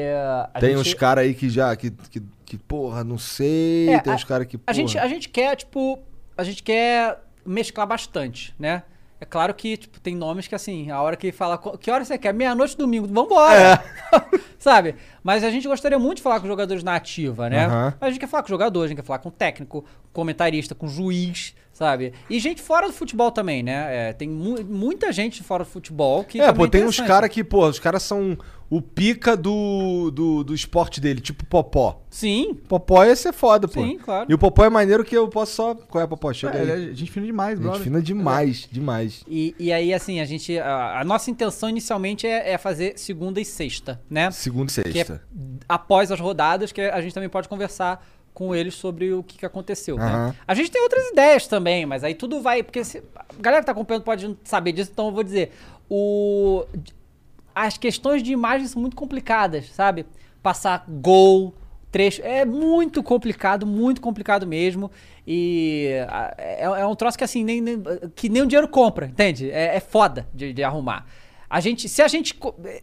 [0.54, 1.74] a Tem gente, uns caras aí que já.
[1.74, 3.88] Que, que, que, porra, não sei.
[3.90, 4.56] É, tem a- uns caras que.
[4.56, 4.74] a Porra.
[4.74, 5.98] gente, a gente quer, tipo,
[6.36, 8.84] a gente quer mesclar bastante, né?
[9.20, 12.04] É claro que, tipo, tem nomes que, assim, a hora que fala, "Qu- que hora
[12.04, 12.34] você quer?
[12.34, 13.82] Meia-noite, domingo, vambora!
[14.58, 14.96] Sabe?
[15.22, 17.66] Mas a gente gostaria muito de falar com jogadores na ativa, né?
[18.00, 20.88] Mas a gente quer falar com jogador, a gente quer falar com técnico, comentarista, com
[20.88, 22.14] juiz, sabe?
[22.30, 24.08] E gente fora do futebol também, né?
[24.08, 26.40] É, tem mu- muita gente fora do futebol que.
[26.40, 28.38] É, pô, tem uns caras que, pô, os caras são
[28.70, 32.00] o pica do, do, do esporte dele, tipo Popó.
[32.08, 33.82] Sim, Popó ia ser foda, pô.
[33.82, 34.26] Sim, claro.
[34.30, 35.74] E o Popó é maneiro que eu posso só.
[35.74, 36.32] Qual é, Popó?
[36.32, 36.70] Chega É, aí.
[36.70, 37.82] ele é gente fina demais, Gente brother.
[37.82, 39.22] fina demais, demais.
[39.28, 40.58] E, e aí, assim, a gente.
[40.58, 44.30] A, a nossa intenção inicialmente é, é fazer segunda e sexta, né?
[44.30, 45.22] Segunda e Que é sexta.
[45.68, 48.04] após as rodadas, que a gente também pode conversar
[48.34, 49.96] com eles sobre o que, que aconteceu.
[49.96, 50.04] né?
[50.04, 50.34] Aham.
[50.46, 52.62] A gente tem outras ideias também, mas aí tudo vai.
[52.64, 55.52] Porque se- a galera que tá acompanhando pode não saber disso, então eu vou dizer.
[55.88, 56.64] O,
[57.54, 60.04] as questões de imagem são muito complicadas, sabe?
[60.42, 61.54] Passar gol,
[61.92, 62.20] trecho.
[62.24, 64.90] É muito complicado, muito complicado mesmo.
[65.26, 65.90] E
[66.38, 67.82] é, é um troço que assim, nem, nem-
[68.16, 69.50] que nem o dinheiro compra, entende?
[69.50, 71.06] É, é foda de, de arrumar.
[71.48, 72.36] A gente, se a gente,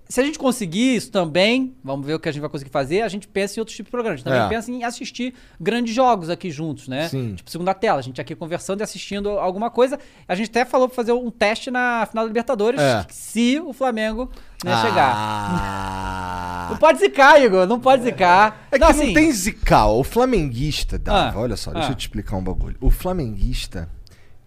[0.08, 3.02] se a gente conseguir isso também, vamos ver o que a gente vai conseguir fazer,
[3.02, 4.16] a gente pensa em outros tipos de programas.
[4.16, 4.50] A gente também É.
[4.50, 7.10] pensa em assistir grandes jogos aqui juntos, né?
[7.10, 7.36] Sim.
[7.36, 10.00] Tipo, segunda tela, a gente aqui conversando e assistindo alguma coisa.
[10.28, 13.06] A gente até falou pra fazer um teste na final da Libertadores, É.
[13.10, 14.30] se o Flamengo
[14.64, 15.14] né, chegar.
[15.16, 16.68] Ah.
[16.70, 18.68] Não pode zicar, Igor, não pode zicar.
[18.72, 20.00] É que não, não assim, tem zical.
[20.00, 21.92] O flamenguista, Dava, Ah, olha só, deixa ah.
[21.92, 22.78] eu te explicar um bagulho.
[22.80, 23.90] O flamenguista,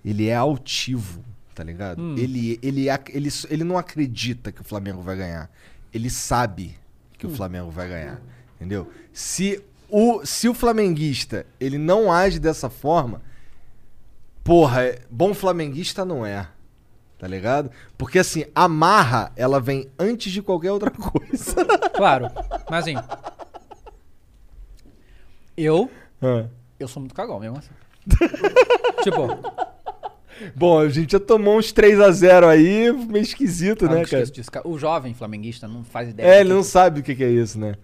[0.04, 1.22] ele é altivo,
[1.54, 2.00] tá ligado?
[2.02, 2.14] Hum.
[2.18, 5.50] Ele, ele, ele, ele não acredita que o Flamengo vai ganhar.
[5.92, 6.76] Ele sabe
[7.16, 7.30] que Hum.
[7.30, 8.20] o Flamengo vai ganhar,
[8.56, 8.90] entendeu?
[9.12, 13.22] Se o, se o flamenguista, ele não age dessa forma,
[14.42, 16.48] porra, é- bom flamenguista não é.
[17.16, 17.70] Tá ligado?
[17.96, 21.54] Porque assim, a marra, ela vem antes de qualquer outra coisa.
[21.96, 22.26] Claro,
[22.68, 22.96] mas assim.
[25.56, 25.90] Eu,
[26.20, 26.46] Ah.
[26.78, 27.70] eu sou muito cagão mesmo assim.
[29.04, 29.28] tipo,
[30.54, 34.24] Bom, a gente já tomou uns 3x0 aí, meio esquisito, ah, né, cara?
[34.26, 34.50] disso.
[34.64, 36.26] O jovem flamenguista não faz ideia.
[36.26, 37.74] É, ele que- não sabe o que é isso, né?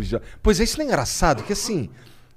[0.00, 1.88] Jo- Pois é, isso não é engraçado, que assim,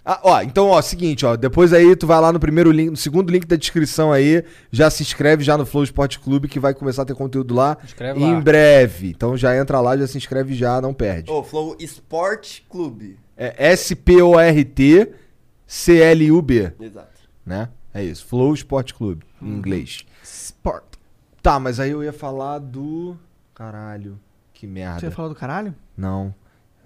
[0.03, 2.97] Ah, ó, então, ó, seguinte, ó, depois aí tu vai lá no primeiro link, no
[2.97, 6.73] segundo link da descrição aí, já se inscreve já no Flow Esporte Clube que vai
[6.73, 8.41] começar a ter conteúdo lá Inscreve em lá.
[8.41, 9.09] breve.
[9.11, 11.29] Então já entra lá, já se inscreve já, não perde.
[11.29, 13.19] Ô, Flow Sport Clube.
[13.37, 15.07] É S P O R T
[15.67, 17.07] C L U B, Exato.
[17.45, 17.69] né?
[17.93, 20.05] É isso, Flow Esporte Clube em inglês.
[20.23, 20.83] Sport.
[21.41, 23.17] Tá, mas aí eu ia falar do
[23.55, 24.19] caralho,
[24.53, 24.99] que merda.
[24.99, 25.73] Você ia falar do caralho?
[25.97, 26.33] Não.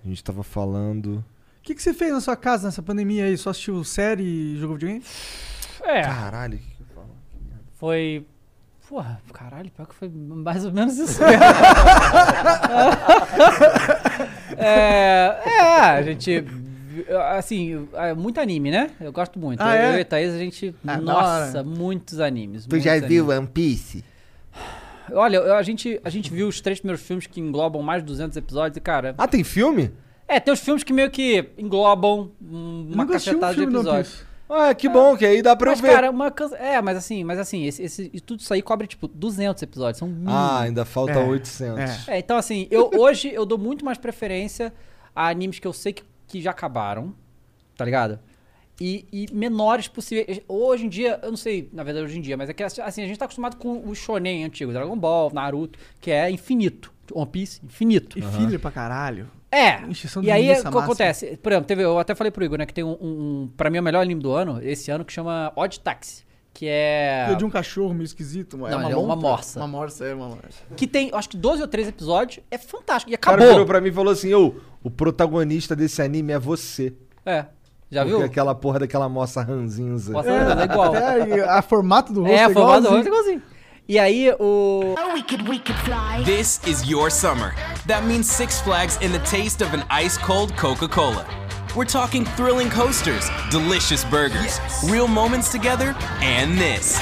[0.04, 1.26] A gente tava falando
[1.60, 3.36] O que, que você fez na sua casa nessa pandemia aí?
[3.38, 5.04] Só assistiu série e jogou videogame?
[5.82, 7.10] É, Caralho, o que que eu falo?
[7.74, 8.26] foi.
[8.88, 11.44] Porra, caralho, pior que foi mais ou menos isso mesmo.
[14.58, 16.46] é, é, a gente.
[17.38, 18.92] Assim, é muito anime, né?
[19.00, 19.62] Eu gosto muito.
[19.62, 19.94] Ah, eu, é?
[19.94, 20.76] eu e a Thaís, a gente.
[20.86, 22.66] Ah, da nossa, muitos animes.
[22.66, 23.40] Tu já muitos viu animes.
[23.40, 24.04] One Piece?
[25.12, 28.36] Olha, a gente, a gente viu os três primeiros filmes que englobam mais de 200
[28.38, 29.14] episódios e, cara.
[29.18, 29.92] Ah, tem filme?
[30.28, 34.24] É, tem os filmes que meio que englobam um- uma assisti um cacetada de episódios.
[34.50, 35.94] Ah, que bom, que aí dá pra Mas, eu ver.
[35.94, 36.34] cara, uma.
[36.60, 39.98] É, mas assim, mas assim, esse, esse, e tudo isso aí cobre, tipo, 200 episódios.
[39.98, 40.30] São mil.
[40.30, 42.08] Ah, ainda falta É, 800.
[42.08, 44.72] É, então assim, eu, hoje eu dou muito mais preferência
[45.16, 46.04] a animes que eu sei que,
[46.36, 47.14] que já acabaram,
[47.78, 48.20] tá ligado?
[48.80, 50.42] E, e menores possíveis.
[50.50, 52.82] Hoje em dia, eu não sei, na verdade, hoje em dia, mas é que assim,
[52.82, 56.94] a gente tá acostumado com o shonen antigo, Dragon Ball, Naruto, que é infinito.
[57.14, 58.20] One Piece, infinito.
[58.20, 59.30] E filho pra caralho.
[59.52, 59.80] É.
[60.22, 61.38] E aí, o que acontece?
[61.38, 63.08] Por exemplo, teve, eu até falei pro Igor, né, que tem um, um,
[63.44, 66.26] um- pra mim, o melhor anime do ano, esse ano, que chama Odd Taxi.
[66.54, 67.24] Que é.
[67.28, 68.58] Filho de um cachorro meio esquisito.
[68.58, 69.30] Não, ele é uma montra?
[69.30, 69.60] morsa.
[69.60, 70.64] Uma morsa, é uma morsa.
[70.76, 72.44] Que tem, acho que 12 ou 13 episódios.
[72.50, 73.12] É fantástico.
[73.12, 73.54] E O cara acabou.
[73.54, 74.56] virou pra mim e falou assim: Ô,
[74.86, 76.94] o protagonista desse anime é você.
[77.26, 77.46] É.
[77.92, 78.26] Já Porque viu?
[78.26, 80.12] aquela porra daquela moça ranzinza.
[80.14, 80.94] Nossa, é, igual.
[80.96, 82.98] É, a formato do rosto É, é, a formada do igualzinho.
[82.98, 83.42] rosto é igualzinho.
[83.88, 84.96] E aí, o.
[86.24, 87.54] This is your summer.
[87.88, 91.26] That means Six Flags and the taste of an ice cold Coca Cola.
[91.76, 94.60] We're talking thrilling coasters, delicious burgers,
[94.90, 96.98] real moments together, and this.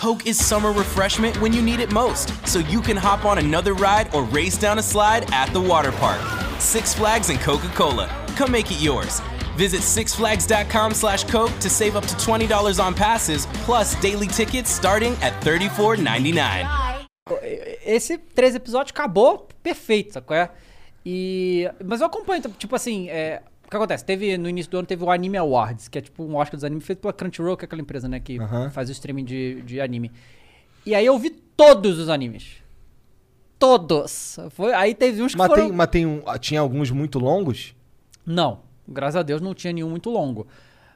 [0.00, 3.74] Coke is summer refreshment when you need it most, so you can hop on another
[3.74, 6.22] ride or race down a slide at the water park.
[6.58, 8.08] Six Flags and Coca Cola.
[8.28, 9.20] Come make it yours.
[9.58, 15.12] Visit sixflags.com slash Coke to save up to $20 on passes, plus daily tickets starting
[15.20, 17.06] at $34.99.
[17.84, 20.48] Esse 13 episódios acabou perfeito, sacou?
[21.04, 21.68] E.
[21.84, 23.42] Mas eu acompanho, tipo assim, é.
[23.70, 24.04] O que acontece?
[24.04, 26.64] Teve, no início do ano teve o Anime Awards, que é tipo um Oscar dos
[26.64, 28.36] animes feito pela Crunchyroll, que é aquela empresa, né, que
[28.72, 30.10] faz o streaming de, de anime.
[30.84, 32.56] E aí eu vi todos os animes.
[33.60, 34.40] Todos.
[34.50, 35.62] Foi, aí teve uns que Mas, foram...
[35.62, 37.72] tem, mas tem um, tinha alguns muito longos?
[38.26, 38.58] Não,
[38.88, 40.48] graças a Deus não tinha nenhum muito longo.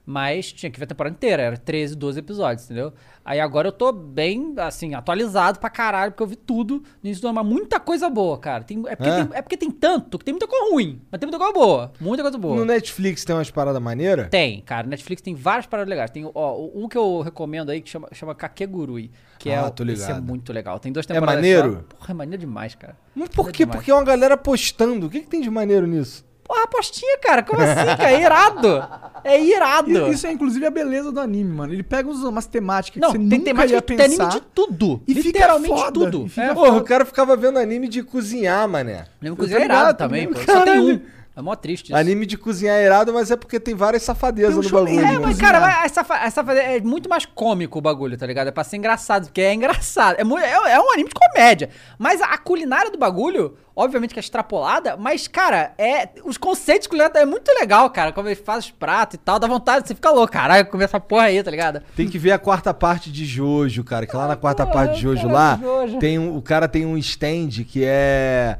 [0.07, 2.93] Mas tinha que ver a temporada inteira, era 13, 12 episódios, entendeu?
[3.25, 7.23] Aí agora eu tô bem, assim, atualizado pra caralho, porque eu vi tudo no início
[7.23, 8.63] do ano, mas muita coisa boa, cara.
[8.65, 9.25] Tem- é, porque É?
[9.25, 11.93] tem, é porque tem tanto que tem muita coisa ruim, mas tem muita coisa boa.
[11.99, 12.55] Muita coisa boa.
[12.57, 14.29] No Netflix tem umas paradas maneiras?
[14.29, 14.87] Tem, cara.
[14.87, 16.11] Netflix tem várias paradas legais.
[16.11, 19.11] Tem, ó, um que eu recomendo aí que chama, chama Kakegurui.
[19.39, 20.23] Que é, Ah, o- tô esse é ligado.
[20.23, 20.79] muito legal.
[20.79, 21.37] Tem duas É temporadas.
[21.37, 21.73] maneiro?
[21.91, 21.97] Só.
[21.97, 22.95] Porra, é maneiro demais, cara.
[23.15, 23.65] Mas por quê?
[23.65, 23.77] demais.
[23.79, 25.07] Porque é uma galera postando.
[25.07, 26.25] O que, que tem de maneiro nisso?
[26.45, 27.43] Porra, apostinha, cara.
[27.43, 28.11] Como assim, cara?
[28.13, 28.85] É irado.
[29.25, 29.91] É irado.
[29.91, 31.73] E- Isso é inclusive a beleza do anime, mano.
[31.73, 34.29] Ele pega uns- umas temáticas Não, que você tem nunca temática ia tem anime pensar.
[34.31, 35.01] de tudo.
[35.09, 36.27] E fica Literalmente foda, tudo.
[36.27, 36.55] e fica É.
[36.55, 39.07] Porra, o cara ficava vendo anime de cozinhar, mané.
[39.23, 40.39] Anime tô cozinha é irado também, pô.
[40.43, 41.01] Só tem um.
[41.37, 41.97] É mó triste isso.
[41.97, 45.05] Anime de cozinhar é irado, mas é porque tem várias safadezas Tem um no bagulho.
[45.05, 48.47] É, mas cara, mas essa, essa é muito mais cômico o bagulho, tá ligado?
[48.47, 50.15] É pra ser engraçado, porque é engraçado.
[50.17, 51.71] É, mu- é, é um anime de comédia.
[51.99, 56.09] Mas a, a culinária do bagulho, obviamente que é extrapolada, mas, cara, é.
[56.25, 58.13] Os conceitos culinários é muito legal, cara.
[58.13, 61.01] Como ele faz os pratos e tal, dá vontade, você fica louco, caralho, comer essa
[61.01, 61.83] porra aí, tá ligado?
[61.97, 64.07] Tem que ver a quarta parte de Jojo, cara.
[64.07, 65.99] Que lá na quarta parte de Jojo cara, lá, Jojo.
[65.99, 68.57] tem um, o cara tem um stand que é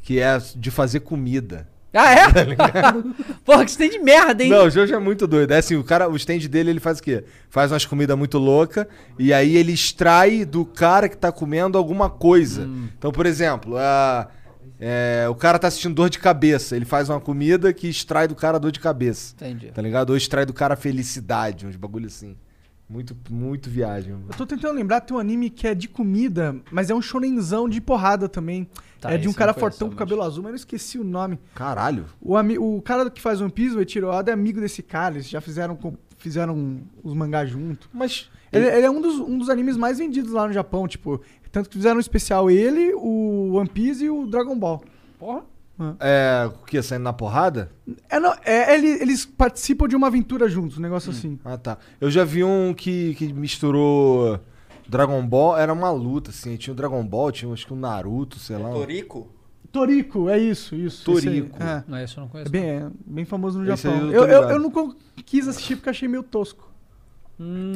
[0.00, 1.68] que é de fazer comida.
[1.94, 2.24] Ah, é?
[3.44, 4.50] porra, que de merda, hein?
[4.50, 5.52] Não, o Jojo é muito doido.
[5.52, 7.24] É assim, o cara, o stand dele, ele faz o quê?
[7.48, 8.88] Faz umas comidas muito louca
[9.18, 12.62] e aí ele extrai do cara que tá comendo alguma coisa.
[12.62, 12.88] Hum.
[12.98, 14.28] Então, por exemplo, a-
[14.80, 18.34] é, o cara tá assistindo dor de cabeça, ele faz uma comida que extrai do
[18.34, 19.32] cara dor de cabeça.
[19.36, 19.70] Entendi.
[19.72, 20.10] Tá ligado?
[20.10, 22.36] Ou extrai do cara felicidade, uns bagulho assim.
[22.88, 24.12] Muito, muito viagem.
[24.12, 27.68] Eu tô tentando lembrar, tem um anime que é de comida, mas é um shonenzão
[27.68, 28.68] de porrada também.
[29.00, 31.38] Tá, é de um cara fortão com cabelo azul, mas eu esqueci o nome.
[31.54, 32.06] Caralho.
[32.20, 32.36] O,
[32.76, 35.14] o cara que faz One Piece, o Eiichiro Oda, é amigo desse cara.
[35.14, 35.78] Eles já fizeram,
[36.18, 37.88] fizeram os mangás junto.
[37.92, 38.30] Mas.
[38.52, 41.20] Ele, ele é um dos, um dos animes mais vendidos lá no Japão, tipo...
[41.50, 44.82] Tanto que fizeram um especial ele, o One Piece e o Dragon Ball.
[45.18, 45.42] Porra.
[46.00, 46.46] É.
[46.46, 46.80] O que?
[46.82, 47.70] Saindo na porrada?
[48.08, 51.38] É, não, é, ele- eles participam de uma aventura juntos, um negócio assim.
[51.44, 51.78] Ah, tá.
[52.00, 54.38] Eu já vi um que, que misturou
[54.88, 56.56] Dragon Ball, era uma luta, assim.
[56.56, 58.70] Tinha o Dragon Ball, tinha acho que o Naruto, sei lá.
[58.70, 59.28] Toriko?
[59.72, 61.10] Toriko, é isso, isso.
[61.18, 61.42] esse aí.
[61.42, 61.62] Toriko.
[61.62, 61.84] É.
[61.88, 62.48] Não, isso eu não conheço.
[62.48, 64.06] É bem, é bem famoso no Esse Japão.
[64.12, 64.94] eu Eu, eu, eu não
[65.24, 66.72] quis assistir porque achei meio tosco.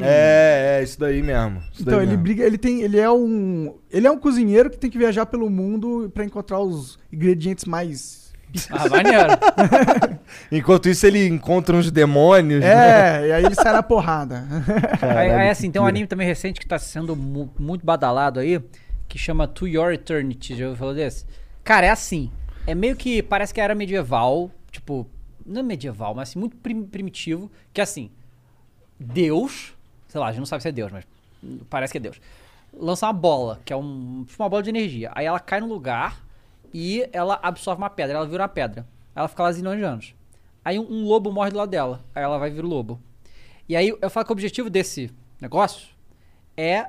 [0.00, 1.58] É, é, isso daí mesmo.
[1.72, 2.22] isso Então, daí ele mesmo.
[2.22, 5.50] briga, ele tem, ele é um, ele é um cozinheiro que tem que viajar pelo
[5.50, 8.32] mundo pra encontrar os ingredientes mais
[8.70, 9.28] Ah, maneiro.
[10.50, 12.60] Enquanto isso, ele encontra uns demônios.
[12.60, 13.24] né?
[13.24, 14.44] É, e aí ele sai na porrada.
[15.02, 18.60] aí, aí, assim, tem um anime também recente que tá sendo mu- muito badalado aí,
[19.08, 20.56] que chama To Your Eternity.
[20.56, 21.26] Já ouviu falar desse?
[21.64, 22.30] Cara, é assim.
[22.66, 23.22] É meio que.
[23.22, 24.50] Parece que era medieval.
[24.70, 25.06] Tipo.
[25.44, 27.50] Não é medieval, mas assim, muito prim- primitivo.
[27.72, 28.10] Que assim.
[28.98, 29.74] Deus.
[30.08, 31.06] Sei lá, a gente não sabe se é Deus, mas.
[31.70, 32.20] Parece que é Deus.
[32.72, 35.10] Lança uma bola, que é um, tipo uma bola de energia.
[35.14, 36.22] Aí ela cai no lugar
[36.72, 38.16] e ela absorve uma pedra.
[38.16, 38.86] Ela vira uma pedra.
[39.14, 40.14] Ela fica lá zilhões de anos.
[40.64, 42.04] Aí um, um lobo morre do lado dela.
[42.14, 43.00] Aí ela vai vir o lobo.
[43.68, 45.88] E aí eu falo que o objetivo desse negócio
[46.56, 46.86] é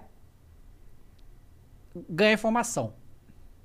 [2.10, 2.94] ganhar informação.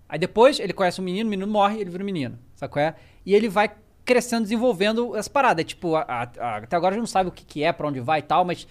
[0.08, 2.38] Aí depois ele conhece um menino, o menino morre, ele vira um menino.
[2.54, 2.94] Sabe qual é?
[3.24, 3.74] E ele vai
[4.04, 5.60] crescendo, desenvolvendo essa parada.
[5.60, 7.72] É tipo, a- a- a- até agora a gente não sabe o que, que é,
[7.72, 8.66] pra onde vai e tal, mas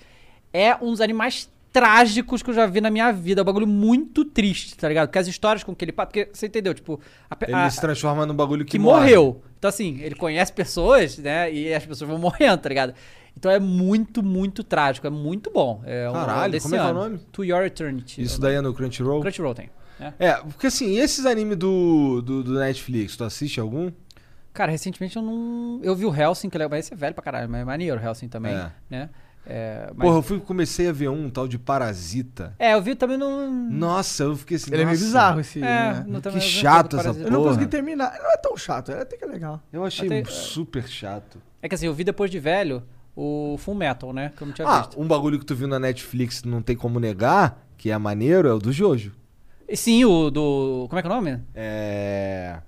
[0.53, 3.41] é um dos animais trágicos que eu já vi na minha vida.
[3.41, 5.07] É um bagulho muito triste, tá ligado?
[5.07, 6.07] Porque as histórias com que ele passa.
[6.07, 6.73] Porque você entendeu?
[6.73, 8.99] Tipo, a pe- Ele a- se transforma num bagulho que, que morre.
[9.01, 9.41] morreu.
[9.57, 11.51] Então, assim, ele conhece pessoas, né?
[11.51, 12.93] E as pessoas vão morrendo, tá ligado?
[13.35, 15.07] Então é muito, muito trágico.
[15.07, 15.81] É muito bom.
[15.85, 16.99] É um Caralho, como é que é o ano.
[17.05, 17.17] nome?
[17.31, 18.21] To Your Eternity.
[18.21, 19.21] Isso É daí é no Crunchyroll?
[19.21, 19.71] Crunchyroll tem.
[19.99, 20.13] né?
[20.19, 23.91] É, porque assim, esses animes do, do, do Netflix, tu assiste algum?
[24.53, 25.79] Cara, recentemente eu não.
[25.83, 27.65] Eu vi o Helsing, que é legal, mas esse é velho pra caralho, mas é
[27.65, 28.71] maneiro o Helsing também, É.
[28.89, 29.09] né?
[29.45, 32.55] É, mas- Porra, eu fui, comecei a ver um tal de Parasita.
[32.57, 33.49] É, eu vi também no.
[33.49, 34.71] Nossa, eu fiquei assim.
[34.71, 35.59] Ele é meio bizarro esse.
[35.59, 36.05] É, né?
[36.07, 37.27] no, que chato essa Parasita.
[37.27, 37.51] Eu não porra.
[37.53, 38.17] consegui terminar.
[38.21, 39.61] Não é tão chato, é até que é legal.
[39.73, 41.41] Eu achei Até- super chato.
[41.61, 42.83] É que assim, eu vi depois de velho
[43.15, 44.31] o Full Metal, né?
[44.37, 45.01] Que eu não tinha Ah, visto.
[45.01, 48.53] um bagulho que tu viu na Netflix não tem como negar, que é maneiro, é
[48.53, 49.11] o do Jojo.
[49.73, 50.85] Sim, o do.
[50.89, 51.39] Como é que é o nome?
[51.53, 52.59] É.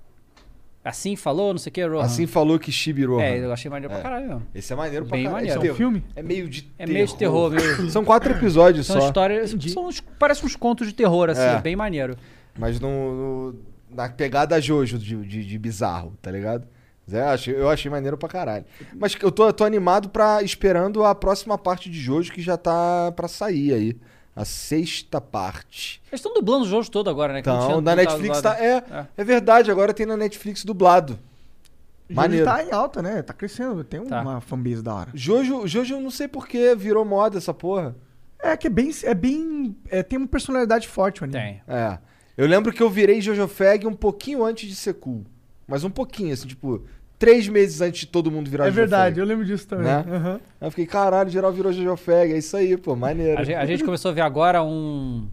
[0.88, 2.02] Assim falou, não sei o que, Rohan.
[2.02, 3.22] Assim falou que Shibiroha.
[3.24, 3.96] É, eu achei maneiro É.
[3.98, 4.46] pra caralho mesmo.
[4.54, 5.46] Esse é maneiro pra Bem caralho.
[5.46, 5.60] maneiro.
[5.60, 6.04] Esse É um filme?
[6.14, 6.92] É meio de É terror.
[6.94, 7.90] meio de terror, meio.
[7.90, 9.06] São quatro episódios São só.
[9.08, 9.54] histórias.
[9.72, 11.54] São uns, parece uns contos de terror, assim, É.
[11.54, 12.16] é bem maneiro.
[12.58, 12.88] Mas no,
[13.52, 13.58] no-
[13.90, 16.66] na pegada Jojo de, de, de bizarro, tá ligado?
[17.08, 18.64] Zé, eu achei, eu achei maneiro pra caralho.
[18.98, 23.12] Mas eu tô, tô animado pra esperando a próxima parte de Jojo que já tá
[23.14, 23.96] pra sair aí.
[24.36, 26.00] A sexta parte.
[26.12, 27.40] Eles estão dublando o jogo todo agora, né?
[27.42, 28.54] que Então, na Netflix tá.
[28.62, 29.06] É, É.
[29.16, 31.18] é verdade, agora tem na Netflix dublado.
[32.08, 32.44] Jojo Maneiro.
[32.44, 33.22] tá em alta, né?
[33.22, 34.20] Tá crescendo, tem Tá.
[34.20, 35.10] uma fanbase da hora.
[35.14, 37.96] Jojo, Jojo, eu não sei porquê, virou moda essa porra.
[38.38, 38.90] É que é bem.
[39.02, 41.40] É bem é, tem uma personalidade forte o anime.
[41.40, 41.62] Tem.
[41.66, 41.98] É.
[42.36, 45.24] Eu lembro que eu virei Jojo Fag um pouquinho antes de ser cool.
[45.66, 46.84] Mas um pouquinho, assim, tipo,
[47.18, 49.86] três meses antes de todo mundo virar É verdade, eu lembro disso também.
[49.86, 50.04] Né?
[50.60, 52.32] Aí eu fiquei, caralho, geral virou Jojo Fag.
[52.32, 53.40] É isso aí, pô, maneiro.
[53.40, 55.26] A gente, a gente começou a ver agora um.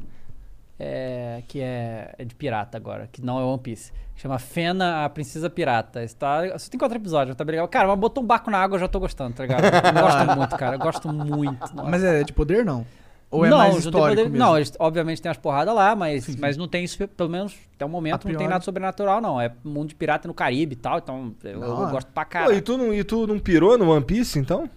[0.80, 3.92] é, que é, é de pirata agora, que não é One Piece.
[4.16, 6.04] Chama Fena, a Princesa Pirata.
[6.04, 7.68] Está, só tem quatro episódios, tá bem legal.
[7.68, 9.64] Cara, mas botou um barco na água, eu já tô gostando, tá ligado?
[9.66, 10.76] Eu gosto muito, cara.
[10.76, 11.76] Eu gosto muito.
[11.76, 11.90] Nossa.
[11.90, 12.86] Mas é de poder, não?
[13.34, 14.38] Ou é não, mais histórico poder- mesmo?
[14.38, 17.84] Não, eles, obviamente tem as porradas lá, mas, mas não tem isso, pelo menos até
[17.86, 19.42] o momento, não tem nada sobrenatural, não.
[19.42, 21.92] É mundo de pirata no Caribe e tal, então eu, eu hora.
[21.92, 22.54] gosto pra Pô, caralho.
[22.56, 24.70] e, tu não, e tu não pirou no One Piece, então?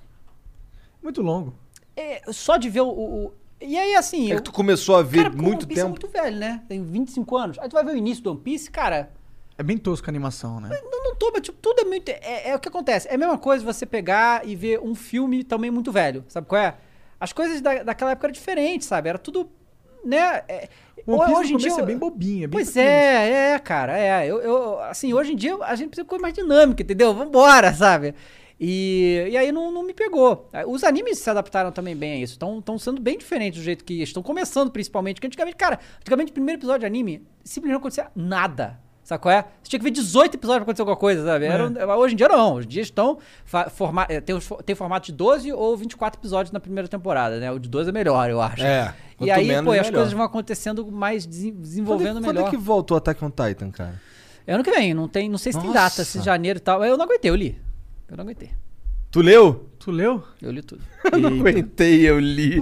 [1.02, 1.54] Muito longo.
[1.96, 2.88] É, só de ver o.
[2.88, 4.30] o- e aí, assim.
[4.30, 5.90] É eu- que tu começou a ver cara, muito One Piece é tempo.
[5.90, 6.62] muito velho, né?
[6.68, 7.58] Tem 25 anos.
[7.58, 9.10] Aí tu vai ver o início do One Piece, cara.
[9.58, 10.68] É bem tosco a animação, né?
[10.90, 12.08] Não, não tô, mas tipo, tudo é muito.
[12.10, 13.08] É, é o que acontece.
[13.08, 16.22] É a mesma coisa você pegar e ver um filme também muito velho.
[16.28, 16.76] Sabe qual é?
[17.18, 19.08] As coisas da, daquela época eram diferentes, sabe?
[19.08, 19.50] Era tudo.
[20.04, 20.42] Né?
[20.48, 20.68] É,
[21.06, 21.72] O One Piece hoje no em dia.
[21.72, 22.86] é bem bobinho, é bem Pois pequeno.
[22.88, 24.26] é, é, cara, é.
[24.26, 27.12] Eu, eu, assim, hoje em dia a gente precisa de coisa mais dinâmica, entendeu?
[27.14, 28.14] Vambora, sabe?
[28.58, 30.48] E, e aí não, não me pegou.
[30.66, 32.34] Os animes se adaptaram também bem a isso.
[32.34, 35.16] Estão sendo bem diferentes do jeito que estão começando, principalmente.
[35.16, 38.80] Porque antigamente, cara, antigamente, o primeiro episódio de anime, simplesmente não acontecia nada.
[39.06, 39.42] Sabe qual é?
[39.62, 41.44] Você tinha que ver 18 episódios pra acontecer alguma coisa, sabe?
[41.44, 42.54] Era um- hoje em dia não.
[42.54, 43.18] Hoje em dia estão.
[43.70, 47.52] Forma, é, tem, tem formato de 12 ou 24 episódios na primeira temporada, né?
[47.52, 48.64] O de 12 é melhor, eu acho.
[48.64, 49.92] É, E aí, menos, pô, as melhor.
[49.98, 52.48] coisas vão acontecendo mais, desen- Quando, é- desenvolvendo quando melhor.
[52.48, 54.02] é que voltou Attack on Titan, cara?
[54.44, 55.80] É ano que vem, não, tem, não sei se tem Nossa.
[55.82, 56.84] data, se janeiro e tal.
[56.84, 57.56] Eu não aguentei, eu li.
[58.08, 58.50] Eu não aguentei.
[59.12, 59.68] Tu leu?
[59.78, 60.20] Tu leu?
[60.42, 60.82] Eu li tudo.
[61.12, 62.60] Eu não aguentei, eu li.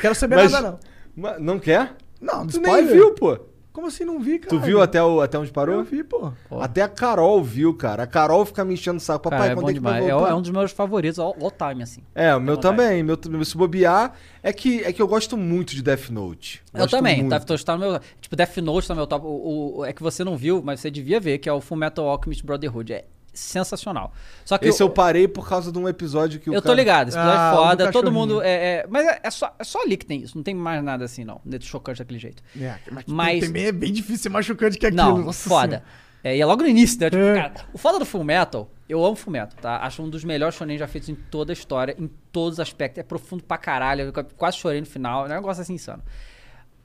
[0.00, 0.78] Quero saber Mas- nada, não.
[1.16, 1.94] Mas não quer?
[2.20, 2.84] Não, Tu spoiler.
[2.84, 3.38] nem viu, pô.
[3.78, 4.48] Como assim não vi, cara?
[4.50, 5.76] Tu viu até, o, até onde parou?
[5.76, 6.32] Eu vi, pô.
[6.50, 8.02] Até a Carol viu, cara.
[8.02, 9.22] A Carol fica me enchendo o saco.
[9.22, 10.04] Papai, Cara, é quando é que vai.
[10.04, 10.30] É, voltar?
[10.30, 12.00] é um dos meus favoritos, all, all time, assim.
[12.12, 12.76] É, o meu vontade.
[12.76, 13.04] também.
[13.04, 16.60] Meu, meu, se bobear, é que, é que eu gosto muito de Death Note.
[16.74, 17.30] Eu Gosto também, muito.
[17.30, 18.00] Death Note tá no meu.
[18.20, 19.24] Tipo, Death Note tá no meu top.
[19.24, 21.78] O, o- é que você não viu, mas você devia ver, que é o Full
[21.78, 22.92] Metal Alchemist Brotherhood.
[22.94, 24.12] É sensacional.
[24.44, 26.68] Só que Esse eu, eu parei por causa de um episódio que o eu tô
[26.68, 28.42] cara- ligado, esse episódio Ah, é o do foda, todo mundo.
[28.42, 30.82] É, é- mas é, é só, é só ali que tem isso, não tem mais
[30.82, 31.40] nada assim, não.
[31.60, 32.42] Chocante daquele jeito.
[32.60, 35.02] É, mas, Mas- também é bem difícil ser machucante que aquilo.
[35.02, 35.82] Não, nossa foda.
[36.24, 37.10] É, e é logo no início, né?
[37.10, 37.34] Tipo, É.
[37.42, 39.78] cara, o foda do Full Metal, eu amo Full Metal, tá?
[39.84, 42.98] Acho um dos melhores shonen já feitos em toda a história, em todos os aspectos.
[42.98, 46.02] É profundo pra caralho, eu quase chorei no final, é um negócio assim insano.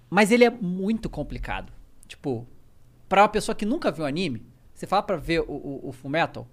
[0.08, 1.74] Mas ele é muito complicado.
[2.08, 2.48] Tipo,
[3.10, 4.46] pra uma pessoa que nunca viu anime,
[4.84, 6.48] você fala pra ver o, o, o Full Metal,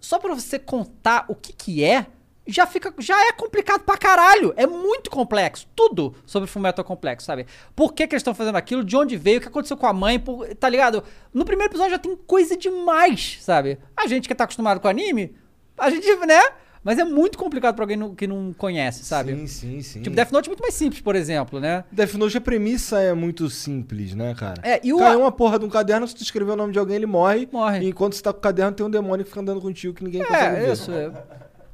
[0.00, 2.06] só pra você contar o que que é,
[2.46, 4.52] já fica já é complicado pra caralho.
[4.56, 5.66] É muito complexo.
[5.74, 7.46] Tudo sobre Full Metal é complexo, sabe?
[7.74, 8.84] Por que, que eles estão fazendo aquilo?
[8.84, 9.38] De onde veio?
[9.38, 10.18] O que aconteceu com a mãe?
[10.20, 11.02] por- tá ligado?
[11.32, 13.78] No primeiro episódio já tem coisa demais, sabe?
[13.96, 15.34] A gente que tá acostumado com anime,
[15.78, 16.40] a gente, né?
[16.84, 19.34] Mas é muito complicado pra alguém não- que não conhece, sabe?
[19.34, 20.02] Sim, sim, sim.
[20.02, 21.82] Tipo, Death Note é muito mais simples, por exemplo, né?
[21.90, 24.60] Death Note, a premissa é muito simples, né, cara?
[24.62, 26.78] É, e o- Caiu uma porra de um caderno, se tu escrever o nome de
[26.78, 27.48] alguém, ele morre.
[27.50, 27.80] Morre.
[27.80, 30.04] E enquanto você tá com o caderno, tem um demônio que fica andando contigo que
[30.04, 30.72] ninguém consegue É, ver.
[30.74, 30.92] isso.
[30.92, 31.06] É.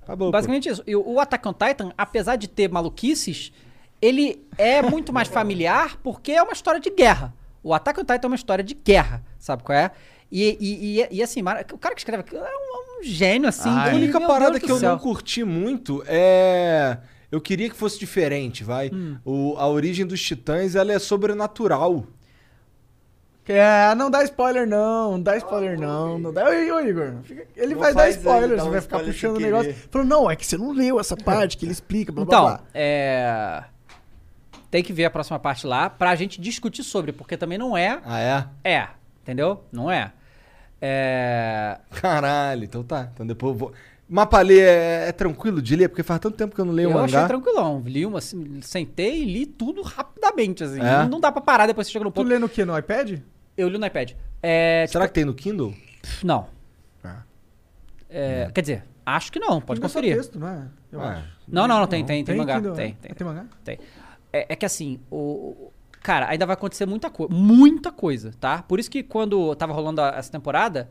[0.04, 0.32] Acabou, pô.
[0.32, 0.82] Basicamente isso.
[0.86, 3.52] E o Attack on Titan, apesar de ter maluquices,
[4.00, 7.34] ele é muito mais familiar porque é uma história de guerra.
[7.62, 9.90] O Attack on Titan é uma história de guerra, sabe qual é?
[10.30, 13.68] E, e, e, e, assim, o cara que escreve aquilo é um, um gênio, assim.
[13.68, 14.92] A e, única parada Deus que eu céu.
[14.92, 16.98] não curti muito é.
[17.32, 18.90] Eu queria que fosse diferente, vai.
[18.92, 19.16] Hum.
[19.24, 22.04] O, a origem dos titãs, ela é sobrenatural.
[23.48, 26.44] É, não dá spoiler não, não dá spoiler não, não dá.
[26.48, 29.40] Ô, Igor, fica- ele Não vai dar spoiler, você um vai ficar spoiler puxando o
[29.40, 29.74] negócio.
[29.90, 32.44] Falou, não, é que você não leu essa parte que ele explica, blá blá Então,
[32.46, 32.60] blá.
[32.72, 33.64] é.
[34.70, 38.00] Tem que ver a próxima parte lá pra gente discutir sobre, porque também não é.
[38.04, 38.46] Ah, é?
[38.72, 38.88] É,
[39.22, 39.64] entendeu?
[39.72, 40.12] Não é.
[40.80, 41.78] É.
[41.90, 43.10] Caralho, então tá.
[43.12, 43.72] Então depois eu vou.
[44.08, 46.90] Mapa ler é, é tranquilo de ler, porque faz tanto tempo que eu não leio
[46.90, 47.28] Eu achei mangá.
[47.28, 47.80] tranquilão.
[47.86, 50.80] Li uma, assim, sentei e li tudo rapidamente, assim.
[50.80, 51.02] É?
[51.02, 52.26] Não, não dá pra parar depois que você chega no Tu ponto.
[52.28, 52.64] lê no que?
[52.64, 53.20] No iPad?
[53.56, 54.12] Eu li no iPad.
[54.42, 55.72] É, Será que tem no Kindle?
[56.02, 56.48] tipo, não.
[57.04, 57.22] Ah.
[58.08, 60.16] É, Quer dizer, acho que não, pode Kindle é conferir.
[60.16, 60.66] texto, não é?
[60.90, 61.28] Eu Ah, acho.
[61.46, 62.56] Não, não, não, tem, tem, tem, mangá.
[62.56, 63.06] Kindle, Tem, é?
[63.06, 63.44] tem, Tem mangá?
[63.62, 63.78] tem.
[64.32, 65.69] É, é que assim, o.
[66.02, 67.32] Cara, ainda vai acontecer muita coisa.
[67.34, 68.62] Muita coisa, tá?
[68.62, 70.88] Por isso que quando tava rolando a- essa temporada,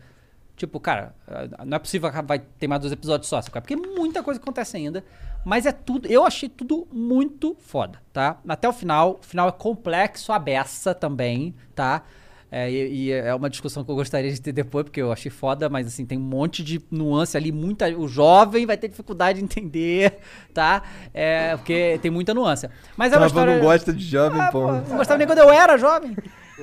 [0.56, 3.52] tipo, cara, ah, não é possível que vai ter mais dois episódios só, sabe?
[3.61, 5.03] porque muita coisa acontece ainda.
[5.45, 6.07] Mas é tudo.
[6.07, 8.38] Eu achei tudo muito foda, tá?
[8.48, 9.19] Até o final.
[9.22, 12.03] O final é complexo, a beça também, tá?
[12.52, 15.30] É, e, e é uma discussão que eu gostaria de ter depois, porque eu achei
[15.30, 17.88] foda, mas assim, tem um monte de nuance ali, muita.
[17.90, 20.18] O jovem vai ter dificuldade de entender,
[20.54, 20.82] tá?
[21.14, 22.68] É, porque tem muita nuance.
[22.98, 23.56] Mas é uma história.
[23.56, 26.16] não gosta de jovem, Ah, pô, não gostava nem quando eu era jovem.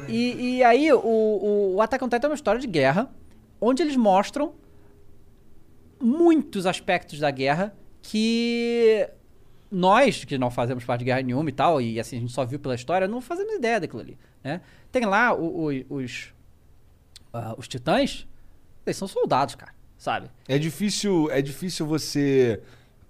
[0.09, 3.09] E, e aí, o, o, o Attack on Titan é uma história de guerra,
[3.61, 4.55] onde eles mostram
[6.01, 9.09] muitos aspectos da guerra que
[9.71, 12.45] nós, que não fazemos parte de guerra nenhuma e tal, e assim, a gente só
[12.45, 14.61] viu pela história, não fazemos ideia daquilo ali, né?
[14.93, 16.33] Tem lá o- o- os,
[17.33, 18.27] ah, os titãs,
[18.85, 20.31] eles são soldados, cara, sabe?
[20.49, 22.61] É difícil, é difícil você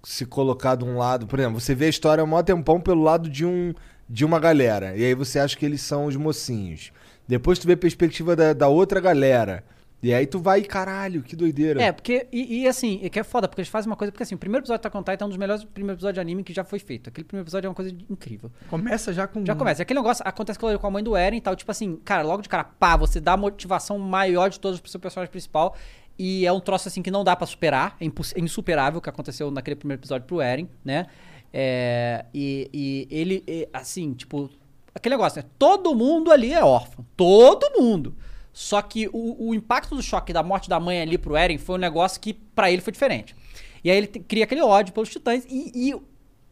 [0.03, 1.27] se colocar de um lado.
[1.27, 3.73] Por exemplo, você vê a história mó tempão pelo lado de um
[4.09, 4.95] de uma galera.
[4.95, 6.93] E aí você acha que eles são os mocinhos.
[7.27, 9.65] Depois tu vê a perspectiva da, da outra galera.
[10.01, 11.81] E aí tu vai, caralho, que doideira.
[11.81, 14.21] É, porque, e, e assim, é que é foda, porque eles fazem uma coisa, porque
[14.21, 16.19] assim, o primeiro episódio de Attack on Titan é um dos melhores primeiros episódios de
[16.19, 17.09] anime que já foi feito.
[17.09, 18.51] Aquele primeiro episódio é uma coisa incrível.
[18.69, 19.43] Começa já com.
[19.43, 19.81] Já começa.
[19.81, 21.55] Aquele negócio acontece com com a mãe do Eren e tal.
[21.55, 24.91] Tipo assim, cara, logo de cara, pá, você dá a motivação maior de todos pro
[24.91, 25.75] seu personagem principal.
[26.19, 27.97] E é um troço assim que não dá pra superar.
[27.99, 31.07] É, é insuperável o que aconteceu naquele primeiro episódio pro Eren, né?
[31.51, 34.49] É, e, e ele, e, assim, tipo,
[34.93, 35.49] aquele negócio, né?
[35.57, 37.05] Todo mundo ali é órfão.
[37.15, 38.15] Todo mundo.
[38.57, 41.75] Só que o, o impacto do choque da morte da mãe ali pro Eren foi
[41.75, 43.35] um negócio que pra ele foi diferente.
[43.83, 45.45] E aí ele cria aquele ódio pelos titãs.
[45.47, 45.95] E, e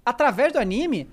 [0.06, 1.10] através do anime,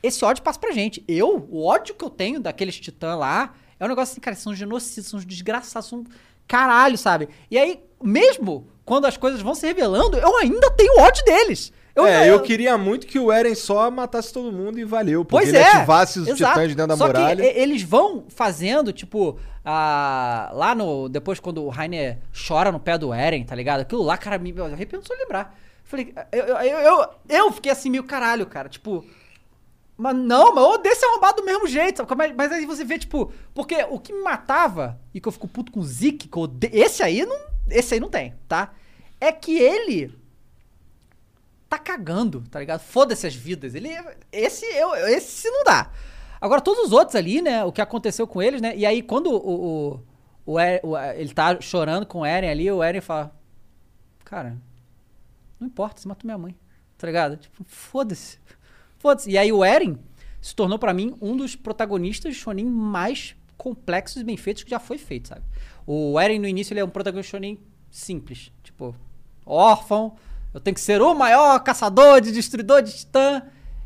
[0.00, 1.02] esse ódio passa pra gente.
[1.08, 4.54] Eu, o ódio que eu tenho daqueles titãs lá, é um negócio assim, cara, são
[4.54, 6.04] genocidas, são desgraçados, são
[6.46, 7.28] caralho, sabe?
[7.50, 11.72] E aí, mesmo quando as coisas vão se revelando, eu ainda tenho ódio deles.
[11.98, 15.24] Eu, é, eu queria muito que o Eren só matasse todo mundo e valeu.
[15.24, 15.72] Porque Pois ele é.
[15.76, 16.52] ativasse os exato.
[16.54, 17.42] titãs dentro da Só muralha.
[17.44, 21.08] Eles vão fazendo, tipo, a- lá no.
[21.08, 23.80] Depois, quando o Rainer chora no pé do Eren, tá ligado?
[23.80, 25.58] Aquilo lá, cara, me eu arrependo só lembrar.
[25.84, 28.68] Falei, eu, eu, eu, eu, eu fiquei assim, meio caralho, cara.
[28.68, 29.04] Tipo.
[29.96, 32.06] Mas não, mas eu odeio ser arrombado do mesmo jeito?
[32.16, 35.48] Mas, mas aí você vê, tipo, porque o que me matava, e que eu fico
[35.48, 37.36] puto com o Zeke, que eu odeio, esse aí não.
[37.68, 38.72] Esse aí não tem, tá?
[39.20, 40.14] É que ele
[41.68, 42.80] tá cagando, tá ligado?
[42.80, 43.74] Foda-se as vidas.
[43.74, 43.90] Ele.
[44.32, 45.90] Esse, eu, esse não dá.
[46.40, 47.64] Agora, todos os outros ali, né?
[47.64, 48.76] O que aconteceu com eles, né?
[48.76, 49.94] E aí, quando o.
[49.94, 53.34] o, o, Er- o- ele tá chorando com o Eren ali, o Eren fala.
[54.24, 54.56] Cara,
[55.58, 56.54] não importa, você matou minha mãe.
[56.96, 57.36] Tá ligado?
[57.36, 58.38] Tipo, foda-se.
[58.98, 59.30] Foda-se.
[59.30, 59.98] E aí o Eren
[60.40, 64.78] se tornou pra mim um dos protagonistas shonen mais complexos e bem feitos que já
[64.78, 65.42] foi feito, sabe?
[65.86, 67.58] O Eren no início ele é um protagonista shonen
[67.90, 68.52] simples.
[68.62, 68.94] Tipo,
[69.46, 70.16] órfão,
[70.52, 73.42] eu tenho que ser o maior caçador de destruidor de titã.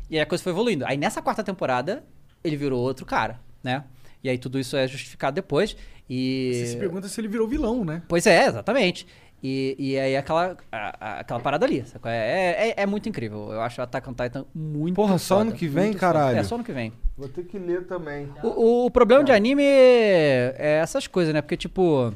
[0.09, 0.85] E aí a coisa foi evoluindo.
[0.85, 2.03] Aí nessa quarta temporada,
[2.43, 3.83] ele virou outro cara, né?
[4.23, 5.75] E aí tudo isso é justificado depois.
[6.09, 6.51] E.
[6.53, 8.01] Você se pergunta se ele virou vilão, né?
[8.07, 9.07] Pois é, exatamente.
[9.45, 11.83] E, e aí aquela, a- a- aquela parada ali.
[11.85, 12.09] sacou?
[12.09, 13.49] É, é, é muito incrível.
[13.51, 16.13] Eu acho Attack on Titan muito Porra, só foda, ano que vem, muito foda.
[16.13, 16.37] caralho?
[16.37, 16.93] É, só ano que vem.
[17.17, 18.29] Vou ter que ler também.
[18.41, 21.41] O, o- o problema de anime é é essas coisas, né?
[21.41, 22.13] Porque, tipo...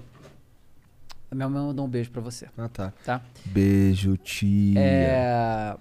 [1.30, 2.94] A minha mãe mandou um beijo pra você, Ah, tá.
[3.04, 3.22] tá?
[3.46, 4.80] Beijo, tia.
[4.80, 5.76] É...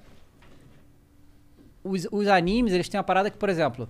[1.85, 3.89] Os, os animes, eles têm uma parada que, por exemplo...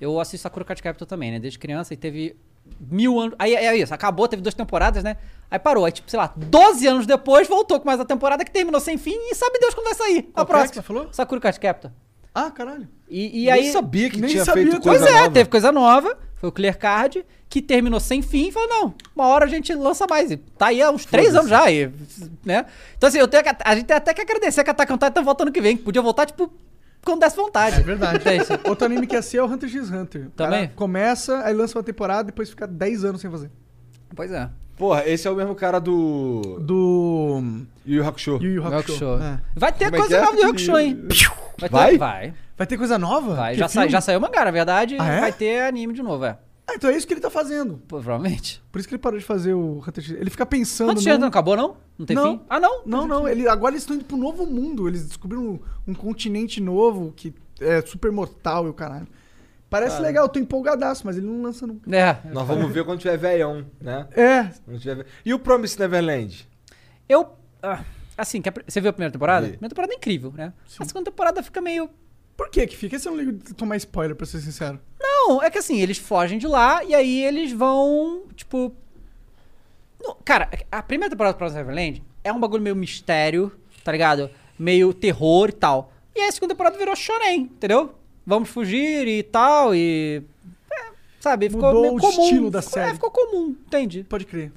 [0.00, 1.38] Eu assisto Sakura Card Captor também, né?
[1.38, 2.34] Desde criança e teve
[2.80, 3.34] mil anos...
[3.38, 5.16] Aí é isso, acabou, teve duas temporadas, né?
[5.50, 5.84] Aí parou.
[5.84, 8.96] Aí, tipo, sei lá, 12 anos depois, voltou com mais a temporada que terminou sem
[8.96, 10.22] fim e sabe Deus quando vai sair.
[10.22, 10.74] Qual a é que próxima.
[10.74, 11.08] você falou?
[11.12, 11.90] Sakura Card Captor.
[12.34, 12.88] Ah, caralho.
[13.10, 13.72] E, e Nem aí...
[13.72, 15.30] sabia que nem tinha sabia feito coisa Pois é, nova.
[15.34, 16.18] teve coisa nova.
[16.40, 19.74] Foi o Clear Card, que terminou sem fim e falou: não, uma hora a gente
[19.74, 20.30] lança mais.
[20.30, 21.70] E tá aí há uns três anos já.
[21.70, 21.90] E,
[22.44, 22.64] né?
[22.96, 24.96] Então, assim, eu tenho que- a gente tem até que agradecer que a Attack on
[24.96, 25.76] Titan tá voltando que vem.
[25.76, 26.50] que Podia voltar, tipo,
[27.04, 27.80] quando desse vontade.
[27.80, 28.18] É verdade.
[28.18, 28.44] Entende?
[28.66, 30.28] Outro anime que ia ser é o Hunter x Hunter.
[30.34, 30.60] Também?
[30.62, 33.50] cara Começa, aí lança uma temporada, depois fica 10 anos sem fazer.
[34.16, 34.48] pois é.
[34.78, 36.58] Porra, esse é o mesmo cara do.
[36.62, 37.42] Do
[37.86, 38.38] Yu Yu Hakusho.
[38.40, 38.92] Yu Yu Hakusho.
[39.12, 39.22] Hakusho.
[39.22, 39.38] É.
[39.54, 40.20] Vai ter Como é coisa é?
[40.22, 41.04] nova do Hakusho, hein?
[41.60, 41.68] Vai?
[41.70, 41.90] Vai?
[41.90, 42.34] Ter, vai.
[42.56, 43.34] Vai ter coisa nova?
[43.34, 43.54] Vai.
[43.54, 44.96] Já, sa, já saiu o mangá, na verdade.
[44.98, 45.20] Ah, é?
[45.20, 46.38] Vai ter anime de novo, é.
[46.68, 47.82] Ah, então é isso que ele tá fazendo.
[47.88, 48.62] Provavelmente.
[48.70, 49.82] Por isso que ele parou de fazer o
[50.18, 50.88] Ele fica pensando.
[50.90, 51.76] Quantos no- anos não acabou, não?
[51.98, 52.38] Não tem Não.
[52.38, 52.44] fim?
[52.48, 52.82] Ah, não?
[52.86, 53.28] Não, não.
[53.28, 54.86] Ele, agora eles estão indo pro novo mundo.
[54.86, 59.06] Eles descobriram um, um continente novo que é super mortal e o caralho.
[59.68, 61.94] Parece legal, eu tô empolgadaço, mas ele não lança nunca.
[61.94, 62.16] É.
[62.32, 64.06] Nós vamos ver quando tiver velhão, né?
[64.16, 64.44] É,
[64.78, 66.48] tiver ve- E o Promise Neverland?
[67.08, 67.28] Eu.
[67.62, 67.80] ah,
[68.20, 69.46] assim, você viu a primeira temporada?
[69.46, 69.52] Vi.
[69.52, 70.52] A primeira temporada é incrível, né?
[70.78, 71.90] A segunda temporada fica meio.
[72.36, 72.96] por que que fica?
[72.96, 74.80] Esse eu não ligo de tomar spoiler, pra ser sincero.
[75.00, 78.74] Não, é que assim, eles fogem de lá e aí eles vão, tipo.
[80.24, 83.52] Cara, a primeira temporada do Promised Neverland é um bagulho meio mistério,
[83.84, 84.30] tá ligado?
[84.58, 85.92] Meio terror e tal.
[86.14, 87.94] E aí a segunda temporada virou shonen, entendeu?
[88.26, 90.22] Vamos fugir e tal, e.
[90.72, 92.22] é, sabe, ficou Mudou meio o comum.
[92.22, 92.90] estilo da Ficou- série.
[92.90, 94.04] É, ficou comum, entende?
[94.04, 94.52] Pode crer.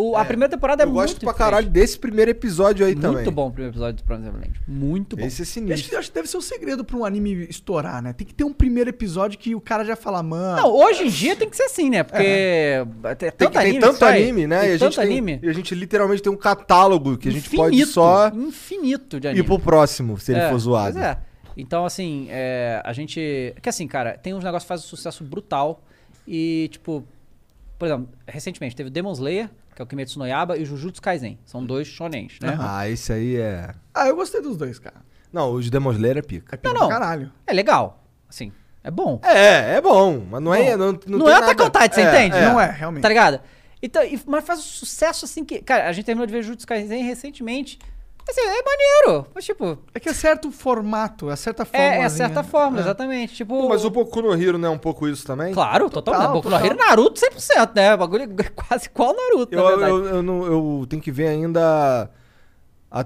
[0.00, 1.00] O, a primeira temporada é eu muito.
[1.00, 1.38] gosto pra diferente.
[1.50, 3.16] caralho desse primeiro episódio aí também.
[3.16, 4.60] Muito bom o primeiro episódio do Promised Neverland.
[4.68, 5.24] Muito bom.
[5.26, 5.90] Esse é sinistro.
[5.90, 8.12] que, acho que deve ser o segredo pra um anime estourar, né?
[8.12, 10.62] Tem que ter um primeiro episódio que o cara já fala, mano.
[10.62, 12.02] Não, hoje em dia tem que ser assim, né?
[12.04, 14.60] Porque tem, Tem, tanto tem anime tanto que sai, anime, né?
[14.60, 15.40] tem E a, tanto gente tem, anime.
[15.42, 19.26] e a gente literalmente tem um catálogo que a gente pode Infinito, só Infinito de
[19.28, 19.40] anime.
[19.44, 20.92] ir pro próximo, se ele É, for zoado.
[20.92, 21.18] Pois é.
[21.56, 23.52] Então, assim, é, a gente...
[23.60, 25.82] Que assim, cara, tem uns negócios que fazem um sucesso brutal
[26.24, 27.04] e, tipo...
[27.76, 30.66] Por exemplo, recentemente teve o Demon Slayer, que é o Kimetsu no Yaiba, e o
[30.66, 31.38] Jujutsu Kaisen.
[31.44, 32.56] São dois shonens, né?
[32.60, 33.70] Ah, esse aí é.
[33.94, 34.96] Ah, eu gostei dos dois, cara.
[35.32, 36.56] Não, o de Demon Slayer é pica.
[36.56, 36.88] É pica Não, não.
[36.88, 37.30] caralho.
[37.46, 38.02] É legal.
[38.28, 38.50] Assim,
[38.82, 39.20] é bom.
[39.22, 40.76] É, é bom, mas não é.
[40.76, 42.44] Não, não, Não tem é Attack on Titan, você É, entende?
[42.44, 43.02] Não é, realmente.
[43.02, 43.40] Tá ligado?
[43.80, 45.62] Então, e- mas faz um sucesso assim que.
[45.62, 47.78] Cara, a gente terminou de ver Jujutsu Kaisen recentemente.
[48.28, 49.26] Assim, é maneiro.
[49.34, 51.86] Mas, tipo, É que é certo formato, é certa forma.
[51.86, 53.34] é, é certa forma, exatamente.
[53.34, 53.58] Tipo.
[53.62, 55.54] Pô, mas o Boku no Hero não é um pouco isso também?
[55.54, 56.20] Claro, totalmente.
[56.22, 56.88] Total, Boku no Hero total.
[56.88, 57.94] Naruto 100%, né?
[57.94, 59.90] O bagulho é quase igual Naruto, Eu, na verdade.
[59.92, 62.10] eu, eu, não- eu tenho que ver ainda.
[62.90, 63.04] A,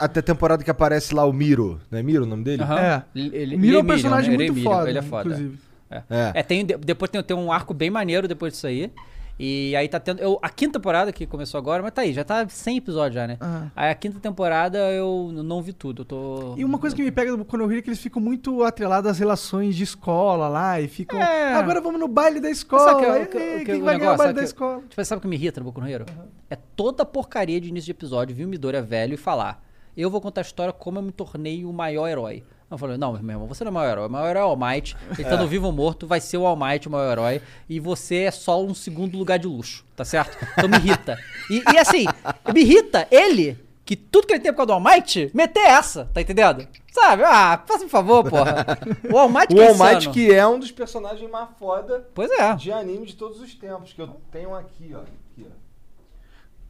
[0.00, 1.78] até a temporada que aparece lá o Miro.
[1.90, 2.62] Não é Miro o nome dele?
[2.62, 2.78] Aham.
[2.78, 3.02] É.
[3.14, 4.36] Ele, Miro é um Emílio, personagem né?
[4.36, 5.28] muito foda, Ele é foda.
[5.28, 5.58] inclusive.
[5.90, 6.32] É, É.
[6.36, 8.90] É, tem, de- depois tem, tem um arco bem maneiro depois disso aí.
[9.38, 10.20] E aí tá tendo.
[10.20, 13.26] Eu, a quinta temporada que começou agora, mas tá aí, já tá 100 episódios já,
[13.26, 13.36] né?
[13.40, 13.70] Aham.
[13.76, 16.02] Aí a quinta temporada eu não vi tudo.
[16.02, 16.54] Eu tô.
[16.56, 18.64] E uma coisa que me pega do Boku no Hero é que eles ficam muito
[18.64, 21.20] atrelados às relações de escola lá e ficam.
[21.22, 21.54] É.
[21.54, 22.82] Agora vamos no baile da escola.
[22.84, 24.82] sabe que é Ei, que- que- quem vai ganhar o negócio, baile da que- escola?
[24.88, 26.06] Tipo, sabe o que me irrita no Boku no Hero?
[26.50, 29.62] É toda porcaria de início de episódio, vir o Midoriya velho e falar:
[29.96, 32.42] Eu vou contar a história como eu me tornei o maior herói.
[32.70, 34.06] Eu falei, não, meu irmão, você não é o maior herói.
[34.06, 34.96] O maior herói é o All Might.
[35.12, 37.42] Ele estando vivo ou morto, vai ser o All Might o maior herói.
[37.68, 40.36] E você é só um segundo lugar de luxo, tá certo?
[40.52, 41.18] Então me irrita.
[41.50, 42.04] E, e assim,
[42.52, 46.10] me irrita ele, que tudo que ele tem por causa do All Might, meter essa,
[46.12, 46.68] tá entendendo?
[46.92, 47.22] Sabe?
[47.24, 48.66] Ah, faça um favor, porra.
[49.10, 52.06] O All Might O que é All Might, que é um dos personagens mais foda
[52.14, 52.54] Pois é.
[52.54, 53.94] de anime de todos os tempos.
[53.94, 55.00] Que eu tenho aqui, ó.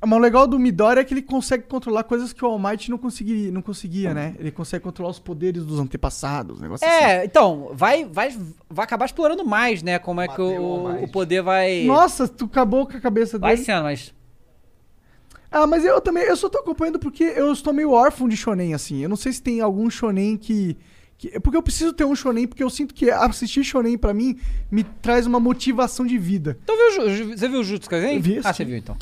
[0.01, 2.89] Mas o legal do Midori é que ele consegue controlar coisas que o All Might
[2.89, 4.37] não conseguiria, não conseguia, né?
[4.39, 7.05] Ele consegue controlar os poderes dos antepassados, negócio assim.
[7.05, 8.31] É, então, vai, vai,
[8.70, 9.99] vai acabar explorando mais, né?
[9.99, 11.83] Como é que Matei o o, poder vai.
[11.85, 13.65] Nossa, tu acabou com a cabeça vai dele.
[13.65, 14.15] sendo, mas.
[15.51, 18.75] Ah, mas eu também, eu só tô acompanhando porque eu estou meio órfão de shonen,
[18.75, 19.03] assim.
[19.03, 20.77] Eu não sei se tem algum shonen que,
[21.19, 24.15] Que- é porque eu preciso ter um shonen, porque eu sinto que assistir shonen pra
[24.15, 24.39] mim
[24.70, 26.57] me traz uma motivação de vida.
[26.62, 28.20] Então viu, o Ju- você viu o Jutsu Kaisen?
[28.20, 28.97] Vi, Ah, você viu então.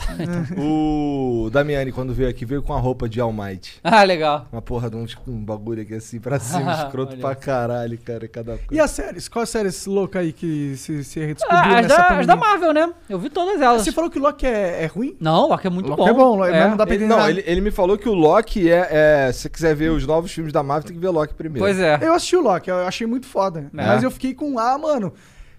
[0.56, 3.74] O Damiani, quando veio aqui, veio com a roupa de All Might.
[3.84, 4.46] ah, legal.
[4.50, 7.20] Uma porra de um, um bagulho aqui assim pra cima, escroto Olha.
[7.20, 8.26] pra caralho, cara.
[8.28, 8.84] Cada E coisa.
[8.84, 9.28] as séries?
[9.28, 12.72] Qual séries louca aí que se, se redescobriu Ah, as, nessa da, as da Marvel,
[12.72, 12.90] né?
[13.08, 13.82] Eu vi todas elas.
[13.82, 15.16] Você falou que Loki é, é ruim?
[15.20, 16.08] Não, o Loki é muito Loki bom.
[16.08, 17.30] é bom, mas não dá pra Ele, entender não, nada.
[17.30, 19.32] ele, ele me falou que o Loki é, é.
[19.32, 21.60] Se você quiser ver os novos filmes da Marvel, tem que ver Loki primeiro.
[21.64, 21.98] Pois é.
[22.06, 23.68] Eu assisti o Loki, eu achei muito foda.
[23.72, 25.12] Mas eu fiquei com, ah, mano,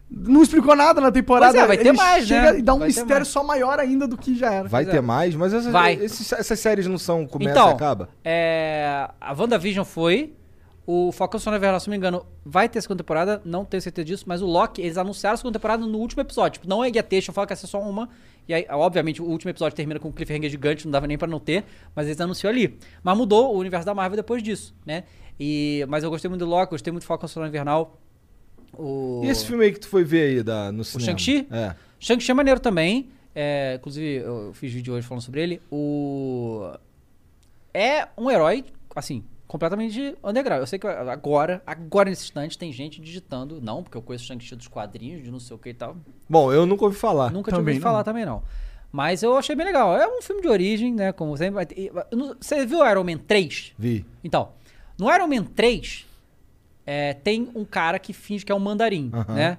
[0.09, 1.51] não explicou nada na temporada.
[1.51, 2.59] Pois é, vai ter Ele mais, chega né?
[2.59, 4.67] E dá um Vai ter mistério só maior ainda do que já era.
[4.69, 5.01] Vai Pois ter é.
[5.01, 5.93] mais, mas essas, Vai.
[5.95, 8.09] esses- essas séries não são começa Então, e acaba?
[8.23, 10.33] É, a WandaVision foi.
[10.89, 14.05] O Falcão Sono Invernal, se não me engano, vai ter segunda temporada, não tenho certeza
[14.05, 16.61] disso, mas o Loki, eles anunciaram a segunda temporada no último episódio.
[16.61, 18.07] Tipo, não é guia texto, eu falo que ia ser só uma.
[18.47, 21.27] E aí, obviamente, o último episódio termina com um cliffhanger gigante, não dava nem pra
[21.27, 22.79] não ter, mas eles anunciaram ali.
[23.03, 25.03] Mas mudou o universo da Marvel depois disso, né?
[25.39, 27.99] E, mas eu gostei muito do Loki, gostei muito do Falcão Sono Invernal.
[28.73, 29.21] O...
[29.23, 31.17] E esse filme aí que tu foi ver aí da, no cinema?
[31.17, 31.47] Shang-Chi?
[31.51, 31.75] É.
[31.99, 33.09] Shang-Chi é maneiro também.
[33.33, 35.61] É, inclusive, eu fiz vídeo hoje falando sobre ele.
[35.71, 36.71] O.
[37.73, 38.65] É um herói,
[38.95, 40.61] assim, completamente underground.
[40.61, 43.61] Eu sei que agora, agora nesse instante, tem gente digitando.
[43.61, 45.97] Não, porque eu conheço o Shang-Chi dos quadrinhos, de não sei o que e tal.
[46.27, 47.31] Bom, eu nunca ouvi falar.
[47.31, 47.91] Nunca tinha também ouvido não.
[47.91, 48.41] falar também, não.
[48.91, 49.95] Mas eu achei bem legal.
[49.95, 51.11] É um filme de origem, né?
[51.11, 51.67] Como sempre.
[52.39, 53.73] Você viu Iron Man 3?
[53.77, 54.05] Vi.
[54.23, 54.49] Então,
[54.97, 56.05] no Iron Man 3,
[56.85, 59.57] é, tem um cara que finge que é um mandarim, né?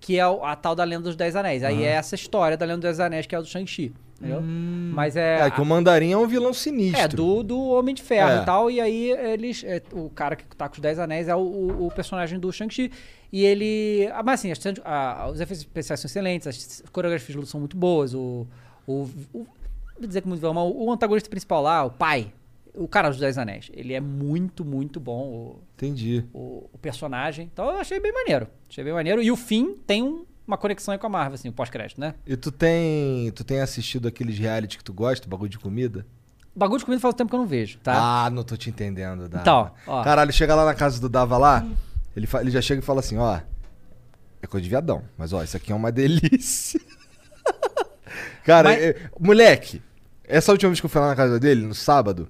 [0.00, 1.64] Que é o- a tal da Lenda dos Dez Anéis.
[1.64, 3.92] Aí é essa história da Lenda dos Dez Anéis, que é o do Shang-Chi.
[4.20, 4.40] Entendeu?
[4.42, 5.46] Mas é.
[5.46, 7.00] É, que o Mandarim é um vilão sinistro.
[7.00, 8.42] É, do, do Homem de Ferro É.
[8.42, 8.68] e tal.
[8.70, 9.62] E aí eles.
[9.64, 12.50] é, o cara que tá com os Dez Anéis é o, o- o personagem do
[12.52, 12.90] Shang-Chi.
[13.32, 14.08] E ele.
[14.12, 17.60] ah, Mas assim, as- a- os efeitos especiais são excelentes, as coreografias de luta são
[17.60, 18.12] muito boas.
[18.14, 18.44] O.
[18.86, 19.46] o, o
[19.98, 22.32] vou dizer que muito vilão, mas o antagonista principal lá, o pai,
[22.84, 25.22] o cara dos Dez Anéis, ele é muito, muito bom.
[25.28, 26.24] O, Entendi.
[26.32, 27.48] o, o personagem.
[27.52, 28.46] Então eu achei bem maneiro.
[28.70, 29.22] Achei bem maneiro.
[29.22, 32.14] E o fim tem um- uma conexão aí com a Marvel, assim, o pós-crédito, né?
[32.26, 33.30] E tu tem.
[33.32, 36.06] Tu tem assistido aqueles reality que tu gosta, bagulho de comida?
[36.56, 38.24] Bagulho de comida faz tempo que eu não vejo, tá?
[38.24, 39.42] Ah, não tô te entendendo, Dava.
[39.42, 40.02] Então, ó.
[40.02, 41.64] Caralho, chega lá na casa do Dava lá,
[42.16, 43.40] ele, fa- ele já chega e fala assim, ó.
[44.40, 46.80] É coisa de viadão, mas ó, isso aqui é uma delícia.
[48.44, 49.82] Cara, Mas- é- moleque,
[50.24, 52.28] essa última vez que eu fui lá na casa dele, no sábado,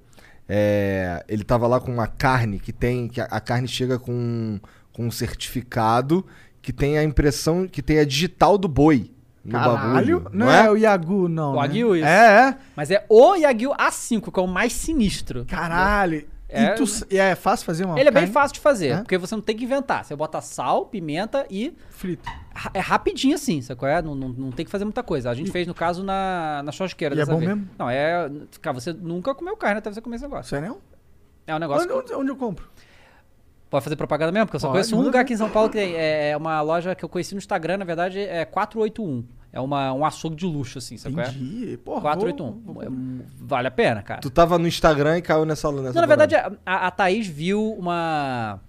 [0.48, 3.08] é, ele tava lá com uma carne que tem.
[3.08, 4.58] que a, a carne chega com,
[4.92, 6.24] com um certificado
[6.62, 9.10] que tem a impressão, que tem a digital do boi
[9.44, 10.20] no Caralho.
[10.20, 10.30] bagulho.
[10.32, 10.70] Não, é?
[10.70, 11.50] o Yagu, não.
[11.50, 11.58] O né?
[11.60, 12.06] Wagyu, isso.
[12.06, 12.56] É, é.
[12.76, 15.44] Mas é o Yagyu A5, que é o mais sinistro.
[15.46, 16.26] Caralho.
[16.50, 18.88] É- E, tu, e é fácil fazer uma Ele é bem carne fácil de fazer,
[18.88, 18.96] É?
[18.98, 20.02] porque você não tem que inventar.
[20.04, 22.30] Você bota sal, pimenta e frita?
[22.54, 24.00] ra- é rapidinho assim, qual é?
[24.00, 25.28] Não, não, não tem que fazer muita coisa.
[25.30, 27.50] A gente fez, no caso, na, na churrasqueira E é bom vez.
[27.50, 27.68] mesmo?
[27.78, 28.30] Não, é...
[28.62, 30.48] Cara, você nunca comeu carne até você comer esse negócio.
[30.48, 30.78] Sério?
[31.46, 31.84] É um negócio...
[31.94, 32.66] Onde, que- onde, eu compro?
[33.68, 34.46] Pode fazer propaganda mesmo?
[34.46, 36.62] Porque eu só Pode, conheço um lugar aqui em São Paulo que tem, é uma
[36.62, 39.22] loja que eu conheci no Instagram, na verdade, é 481.
[39.58, 41.28] É uma, um açougue de luxo, assim, sabe é?
[41.28, 41.76] Entendi.
[41.84, 42.72] Porra, 481.
[42.72, 42.86] vou- É,
[43.40, 44.20] vale a pena, cara.
[44.20, 47.72] Tu tava no Instagram e caiu nessa nessa Não, na verdade, a, a Thaís viu
[47.72, 48.60] uma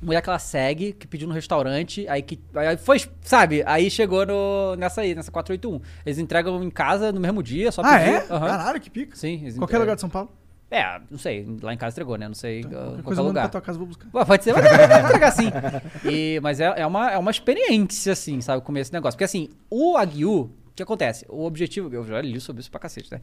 [0.00, 2.40] mulher que ela segue, que pediu no restaurante, aí que.
[2.54, 3.62] Aí foi, sabe?
[3.64, 5.80] Aí chegou no, nessa aí, nessa 481.
[6.04, 8.10] Eles entregam em casa no mesmo dia, só Ah, pedir.
[8.10, 8.26] é?
[8.28, 8.46] Aham.
[8.48, 9.14] Caralho, que pica.
[9.14, 9.80] Sim, eles Qualquer entregam.
[9.82, 10.30] lugar de São Paulo?
[10.74, 11.46] É, não sei.
[11.62, 12.26] Lá em casa entregou, né?
[12.26, 12.62] Não sei.
[12.62, 13.42] uh, Qualquer lugar.
[13.42, 14.08] pra tua casa, vou buscar.
[14.10, 15.50] Pô, Pode ser, mas deve entregar sim.
[16.10, 19.14] E, mas é, é, uma, é uma experiência, assim, sabe, comer esse negócio.
[19.16, 21.26] Porque assim, o Aguiu, o que acontece?
[21.28, 23.20] O objetivo, eu já li sobre isso pra cacete, né?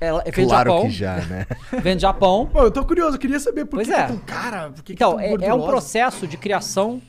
[0.00, 0.82] Ela vem do Claro Japão.
[0.86, 1.46] que já, né?
[1.82, 2.46] Vem do Japão.
[2.52, 3.96] Pô, eu tô curioso, eu queria saber por Pois que é.
[3.98, 4.70] que é tão cara.
[4.70, 7.00] Por que que Então, tão é, é um processo de criação.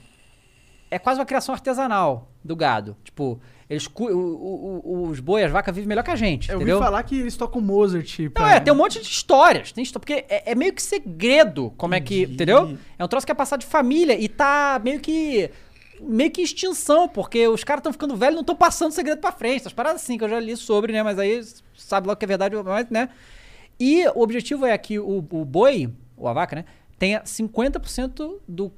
[0.92, 2.96] É quase uma criação artesanal do gado.
[3.04, 3.40] Tipo,
[3.74, 6.80] eles o- o- os boi, as vacas vivem melhor que a gente, Eu ouvi entendeu?
[6.82, 8.20] falar que eles tocam Mozart.
[8.20, 9.72] Não, pra- é, tem um monte de histórias.
[9.72, 12.22] Tem porque é, é meio que segredo como é que.
[12.22, 12.34] Entendi.
[12.34, 12.78] Entendeu?
[12.98, 15.50] É um troço que é passado de família e tá meio que.
[16.02, 19.32] Meio que extinção, porque os caras estão ficando velhos e não estão passando segredo pra
[19.32, 19.62] frente.
[19.62, 21.02] Essas paradas assim que eu já li sobre, né?
[21.04, 21.42] Mas aí
[21.78, 23.10] sabe logo que é verdade, mas, né?
[23.80, 26.66] E o objetivo é que o, o boi, ou a vaca, né?
[27.00, 28.72] Tenha 50% do.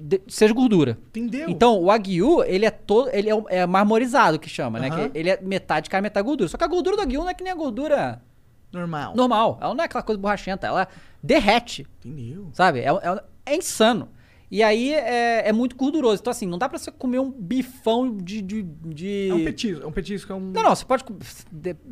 [0.00, 0.98] De- seja gordura.
[1.08, 1.48] Entendeu?
[1.48, 3.08] Então, o Aguiu, ele é todo.
[3.12, 4.90] Ele é, é marmorizado que chama, né?
[4.90, 6.48] Que ele é metade carne, metade gordura.
[6.48, 8.22] Só que a gordura do Aguiu não é que nem a gordura
[8.72, 9.14] Normal.
[9.16, 9.58] normal.
[9.60, 10.86] Ela não é aquela coisa borrachenta, ela
[11.22, 12.48] derrete, Entendeu?
[12.52, 12.80] sabe?
[12.80, 14.08] É, é, é insano.
[14.48, 16.20] E aí é, é muito gorduroso.
[16.20, 18.40] Então, assim, não dá pra você comer um bifão de.
[18.40, 20.40] de, de- É um petisco, é um petisco, é um...
[20.52, 21.04] Não, não, você pode.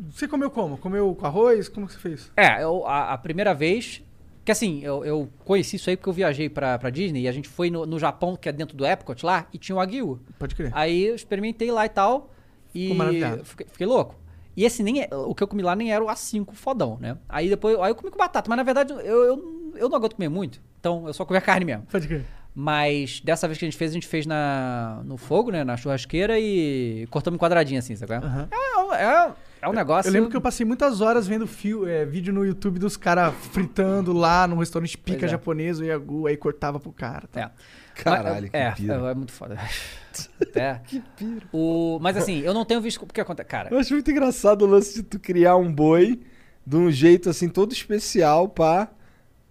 [0.09, 0.77] Você comeu como?
[0.77, 1.67] Comeu com arroz?
[1.67, 2.31] Como que você fez?
[2.37, 4.01] É, eu, a, a primeira vez.
[4.45, 7.31] Que assim, eu, eu conheci isso aí porque eu viajei pra, pra Disney e a
[7.31, 10.19] gente foi no, no Japão, que é dentro do Epcot lá, e tinha o Aguiu.
[10.37, 10.71] Pode crer.
[10.75, 12.29] Aí eu experimentei lá e tal.
[12.73, 12.95] E
[13.43, 14.15] fiquei, fiquei louco.
[14.55, 17.17] E esse nem é, o que eu comi lá nem era o A5 fodão, né?
[17.27, 20.15] Aí depois aí eu comi com batata, mas na verdade eu, eu, eu não aguento
[20.15, 20.61] comer muito.
[20.79, 21.83] Então eu só comia carne mesmo.
[21.91, 22.23] Pode crer.
[22.53, 25.63] Mas dessa vez que a gente fez, a gente fez na, no fogo, né?
[25.63, 28.13] Na churrasqueira e cortamos em quadradinho assim, sabe?
[28.13, 28.47] Aham.
[28.49, 29.33] É, é,
[29.65, 30.09] é um negócio.
[30.09, 33.33] Eu lembro que eu passei muitas horas vendo fio, é, vídeo no YouTube dos caras
[33.51, 35.29] fritando lá no restaurante pica é.
[35.29, 37.27] japonês, o Yagu, aí cortava pro cara.
[37.31, 37.41] tá?
[37.41, 37.51] É.
[37.95, 38.93] Caralho, Mas, que é, pira.
[39.07, 39.57] é, é muito foda.
[40.55, 40.79] É.
[40.85, 41.45] que pira.
[41.51, 43.05] O, mas assim, eu não tenho visto.
[43.05, 43.49] Porque acontece.
[43.49, 46.21] Cara, Eu acho muito engraçado o lance de tu criar um boi
[46.65, 48.87] de um jeito assim todo especial pra,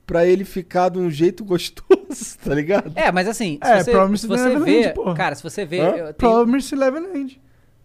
[0.07, 2.93] pra ele ficar de um jeito gostoso, tá ligado?
[2.97, 4.89] É, mas assim, se É, você, se você vê.
[4.91, 5.15] porra.
[5.15, 5.81] Cara, se você vê.
[5.81, 5.85] Hã?
[5.91, 7.41] eu tenho- Promise Neverland.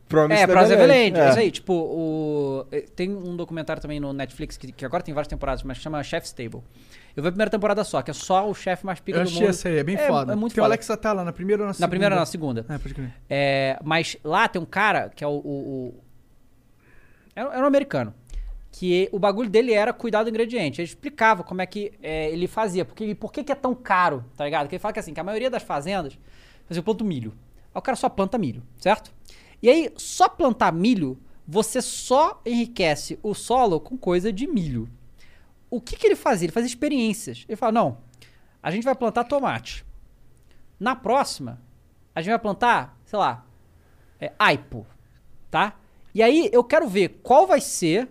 [0.09, 1.03] Promise É, Promise Neverland.
[1.11, 1.19] Neverland.
[1.27, 1.29] É.
[1.29, 2.65] Isso aí, tipo, o...
[2.71, 6.03] eh, tem um documentário também no Netflix que, que agora tem várias temporadas, mas chama
[6.03, 6.61] Chef's Table.
[7.15, 9.27] Eu vi a primeira temporada só, que é só o chefe mais pica Eu do
[9.29, 9.49] achei mundo.
[9.51, 10.33] essa aí, é bem foda.
[10.33, 10.73] É muito Tem o foda.
[10.73, 11.85] Alex Atala na primeira ou na segunda?
[11.85, 12.65] Na primeira ou na segunda.
[12.67, 13.13] É, pode crer.
[13.29, 15.31] É, mas lá tem um cara que é o.
[15.31, 15.33] o,
[15.87, 16.03] o-
[17.35, 18.13] era, era um americano.
[18.71, 20.79] Que o bagulho dele era cuidar do ingrediente.
[20.79, 22.85] Ele explicava como é que é, ele fazia.
[22.85, 24.67] Porque, por que, que é tão caro, tá ligado?
[24.67, 26.17] Que ele fala que assim, que a maioria das fazendas
[26.67, 27.33] fazia planta milho.
[27.73, 29.11] Aí o cara só planta milho, certo?
[29.61, 31.17] E aí, só plantar milho,
[31.47, 34.87] você só enriquece o solo com coisa de milho.
[35.69, 36.45] O que, que ele fazia?
[36.45, 37.45] Ele fazia experiências.
[37.47, 37.97] Ele fala, não,
[38.61, 39.85] a gente vai plantar tomate.
[40.79, 41.61] Na próxima,
[42.13, 43.45] a gente vai plantar, sei lá,
[44.19, 44.85] é, aipo,
[45.49, 45.75] tá?
[46.13, 48.09] E aí eu quero ver qual vai ser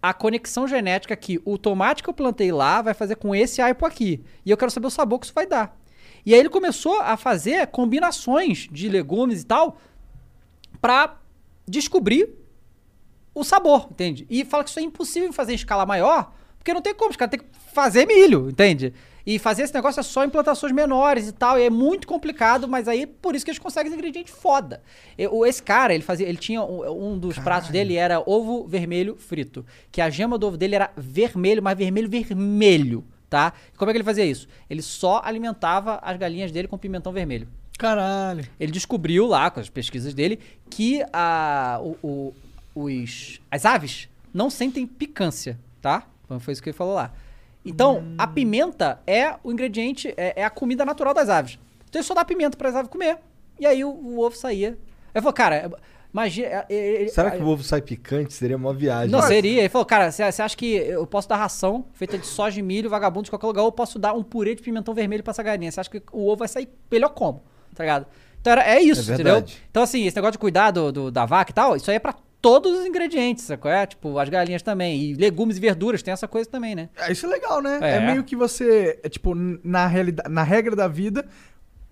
[0.00, 3.84] a conexão genética que o tomate que eu plantei lá vai fazer com esse aipo
[3.84, 4.24] aqui.
[4.44, 5.76] E eu quero saber o sabor que isso vai dar.
[6.24, 9.78] E aí ele começou a fazer combinações de legumes e tal
[10.80, 11.16] pra
[11.66, 12.28] descobrir
[13.34, 14.26] o sabor, entende?
[14.28, 17.16] E fala que isso é impossível fazer em escala maior, porque não tem como, os
[17.16, 18.92] caras têm que fazer milho, entende?
[19.24, 22.66] E fazer esse negócio é só em plantações menores e tal, e é muito complicado,
[22.66, 24.82] mas aí por isso que eles conseguem ingrediente foda.
[25.18, 29.16] Eu- esse cara, ele fazia, ele tinha um, um dos pratos dele era ovo vermelho
[29.16, 33.52] frito, que a gema do ovo dele era vermelho, mas vermelho vermelho, tá?
[33.72, 34.48] E como é que ele fazia isso?
[34.68, 37.46] Ele só alimentava as galinhas dele com pimentão vermelho.
[37.78, 38.44] Caralho.
[38.58, 40.38] Ele descobriu lá, com as pesquisas dele,
[40.68, 42.34] que a, o, o-
[42.74, 46.02] os, as aves não sentem picância, tá?
[46.24, 47.12] Então foi isso que ele falou lá.
[47.64, 51.58] Então, a pimenta é o ingrediente, é, é a comida natural das aves.
[51.88, 53.18] Então ele só dá pimenta para as aves comer.
[53.60, 54.68] E aí o, o ovo saía.
[55.14, 55.70] Ele falou, cara,
[56.12, 56.46] imagina.
[56.48, 58.32] é, é, é, Será que o ovo sai picante?
[58.32, 59.10] Seria uma viagem.
[59.10, 59.60] não, seria.
[59.60, 62.88] Ele falou, cara, você acha que eu posso dar ração feita de soja e milho,
[62.90, 65.42] vagabundo de qualquer lugar, ou eu posso dar um purê de pimentão vermelho pra essa
[65.42, 65.70] galinha?
[65.70, 67.42] Você acha que o ovo vai sair melhor como?
[67.74, 68.06] Tá ligado?
[68.40, 69.44] Então era, é isso, É entendeu?
[69.70, 72.00] Então, assim, esse negócio de cuidar do, do- da vaca e tal, isso aí é
[72.00, 73.70] pra todos os ingredientes, sacou?
[73.70, 75.00] É, tipo, as galinhas também.
[75.00, 76.88] E legumes e verduras, tem essa coisa também, né?
[76.96, 77.78] É, Isso é legal, né?
[77.82, 77.96] É.
[77.96, 81.26] É, meio que você, é, tipo, na, realidade, na regra da vida,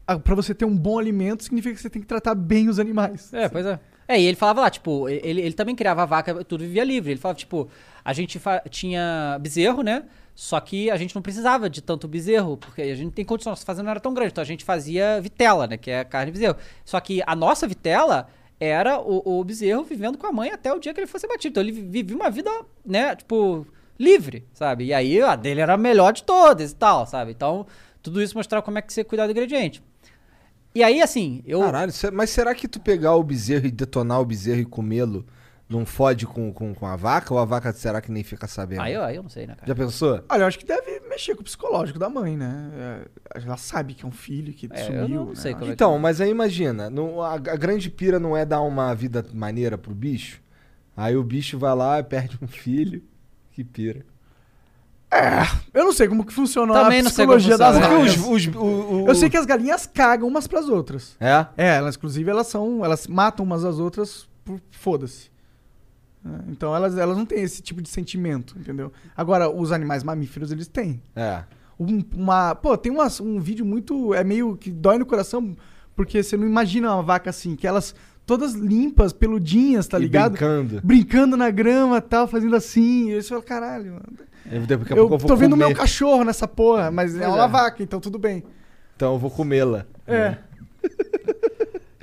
[0.06, 2.78] a- pra você ter um bom alimento, significa que você tem que tratar bem os
[2.78, 3.32] animais.
[3.34, 3.78] É, pois é.
[4.08, 7.10] É, e ele falava lá, tipo, ele, ele também criava a vaca, tudo vivia livre.
[7.10, 7.68] Ele falava, tipo,
[8.04, 8.40] a gente
[8.70, 10.04] tinha bezerro, né?
[10.38, 13.64] Só que a gente não precisava de tanto bezerro, porque a gente tem condição, nossa
[13.64, 14.32] fazenda não era tão grande.
[14.32, 15.78] Então a gente fazia vitela, né?
[15.78, 16.56] Que é carne de bezerro.
[16.84, 18.28] Só que a nossa vitela
[18.60, 21.48] era o, o bezerro vivendo com a mãe até o dia que ele fosse batido.
[21.52, 22.50] Então ele vi- vivia uma vida,
[22.84, 23.66] né, tipo,
[23.98, 24.84] livre, sabe?
[24.84, 27.30] E aí a dele era a melhor de todas e tal, sabe?
[27.32, 27.66] Então,
[28.02, 29.82] tudo isso mostrava como é que você cuidar do ingrediente.
[30.74, 31.60] E aí, assim, eu.
[31.60, 35.24] Caralho, mas será que tu pegar o bezerro e detonar o bezerro e comê-lo
[35.68, 37.32] não fode com, com, com a vaca?
[37.34, 38.82] Ou a vaca será que nem fica sabendo?
[38.82, 39.66] Aí eu, aí eu não sei, né, cara?
[39.66, 40.22] Já pensou?
[40.28, 42.70] Olha, eu acho que deve mexer com o psicológico da mãe, né?
[43.34, 45.08] É, Ela sabe que é um filho que É, eu sumiu.
[45.20, 45.34] não né?
[45.34, 48.44] sei como é que- Então, mas aí imagina, não- a, a grande pira não é
[48.44, 50.40] dar uma vida maneira pro bicho?
[50.96, 53.02] Aí o bicho vai lá e perde um filho.
[53.52, 54.04] Que pira.
[55.72, 58.16] Eu não sei como que funciona Também a não sei como psicologia das galinhas.
[59.08, 61.16] Eu sei que as galinhas cagam umas pras outras.
[61.20, 61.46] É?
[61.56, 62.84] É, elas, inclusive, elas são.
[62.84, 65.30] Elas matam umas às outras por foda-se.
[66.26, 68.92] É, Então elas, elas não têm esse tipo de sentimento, entendeu?
[69.16, 71.00] Agora, os animais mamíferos, eles têm.
[71.14, 71.42] É.
[71.78, 72.54] Um- uma.
[72.54, 74.14] Pô, tem umas- um vídeo muito.
[74.14, 75.54] É meio que dói no coração,
[75.94, 77.94] porque você não imagina uma vaca assim, que elas
[78.24, 80.32] todas limpas, peludinhas, tá E ligado?
[80.32, 80.80] brincando.
[80.82, 83.10] Brincando na grama e tal, fazendo assim.
[83.10, 84.04] E você fala, caralho, mano.
[84.50, 87.44] Eu, daqui a Eu eu vou tô vendo meu cachorro nessa porra, mas é uma
[87.44, 87.48] é.
[87.48, 88.42] vaca, então tudo bem.
[88.96, 89.84] Então eu vou comê-la.
[90.06, 90.38] É.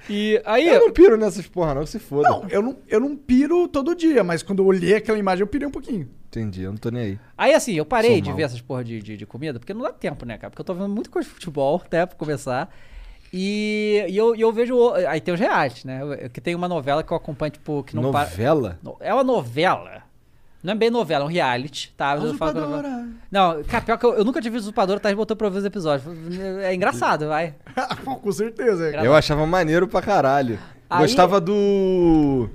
[0.10, 2.28] E aí, Eu não piro nessas porra, não, se foda.
[2.30, 5.48] Não, eu não, eu não piro todo dia, mas quando eu olhei aquela imagem, eu
[5.48, 6.10] pirei um pouquinho.
[6.28, 7.20] Entendi, eu não tô nem aí.
[7.38, 8.38] aí assim, eu parei Sou de mal.
[8.38, 10.50] ver essas porra de, de, de comida, porque não dá tempo, né, cara?
[10.50, 12.74] Porque eu tô vendo muita coisa de futebol, até pra começar.
[13.32, 14.92] E, e eu, e eu vejo.
[15.08, 16.02] Aí tem os reais, né?
[16.32, 18.30] Que tem uma novela que eu acompanho, tipo, que não para.
[18.30, 18.80] Novela?
[18.84, 20.04] No- É uma novela.
[20.64, 22.06] Não é bem novela, é um reality, tá?
[22.06, 22.26] Eu é novela.
[22.52, 23.08] Usurpadora.
[23.30, 25.10] Não, cara, pior que eu, eu nunca visto Usurpadora, tá?
[25.16, 26.10] botou pra eu ver os episódios.
[26.64, 27.54] É engraçado, vai.
[28.06, 28.90] Com certeza.
[28.92, 30.58] Gra- Eu achava maneiro pra caralho.
[30.90, 32.50] Aí- Gostava do.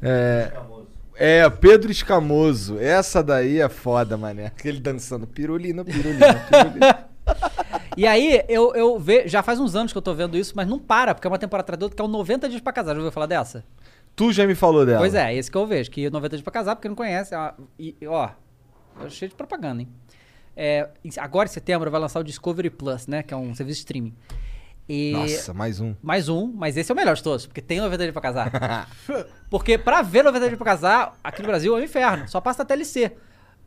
[0.00, 0.52] É.
[1.14, 2.78] É, Pedro Escamoso.
[2.78, 4.46] Essa daí é foda, mané.
[4.46, 6.98] Aquele dançando pirulina, pirulina, pirulina.
[7.96, 9.28] E aí, eu, eu vejo.
[9.28, 11.38] Já faz uns anos que eu tô vendo isso, mas não para, porque é uma
[11.38, 12.92] temporada atrás da outra que é o 90 dias pra casar.
[12.92, 13.64] Já ouviu falar dessa?
[14.14, 14.98] Tu já me falou dela.
[14.98, 17.34] Pois é, esse que eu vejo, que 90 dias pra casar, porque não conhece.
[17.34, 18.30] ó, E, ó,
[19.04, 19.88] é cheio de propaganda, hein?
[20.56, 23.22] É, agora em setembro vai lançar o Discovery Plus, né?
[23.22, 24.14] Que é um serviço de streaming.
[24.88, 25.94] E Nossa, mais um.
[26.02, 28.90] mais um, mas esse é o melhor de todos, porque tem 90 dias pra casar.
[29.48, 32.62] porque pra ver 90 dias pra casar, aqui no Brasil é um inferno, só passa
[32.62, 33.12] na TLC.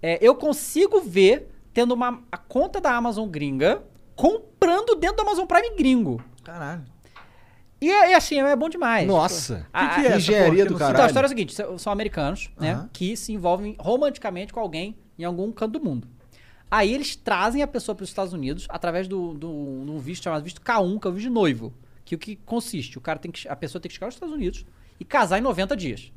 [0.02, 3.82] É, eu consigo ver tendo uma, a conta da Amazon gringa
[4.16, 6.22] comprando dentro do Amazon Prime gringo.
[6.44, 6.84] Caralho.
[7.86, 9.07] E, é- e assim, é bom demais.
[9.07, 9.68] Nossa.
[9.74, 10.94] A- Que que é engenharia do caralho.
[10.95, 12.74] Então a história é a seguinte: são americanos, né?
[12.94, 16.07] Que se envolvem romanticamente com alguém em algum canto do mundo.
[16.70, 20.24] Aí eles trazem a pessoa para os Estados Unidos através do, do, de um visto
[20.24, 21.74] chamado visto K1, que é o visto de noivo.
[22.03, 22.98] Que o que consiste?
[22.98, 24.66] O cara tem que, a pessoa tem que chegar aos Estados Unidos
[24.99, 26.12] e casar em 90 dias.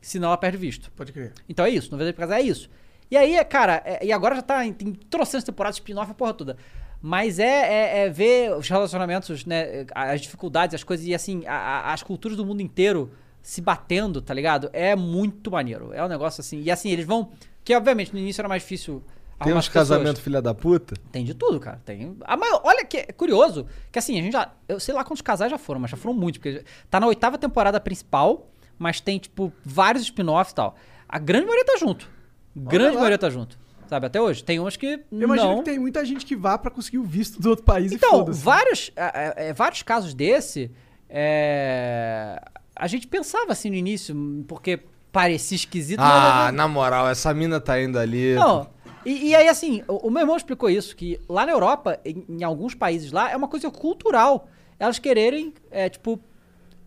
[0.00, 0.90] Senão ela perde visto.
[0.96, 1.32] Pode crer.
[1.48, 2.70] Então é isso, 90 dias pra casar é isso.
[3.10, 6.32] E aí, cara, é- e agora já tá em tem trocentas temporadas, spin-off, a porra
[6.32, 6.56] toda.
[7.04, 11.52] Mas é, é- é ver os relacionamentos, né, as dificuldades, as coisas, e assim, a-
[11.52, 13.10] a- as culturas do mundo inteiro
[13.42, 14.70] se batendo, tá ligado?
[14.72, 15.92] É muito maneiro.
[15.92, 16.60] É um negócio assim.
[16.62, 17.30] E assim, eles vão.
[17.64, 19.02] Que obviamente no início era mais difícil.
[19.42, 20.94] Tem uns casamentos filha da puta?
[21.10, 21.82] Tem de tudo, cara.
[21.84, 22.16] Tem.
[22.22, 24.52] A maior, olha que é curioso, que assim, a gente já.
[24.68, 27.36] Eu sei lá quantos casais já foram, mas já foram muitos, porque tá na oitava
[27.36, 28.46] temporada principal,
[28.78, 30.76] mas tem, tipo, vários spin-offs e tal.
[31.08, 32.08] A grande maioria tá junto.
[32.54, 33.58] Grande maioria tá junto.
[33.92, 34.42] Sabe, até hoje.
[34.42, 34.86] Tem umas que.
[35.12, 35.58] Eu imagino não.
[35.58, 38.24] que tem muita gente que vá pra conseguir o visto do outro país e Então,
[38.24, 40.70] vários, é, é, vários casos desse,
[41.10, 42.40] é,
[42.74, 44.16] a gente pensava assim no início,
[44.48, 44.80] porque
[45.12, 46.00] parecia esquisito.
[46.00, 48.34] Ah, mas- na moral, essa mina tá indo ali.
[48.34, 48.66] Não.
[49.04, 52.24] E, e aí, assim, o, o meu irmão explicou isso, que lá na Europa, em,
[52.30, 54.48] em alguns países lá, é uma coisa cultural.
[54.78, 56.18] Elas quererem, é, tipo,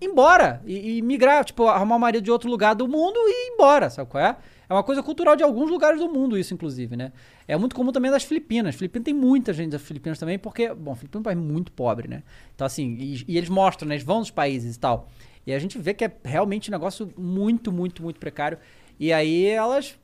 [0.02, 3.50] ir embora e, e migrar, tipo, arrumar um marido de outro lugar do mundo e
[3.50, 4.36] ir embora, sabe qual é?
[4.70, 7.12] É uma coisa cultural de alguns lugares do mundo, isso, inclusive, né?
[7.48, 8.76] É muito comum também das Filipinas.
[8.76, 12.08] Filipinas tem muita gente das Filipinas também, porque, bom, Filipinas é um país muito pobre,
[12.08, 12.24] né?
[12.54, 13.96] Então, assim, e, e eles mostram, né?
[13.96, 15.10] Eles vão nos países e tal.
[15.46, 18.58] E a gente vê que é realmente um negócio muito, muito, muito precário.
[19.00, 19.98] E aí elas.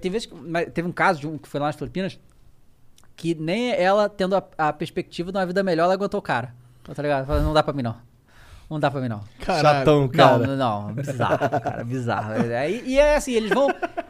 [0.00, 0.28] Tem vezes
[0.74, 2.18] Teve um caso de um que foi lá nas Filipinas
[3.16, 6.54] que nem ela, tendo a, a perspectiva de uma vida melhor, ela aguentou o cara.
[6.84, 7.26] Tá ligado?
[7.42, 7.96] Não dá pra mim, não.
[8.70, 9.20] Não dá pra mim, não.
[9.40, 9.78] Caralho.
[9.78, 10.46] Chatão, cara.
[10.46, 12.32] Não, não, não, bizarro, cara, bizarro.
[12.52, 13.68] É, E, e é assim, eles vão,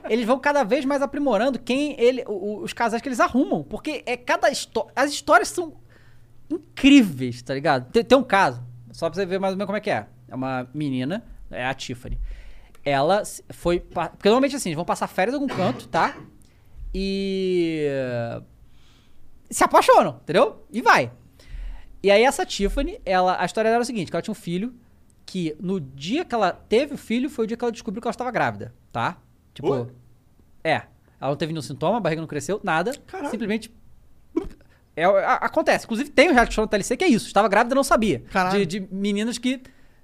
[0.09, 4.03] eles vão cada vez mais aprimorando quem ele, o- os casais que eles arrumam, porque
[4.05, 5.75] é cada história, as histórias são
[6.51, 7.91] incríveis, tá ligado?
[7.93, 8.61] Tem, tem um caso,
[8.91, 10.07] só pra você ver mais ou menos como é que é.
[10.27, 12.19] É uma menina, é a Tiffany.
[12.85, 16.17] Ela foi, porque normalmente assim, eles vão passar férias em algum canto, tá?
[16.93, 17.87] E
[19.51, 20.65] se apaixonam, entendeu?
[20.73, 21.11] E vai.
[22.03, 24.35] E aí essa Tiffany, ela, a história dela era o seguinte, que ela tinha um
[24.35, 24.75] filho
[25.27, 28.09] que no dia que ela teve o filho foi o dia que ela descobriu que
[28.09, 29.19] ela estava grávida, tá?
[29.53, 29.89] Tipo, Oi?
[30.65, 30.83] é,
[31.21, 32.93] ela não teve nenhum sintoma, a barriga não cresceu, nada,
[33.31, 33.71] simplesmente
[34.97, 35.85] é, acontece.
[35.85, 38.21] Inclusive tem um reality show no TLC que é isso, estava grávida e não sabia.
[38.31, 38.65] Caralho.
[38.65, 39.61] De, de meninas que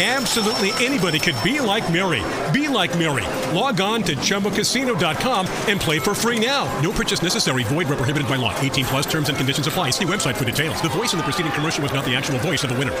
[0.00, 2.22] Absolutely anybody could be like Mary.
[2.54, 3.26] Be like Mary.
[3.54, 6.64] Log on to chumbacasino.com and play for free now.
[6.80, 7.64] No purchase necessary.
[7.64, 8.58] Void where prohibited by law.
[8.60, 9.90] 18 plus terms and conditions apply.
[9.90, 10.80] See website for details.
[10.80, 12.96] The voice in the preceding commercial was not the actual voice of the winner.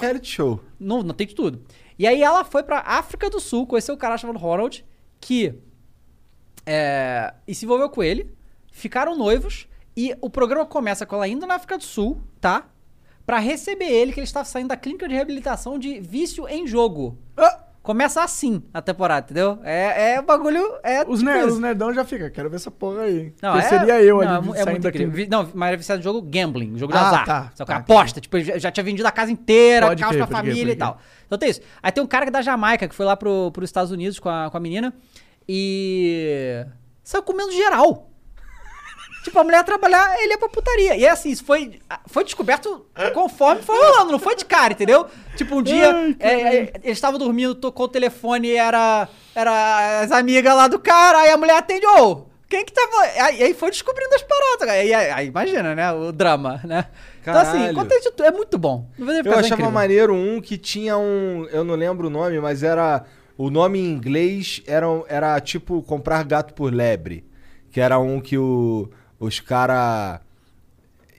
[0.00, 0.60] reality show.
[0.78, 1.62] Não, não tem de tudo.
[1.98, 4.84] E aí ela foi pra África do Sul, conheceu um cara chamado Ronald,
[5.20, 5.54] que
[6.64, 8.32] é, e se envolveu com ele,
[8.70, 12.68] ficaram noivos, e o programa começa com ela indo na África do Sul, tá?
[13.28, 17.18] Pra receber ele, que ele estava saindo da clínica de reabilitação de vício em jogo.
[17.36, 17.58] Ah!
[17.82, 19.58] Começa assim a temporada, entendeu?
[19.62, 20.62] É, é o bagulho.
[20.82, 23.34] É Os, tipo os nerdão já fica, quero ver essa porra aí.
[23.42, 25.28] Não, é, seria eu não, ali é saindo daqui.
[25.28, 27.26] Não, mas era viciado em jogo gambling, jogo de Ah, azar.
[27.26, 30.16] tá, Só que tá, aposta, tipo, já, já tinha vendido a casa inteira, Pode caos
[30.16, 30.98] crer, pra pode crer, família e tal.
[31.26, 31.60] Então tem isso.
[31.82, 34.18] Aí tem um cara que é da Jamaica, que foi lá pro, pros Estados Unidos
[34.18, 34.94] com a, com a menina
[35.46, 36.64] e.
[37.04, 38.07] saiu comendo geral.
[39.28, 40.96] Tipo, a mulher trabalhar, ele ia pra putaria.
[40.96, 45.06] E é assim, isso foi, foi descoberto conforme foi rolando, não foi de cara, entendeu?
[45.36, 50.00] Tipo, um dia, Ai, é, é, ele estava dormindo, tocou o telefone e era, era
[50.00, 53.02] as amigas lá do cara, aí a mulher atende, ô, quem que tava...
[53.02, 56.86] Aí, aí foi descobrindo as paradas, aí, aí, aí imagina, né, o drama, né?
[57.20, 57.74] Então assim, Caralho.
[57.74, 58.88] conta de tudo, é muito bom.
[58.98, 61.46] Eu achava maneiro um que tinha um.
[61.52, 63.04] Eu não lembro o nome, mas era.
[63.36, 67.24] O nome em inglês era, era tipo comprar gato por lebre.
[67.70, 68.88] Que era um que o,
[69.18, 70.20] os cara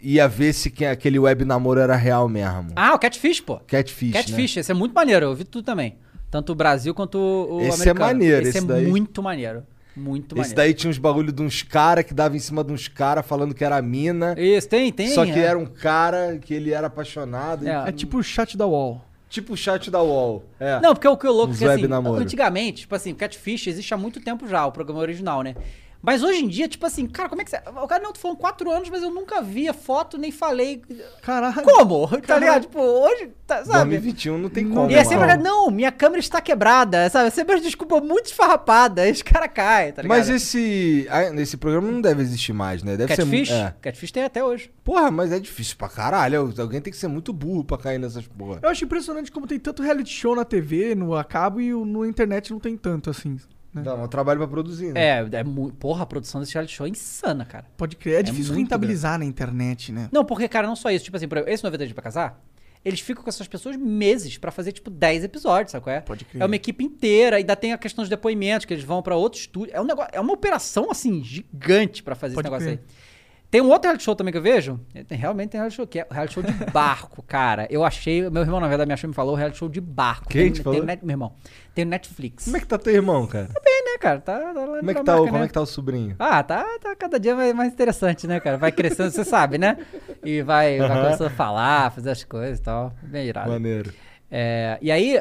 [0.02, 2.72] ia ver se que- aquele web namoro era real mesmo.
[2.76, 3.58] Ah, o Catfish, pô.
[3.68, 5.98] Catfish, Catfish, esse é muito maneiro, eu vi tudo também.
[6.32, 8.00] Tanto o Brasil quanto o Esse é americano.
[8.00, 8.86] maneiro, esse, esse é daí.
[8.88, 9.64] muito maneiro.
[9.98, 10.56] Muito Esse maneiro.
[10.56, 13.54] daí tinha uns bagulho de uns cara que dava em cima de uns cara falando
[13.54, 14.34] que era mina.
[14.38, 15.10] Isso, tem, tem.
[15.10, 15.40] Só que é.
[15.40, 17.68] era um cara que ele era apaixonado.
[17.68, 17.90] É.
[17.90, 19.04] É tipo o chat da wall.
[19.28, 20.44] Tipo o chat da UOL.
[20.60, 20.80] É.
[20.80, 22.22] Não, porque o que é louco é Uns que assim, namoro.
[22.22, 25.56] antigamente, tipo assim, Catfish existe há muito tempo já, o programa original, né?
[26.02, 27.58] Mas hoje em dia, tipo assim, cara, como é que você.
[27.58, 30.82] O cara não, tu falou quatro anos, mas eu nunca vi a foto, nem falei.
[31.22, 31.62] Caralho.
[31.64, 32.08] Como?
[32.08, 32.46] Tá Caralho.
[32.46, 32.62] ligado?
[32.64, 33.90] Tipo, hoje, tá, sabe?
[33.90, 34.90] 2021 não tem como.
[34.90, 35.44] E é sempre, mano.
[35.44, 37.28] não, minha câmera está quebrada, sabe?
[37.28, 40.18] É sempre uma desculpa muito esfarrapada, aí os caras caem, tá ligado?
[40.18, 41.06] Mas esse,
[41.38, 42.96] esse programa não deve existir mais, né?
[42.96, 43.50] Deve Catfish?
[43.50, 43.54] ser.
[43.54, 43.76] É.
[43.82, 44.72] Catfish tem até hoje.
[44.84, 46.54] Porra, mas é difícil pra caralho.
[46.58, 48.60] Alguém tem que ser muito burro pra cair nessas porra.
[48.64, 52.06] Eu acho impressionante como tem tanto reality show na TV, no a cabo e no
[52.06, 53.38] internet não tem tanto assim.
[53.74, 53.82] Né?
[53.84, 55.02] Dá um trabalho pra produzir, né?
[55.02, 55.44] É, é
[55.80, 57.66] porra, a produção desse reality show é insana, cara.
[57.78, 58.20] Pode crer.
[58.20, 60.10] É, difícil muito rentabilizar na internet, né?
[60.12, 61.06] Não, porque, cara, não só isso.
[61.06, 62.42] Tipo assim, esse 90 Dias pra Casar,
[62.84, 66.02] eles ficam com essas pessoas meses pra fazer, tipo, 10 episódios, sabe qual é?
[66.02, 66.42] Pode crer.
[66.42, 69.40] É uma equipe inteira, ainda tem a questão dos depoimentos, que eles vão pra outro
[69.40, 69.74] estúdio.
[69.76, 72.80] É um negócio, é uma operação, assim, gigante pra fazer Pode esse negócio crer.
[72.88, 73.09] aí.
[73.52, 74.80] Tem um outro reality show também que eu vejo.
[74.94, 77.66] é, realmente tem reality show, que é o reality show de barco, cara.
[77.72, 79.82] Eu achei, meu irmão, na verdade, me achou e me falou, o reality show de
[79.82, 80.30] barco.
[80.30, 80.84] Quem tem, te falou?
[80.84, 81.34] net- meu irmão,
[81.74, 82.46] tem Netflix.
[82.46, 83.48] Como é que tá teu irmão, cara?
[83.66, 84.20] bem, né, cara?
[84.20, 85.44] Tá, tá lá Como é que tá, o, marca, como né?
[85.46, 86.16] é que tá o sobrinho?
[86.20, 88.56] Ah, tá, tá cada dia mais, mais interessante, né, cara?
[88.58, 89.78] Vai crescendo, você sabe, né?
[90.24, 91.04] E vai, vai Aham.
[91.06, 92.94] começando a falar, fazer as coisas e tal.
[93.02, 93.50] Bem irado.
[93.50, 93.92] Maneiro.
[94.30, 95.20] É, e aí,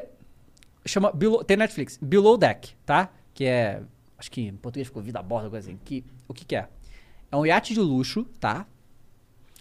[0.85, 3.09] chama Below- tem Netflix, Below Deck, tá?
[3.33, 3.81] Que é,
[4.19, 5.79] acho que em português ficou Vida a Bordo, coisa assim.
[5.83, 6.67] Que, o que que é?
[7.31, 8.67] É um iate de luxo, tá?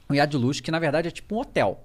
[0.09, 1.83] Um iate de luxo que, na verdade, é tipo um hotel.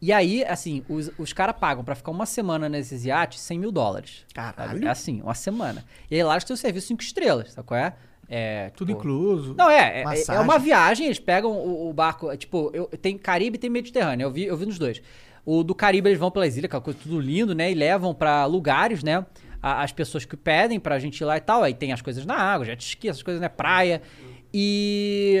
[0.00, 3.72] E aí, assim, os, os caras pagam pra ficar uma semana nesses iates 100 mil
[3.72, 4.24] dólares.
[4.32, 4.86] Caralho.
[4.86, 5.84] É assim, uma semana.
[6.08, 7.94] E aí lá eles têm o serviço 5 estrelas, sabe qual é?
[8.28, 9.54] É, Tudo tipo, incluso.
[9.56, 10.36] não, é, é, Massagem.
[10.40, 13.70] é uma viagem, eles pegam o, o barco, é, tipo, eu, tem Caribe e tem
[13.70, 15.00] Mediterrâneo, eu vi, eu vi nos dois.
[15.46, 18.44] O do Caribe eles vão pelas ilhas, aquela coisa tudo lindo, né, e levam pra
[18.44, 19.24] lugares, né,
[19.62, 22.26] a- as pessoas que pedem pra gente ir lá e tal, aí tem as coisas
[22.26, 24.02] na água, jet ski, essas coisas, né, praia,
[24.52, 25.40] e...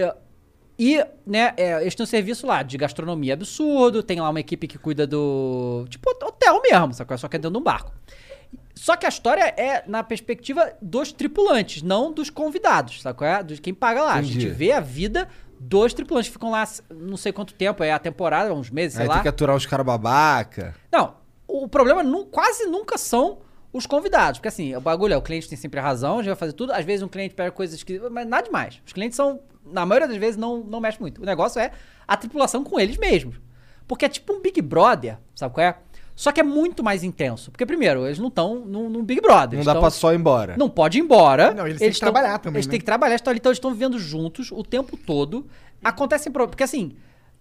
[0.80, 4.68] E, né, é, eles têm um serviço lá de gastronomia absurdo, tem lá uma equipe
[4.68, 5.84] que cuida do...
[5.88, 7.18] Tipo, hotel mesmo, sacou?
[7.18, 7.92] Só que é dentro de um barco.
[8.76, 13.42] Só que a história é na perspectiva dos tripulantes, não dos convidados, sabe qual é?
[13.42, 14.14] De quem paga lá.
[14.14, 14.40] A Entendi.
[14.40, 15.28] gente vê a vida
[15.58, 16.30] dos tripulantes.
[16.30, 19.14] Ficam lá não sei quanto tempo, é a temporada, uns meses, sei Aí lá.
[19.14, 20.76] tem que aturar uns caras babaca.
[20.92, 21.14] Não,
[21.48, 23.38] o problema nu- quase nunca são
[23.78, 24.38] os convidados.
[24.38, 26.52] Porque assim, o bagulho é, o cliente tem sempre a razão, a gente vai fazer
[26.52, 26.72] tudo.
[26.72, 27.98] Às vezes um cliente pega coisas que...
[28.10, 28.82] Mas nada demais.
[28.86, 31.22] Os clientes são, na maioria das vezes, não, não mexe muito.
[31.22, 31.70] O negócio é
[32.06, 33.36] a tripulação com eles mesmos.
[33.86, 35.76] Porque é tipo um Big Brother, sabe qual é?
[36.14, 37.50] Só que é muito mais intenso.
[37.50, 39.50] Porque, primeiro, eles não estão num, num Big Brother.
[39.50, 40.56] Não eles dá tão- pra só ir embora.
[40.58, 41.54] não pode ir embora.
[41.54, 42.70] Não, eles têm que tão- trabalhar também, Eles né?
[42.72, 45.46] têm que trabalhar, estão ali, então eles estão vivendo juntos o tempo todo.
[45.82, 46.96] Acontecem porque assim,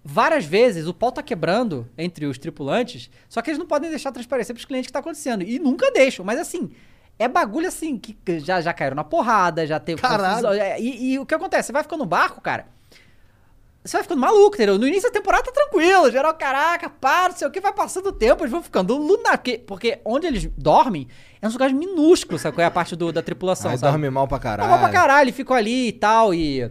[0.09, 4.11] várias vezes o pau tá quebrando entre os tripulantes, só que eles não podem deixar
[4.11, 5.43] transparecer pros clientes o que tá acontecendo.
[5.43, 6.71] E nunca deixam, mas assim,
[7.19, 10.47] é bagulho assim que já, já caíram na porrada, já teve Caralho.
[10.53, 11.67] É, E, e o que acontece?
[11.67, 12.67] Você vai ficando no barco, cara.
[13.83, 14.77] Você vai ficando maluco, entendeu?
[14.77, 18.07] No início da temporada tá tranquilo, geral, caraca, para, não sei o que, vai passando
[18.07, 19.37] o tempo, eles vão ficando lunar.
[19.37, 21.07] Porque, porque onde eles dormem
[21.41, 22.55] é uns lugares minúsculos, sabe?
[22.57, 23.91] Qual é a parte do- da tripulação, Aí sabe?
[23.91, 24.69] dorme mal pra caralho.
[24.69, 26.33] Normal pra caralho, ficam ali e tal.
[26.33, 26.69] E,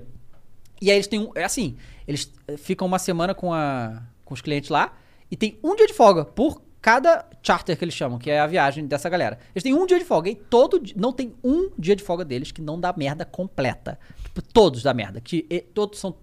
[0.81, 1.31] e aí eles têm um.
[1.35, 1.77] É assim,
[2.07, 4.93] eles eh, ficam uma semana com, a, com os clientes lá
[5.31, 8.47] e tem um dia de folga por cada charter que eles chamam, que é a
[8.47, 9.39] viagem dessa galera.
[9.55, 12.25] Eles têm um dia de folga e todo di- não tem um dia de folga
[12.25, 13.99] deles que não dá merda completa.
[14.23, 15.21] Tipo, todos dá merda.
[15.21, 16.15] Que e, todos são.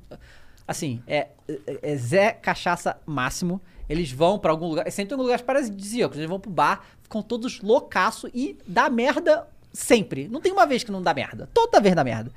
[0.66, 1.28] Assim, é,
[1.68, 3.62] é- é Zé Cachaça máximo.
[3.90, 4.90] Eles vão pra algum lugar.
[4.90, 6.18] Sempre tem lugares paradisíacos.
[6.18, 10.30] Eles vão pro bar, ficam todos loucaço e dá merda sempre.
[10.30, 11.50] Não tem uma vez que não dá merda.
[11.54, 12.32] Toda vez dá merda.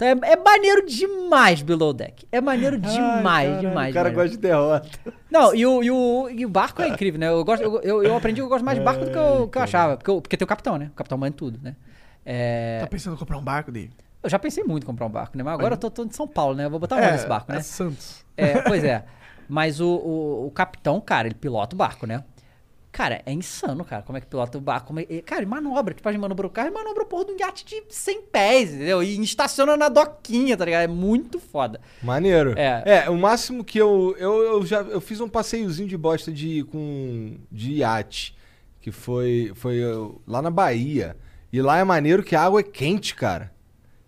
[0.00, 2.26] Então é, é maneiro demais Below Deck.
[2.32, 3.90] É maneiro demais, demais.
[3.90, 4.88] O cara gosta de derrota.
[5.30, 7.28] Não, e o, e, o, e o barco é incrível, né?
[7.28, 9.48] Eu, gosto, eu, eu, eu aprendi que eu gosto mais de barco do que eu,
[9.48, 9.96] que eu achava.
[9.98, 10.86] Porque, eu- porque tem o capitão, né?
[10.92, 11.76] O capitão manda tudo, né?
[12.24, 13.90] É, Tá pensando em comprar um barco dele?
[14.22, 15.42] eu já pensei muito em comprar um barco, né?
[15.44, 16.64] Mas agora eu tô, tô em São Paulo, né?
[16.66, 17.58] Eu vou botar onde esse barco, né?
[17.58, 18.24] É Santos.
[18.36, 19.04] É, pois é.
[19.48, 22.22] Mas o, o, o capitão, cara, ele pilota o barco, né?
[22.92, 24.02] Cara, é insano, cara.
[24.02, 24.92] Como é que pilota o barco?
[25.08, 25.94] É- cara, manobra.
[25.94, 28.22] Tipo, a gente manobra o carro e manobra o porra de um iate de 100
[28.22, 29.02] pés, entendeu?
[29.02, 30.82] E estaciona na doquinha, tá ligado?
[30.82, 31.80] É muito foda.
[32.02, 32.54] Maneiro.
[32.58, 32.82] É.
[33.04, 34.14] É, o máximo que eu.
[34.18, 38.36] Eu, eu já eu fiz um passeiozinho de bosta de, com, de iate.
[38.80, 39.80] Que foi, foi
[40.26, 41.16] lá na Bahia.
[41.52, 43.52] E lá é maneiro que a água é quente, cara.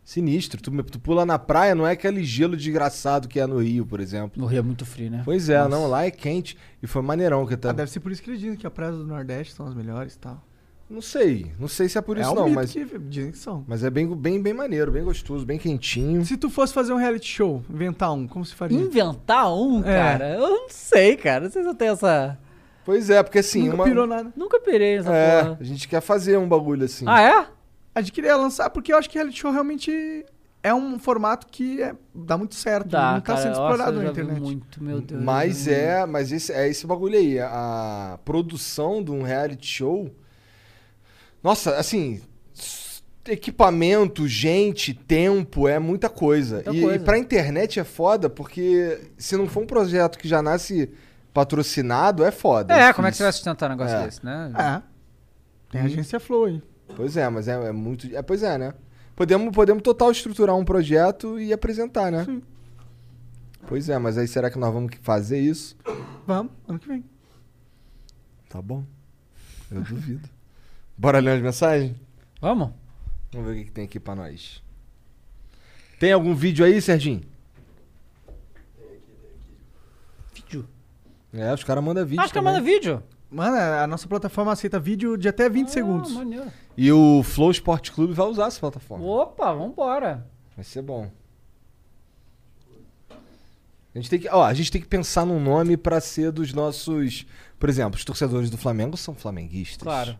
[0.05, 0.61] Sinistro.
[0.61, 4.01] Tu, tu pula na praia, não é aquele gelo desgraçado que é no Rio, por
[4.01, 4.41] exemplo.
[4.41, 5.23] No Rio é muito frio, né?
[5.25, 6.57] Pois é, não, lá é quente.
[6.83, 7.71] E foi maneirão que tá.
[7.71, 9.75] Ah, deve ser por isso que eles dizem que as praias do Nordeste são as
[9.75, 10.43] melhores e tal.
[10.91, 11.53] Não sei.
[11.59, 12.73] Não sei se é por É isso, um não, mito mas.
[12.73, 13.65] que dizem que são.
[13.67, 16.23] Mas é bem, bem, bem maneiro, bem gostoso, bem quentinho.
[16.27, 18.79] Se tu fosse fazer um reality show, inventar um, como se faria?
[18.79, 19.85] Inventar um, É.
[19.85, 20.35] cara?
[20.35, 21.45] Eu não sei, cara.
[21.45, 22.39] Não sei se eu tenho essa.
[22.85, 23.63] Pois é, porque assim.
[23.63, 23.85] Nunca uma...
[23.85, 24.33] pirou nada.
[24.37, 25.59] Nunca pirei nessa É, porra.
[25.61, 27.05] a gente quer fazer um bagulho assim.
[27.09, 27.47] Ah, é?
[27.95, 30.25] A gente queria lançar porque eu acho que reality show realmente
[30.63, 32.89] é um formato que é- dá muito certo.
[32.89, 33.39] Dá, não tá cara.
[33.43, 34.41] sendo Nossa, explorado eu na internet.
[34.41, 35.23] Muito, meu Deus.
[35.23, 37.39] Mas é, mas esse, é esse bagulho aí.
[37.41, 40.11] A produção de um reality show.
[41.43, 42.23] Nossa, assim.
[43.25, 46.57] Equipamento, gente, tempo, é muita coisa.
[46.57, 46.97] Muita e, coisa.
[46.97, 50.91] e pra internet é foda, porque se não for um projeto que já nasce
[51.33, 52.75] patrocinado, é foda.
[52.75, 54.05] É, como é que você vai sustentar um negócio É.
[54.07, 54.53] desse, né?
[54.59, 54.83] É.
[55.71, 56.63] Tem a agência Flow aí.
[56.97, 58.15] Pois é, mas é, é muito.
[58.15, 58.75] É, pois é, né?
[59.17, 62.27] Podemos, podemos total estruturar um projeto e apresentar, né?
[63.67, 65.77] Pois é, mas aí será que nós vamos fazer isso?
[66.27, 67.05] Vamos, ano que vem.
[68.49, 68.85] Tá bom.
[69.71, 70.29] Eu duvido.
[70.97, 71.97] Bora ler as mensagens?
[72.41, 72.71] Vamos?
[73.33, 74.63] Vamos ver o que, que tem aqui pra nós.
[75.99, 77.23] Tem algum vídeo aí, Serginho?
[80.35, 80.69] Vídeo.
[81.33, 82.21] É, os caras mandam vídeo.
[82.21, 82.53] Acho que também.
[82.53, 83.03] manda vídeo.
[83.33, 86.11] Mano, a nossa plataforma aceita vídeo de até 20 segundos.
[86.13, 86.53] Ah, maneiro.
[86.77, 89.05] E o Flow Sport Clube vai usar essa plataforma.
[89.05, 90.27] Opa, vambora.
[90.55, 91.11] Vai ser bom.
[93.95, 96.53] A gente tem que, ó, a gente tem que pensar num nome pra ser dos
[96.53, 97.27] nossos,
[97.59, 99.83] por exemplo, os torcedores do Flamengo são flamenguistas.
[99.83, 100.19] Claro.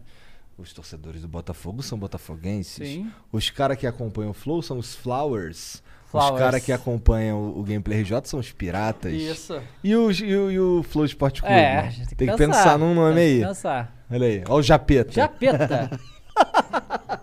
[0.57, 2.87] Os torcedores do Botafogo são botafoguenses.
[2.87, 3.11] Sim.
[3.31, 5.82] Os caras que acompanham o Flow são os Flowers.
[6.13, 6.39] Os Flowers.
[6.39, 9.13] caras que acompanham o, o Gameplay RJ são os piratas.
[9.13, 9.61] Isso.
[9.83, 11.55] E, os, e, o, e o Flow Sport Clube?
[11.55, 11.79] É, né?
[11.81, 13.41] a gente tem que pensar, num nome tem aí.
[13.41, 14.05] que pensar.
[14.11, 15.13] Olha aí, olha o Japeta.
[15.13, 15.91] Japeta.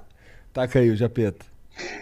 [0.52, 1.46] Taca aí o Japeta.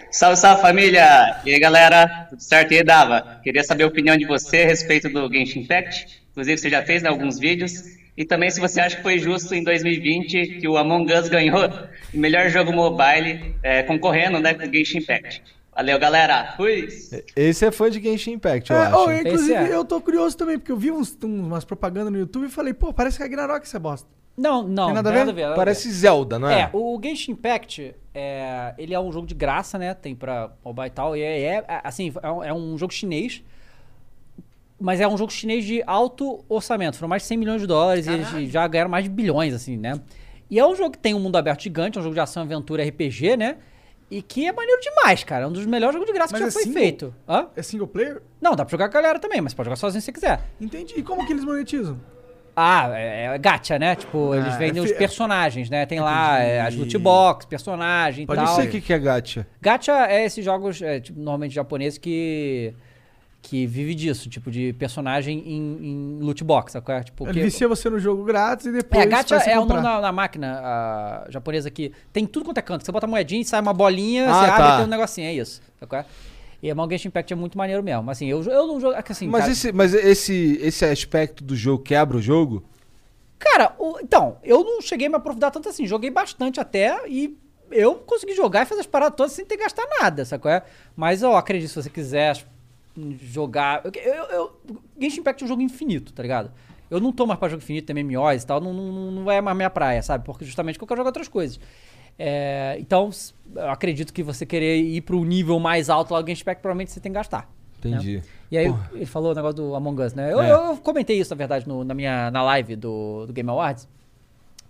[0.10, 1.42] Salve, salve família!
[1.46, 2.72] E aí galera, tudo certo?
[2.72, 3.40] E aí, Dava?
[3.44, 6.24] Queria saber a opinião de você a respeito do Genshin Impact.
[6.32, 7.84] Inclusive, você já fez né, alguns vídeos.
[8.16, 11.70] E também se você acha que foi justo em 2020 que o Among Us ganhou
[12.14, 15.44] o melhor jogo mobile, é, concorrendo né, com o Genshin Impact.
[15.78, 16.54] Valeu, galera!
[16.58, 16.88] Fui!
[17.36, 18.98] Esse é fã de Genshin Impact, eu É, acho.
[18.98, 19.76] oh, inclusive, é.
[19.76, 22.74] eu tô curioso também, porque eu vi uns, um- umas propagandas no YouTube e falei,
[22.74, 24.10] pô, parece Ragnarok essa bosta.
[24.36, 24.88] Não, não.
[24.88, 25.26] Tem nada a tem ver?
[25.34, 25.56] nada a ver.
[25.56, 26.62] Parece Zelda, não é?
[26.62, 29.94] É, o Genshin Impact, é, ele é um jogo de graça, né?
[29.94, 31.16] Tem pra mobile e tal.
[31.16, 33.44] E é, é, assim, é um, é um jogo chinês.
[34.80, 36.98] Mas é um jogo chinês de alto orçamento.
[36.98, 39.76] Foram mais de 100 milhões de dólares e eles já ganharam mais de bilhões, assim,
[39.78, 40.00] né?
[40.50, 42.44] E é um jogo que tem um mundo aberto gigante, é um jogo de ação,
[42.44, 43.58] aventura, RPG, né?
[44.10, 45.44] E que é maneiro demais, cara.
[45.44, 46.82] É um dos melhores jogos de graça Mas que já é foi single?
[46.82, 47.16] feito.
[47.28, 47.48] Hã?
[47.56, 48.22] É single player?
[48.42, 50.40] Não, dá pra jogar com a galera também, mas pode jogar sozinho se você quiser.
[50.62, 50.94] Entendi.
[50.98, 52.00] E como que eles monetizam?
[52.56, 53.96] Ah, é, é gacha, né?
[53.96, 55.86] Tipo, eles Ah, vendem é os fi- personagens, né?
[55.86, 58.56] Tem lá é, as loot box, personagem e Pode tal.
[58.56, 59.46] ser o que, que é gacha.
[59.62, 62.74] Gacha é esses jogos, é, tipo, normalmente japoneses, que
[63.50, 67.02] que vive disso, tipo, de personagem em, em loot box, sabe é?
[67.04, 69.82] Tipo, Ele que- vicia você no jogo grátis e depois é, gacha é o nome
[69.82, 72.86] na, na máquina japonesa que tem tudo quanto é canto.
[72.86, 74.74] Você bota a moedinha sai uma bolinha, Ah, você abre tá.
[74.74, 75.62] e tem um negocinho, é isso.
[75.80, 76.06] Sabe é?
[76.62, 78.12] E o Genshin Impact é muito maneiro mesmo.
[78.12, 78.96] Assim, eu, eu não jogo.
[79.08, 82.66] Assim, Mas, cara, esse, mas esse, esse aspecto do jogo quebra o jogo?
[83.40, 85.86] Cara, o- então, eu não cheguei a me aprofundar tanto assim.
[85.88, 87.38] Joguei bastante até e
[87.72, 90.62] eu consegui jogar e fazer as paradas todas sem ter que gastar nada, é?
[90.96, 92.36] Mas eu acredito, se você quiser
[93.22, 93.82] jogar...
[93.86, 94.62] Eu, eu, eu-
[95.00, 96.52] Genshin Impact é um jogo infinito, tá ligado?
[96.90, 99.42] Eu não tô mais pra jogo infinito, tem MMOs e tal, não, não, não é
[99.42, 100.24] mais minha praia, sabe?
[100.24, 101.60] Porque justamente eu quero jogar outras coisas.
[102.18, 103.10] É, então,
[103.56, 106.92] eu acredito que você querer ir pro nível mais alto lá do Genshin Impact, provavelmente
[106.92, 107.50] você tem que gastar.
[107.80, 108.24] Entendi.
[108.50, 108.90] E aí, Porra.
[108.94, 110.34] ele falou o negócio do Among Us, né?
[110.34, 110.52] Eu, É.
[110.52, 113.88] eu comentei isso, na verdade, no- na minha na live do, do Game Awards.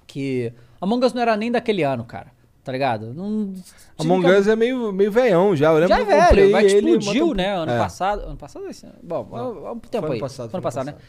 [0.05, 0.51] Que
[0.81, 2.31] Among Us não era nem daquele ano, cara.
[2.67, 3.13] Tá ligado?
[3.13, 3.53] Não,
[3.97, 5.69] Among Us é meio, meio veião já.
[5.71, 6.97] Eu lembro já é eu comprei velho, mas ele...
[6.97, 7.55] explodiu, né?
[7.55, 7.77] Ano É.
[7.77, 8.23] passado.
[8.23, 8.65] Ano passado?
[8.65, 8.93] Ano?
[9.01, 9.29] Bom,
[9.65, 10.19] há um tempo ano aí.
[10.19, 11.03] passado, Foi ano foi passado, ano né?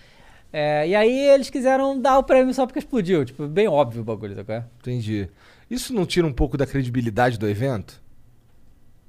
[0.53, 3.25] É, e aí eles quiseram dar o prêmio só porque explodiu.
[3.25, 4.65] Tipo, bem óbvio o bagulho, qual é?
[4.79, 5.29] Entendi.
[5.69, 8.01] Isso não tira um pouco da credibilidade do evento?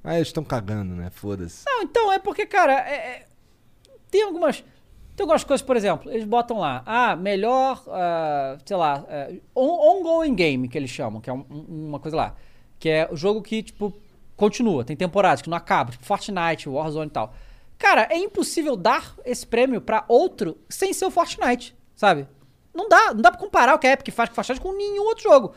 [0.02, 1.08] Ah, eles estão cagando, né?
[1.08, 1.62] Foda-se.
[1.64, 3.26] Não, então é porque, cara, é- é-
[4.10, 4.64] tem algumas.
[5.20, 9.04] Tem algumas coisas, por exemplo, eles botam lá, ah, melhor, ah, sei lá,
[9.54, 12.34] on- ongoing game, que eles chamam, que é um- um- uma coisa lá.
[12.78, 13.92] Que é o jogo que, tipo,
[14.34, 17.34] continua, tem temporadas, que não acaba, tipo Fortnite, Warzone e tal.
[17.76, 22.26] Cara, é impossível dar esse prêmio pra outro sem ser o Fortnite, sabe?
[22.74, 25.02] Não dá, não dá pra comparar o que a Epic faz com Fortnite com nenhum
[25.04, 25.52] outro jogo.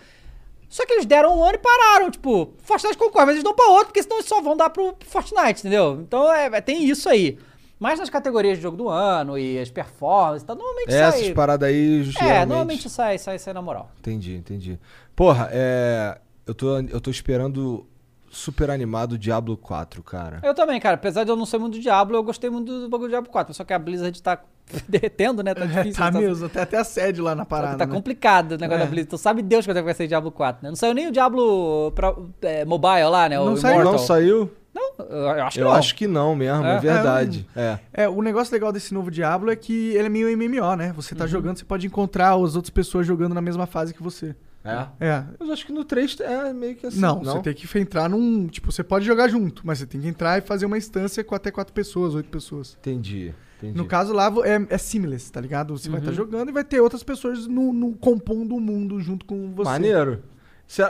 [0.68, 3.68] Só que eles deram um ano e pararam, tipo, Fortnite concorre, mas eles dão pra
[3.68, 6.02] outro, porque senão eles só vão dar pro Fortnite, entendeu?
[6.02, 7.40] Então é, é- tem isso aí.
[7.84, 11.34] Mas nas categorias de jogo do ano e as performances, tá, normalmente Essas sai.
[11.34, 12.48] paradas aí, É, geralmente...
[12.48, 13.92] normalmente sai, sai, sai na moral.
[14.00, 14.80] Entendi, entendi.
[15.14, 16.18] Porra, é...
[16.48, 17.86] Eu tô, eu tô esperando
[18.30, 20.40] super animado Diablo 4, cara.
[20.44, 20.96] Eu também, cara.
[20.96, 23.30] Apesar de eu não ser muito do Diablo, eu gostei muito do bagulho do Diablo
[23.30, 23.54] 4.
[23.54, 24.42] Só que a Blizzard tá
[24.88, 25.54] derretendo, né?
[25.54, 25.94] Tá difícil.
[26.02, 27.78] tá tá, mesmo, até, até a sede lá na parada.
[27.80, 27.94] tá né?
[27.94, 28.86] complicado o negócio É.
[28.86, 29.08] da Blizzard.
[29.10, 30.70] Então sabe Deus quando é que vai sair Diablo 4, né?
[30.70, 33.36] Não saiu nem o Diablo pra, é, mobile lá, né?
[33.38, 33.74] Não o saiu.
[33.74, 33.92] Immortal.
[33.94, 34.52] Não saiu?
[34.74, 35.74] Não, eu acho que Eu não.
[35.74, 36.80] acho que não mesmo, é, É?
[36.80, 37.48] verdade.
[37.56, 37.80] É.
[37.94, 40.92] É, o negócio legal desse novo Diablo é que ele é meio MMO, né?
[40.96, 41.20] Você Uhum.
[41.20, 44.36] tá jogando, você pode encontrar as outras pessoas jogando na mesma fase que você.
[44.66, 44.88] É?
[45.00, 45.24] É.
[45.42, 47.00] Eu acho que no 3 é meio que assim.
[47.00, 48.48] não, você tem que entrar num.
[48.48, 51.36] Tipo, você pode jogar junto, mas você tem que entrar e fazer uma instância com
[51.36, 52.78] até quatro pessoas, oito pessoas.
[52.80, 53.78] Entendi, entendi.
[53.78, 55.78] No caso lá é, é seamless, tá ligado?
[55.78, 56.06] Você vai Uhum.
[56.06, 59.70] estar jogando e vai ter outras pessoas no, no compondo o mundo junto com você.
[59.70, 60.24] Maneiro.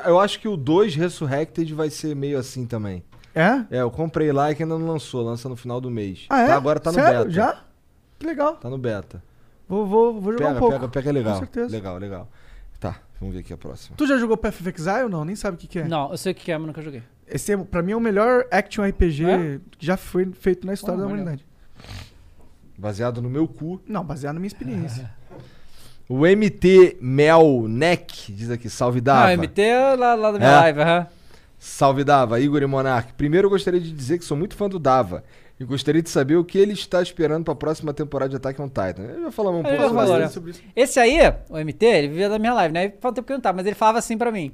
[0.06, 3.04] Eu acho que o 2 Resurrected vai ser meio assim também.
[3.36, 3.78] É?
[3.78, 6.26] É, eu comprei lá e que ainda não lançou, lança no final do mês.
[6.30, 6.48] Ah, é?
[6.48, 7.20] Tá, agora tá no Sério?
[7.20, 7.30] beta.
[7.32, 7.58] Já?
[8.20, 8.56] Que legal.
[8.58, 9.24] Tá no beta.
[9.68, 10.74] Vou, vou, vou jogar Pega, um pouco.
[10.76, 11.34] pega, pega, é legal.
[11.34, 11.72] Com certeza.
[11.76, 12.30] Legal, legal.
[12.80, 13.96] Tá, vamos ver aqui a próxima.
[13.98, 15.10] Tu já jogou Path of Exile?
[15.10, 15.84] Não, nem sabe o que, que é.
[15.88, 17.02] Não, eu sei o que é, mas nunca joguei.
[17.28, 19.60] Esse, é, pra mim, é o melhor action RPG É?
[19.78, 21.46] que já foi feito na história Oh, da humanidade.
[22.78, 23.82] Baseado no meu cu.
[23.88, 25.10] Não, baseado na minha experiência.
[26.10, 29.30] O MT Melneck diz aqui, salve Dava.
[29.30, 29.62] Ah, MT
[29.98, 30.56] lá, lá da minha É?
[30.60, 31.08] live, aham.
[31.64, 33.14] Salve Dava, Igor e Monark.
[33.14, 35.24] Primeiro eu gostaria de dizer que sou muito fã do Dava.
[35.58, 38.62] E gostaria de saber o que ele está esperando para a próxima temporada de Attack
[38.62, 39.04] on Titan.
[39.04, 40.28] Eu já falamos um Ele pouco né?
[40.28, 40.62] sobre isso.
[40.76, 41.20] Esse aí,
[41.50, 42.92] o MT, ele vivia da minha live, né?
[43.02, 44.52] Um tempo que eu não tava, mas ele falava assim pra mim.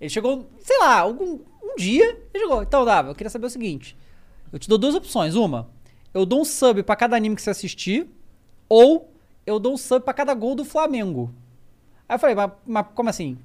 [0.00, 2.62] Ele chegou, sei lá, algum, um dia, ele chegou.
[2.62, 3.96] Então, Dava, eu queria saber o seguinte.
[4.52, 5.34] Eu te dou duas opções.
[5.34, 5.68] Uma,
[6.14, 8.06] eu dou um sub pra cada anime que você assistir,
[8.68, 9.12] ou
[9.44, 11.34] eu dou um sub pra cada gol do Flamengo.
[12.08, 13.38] Aí eu falei, mas, mas como assim?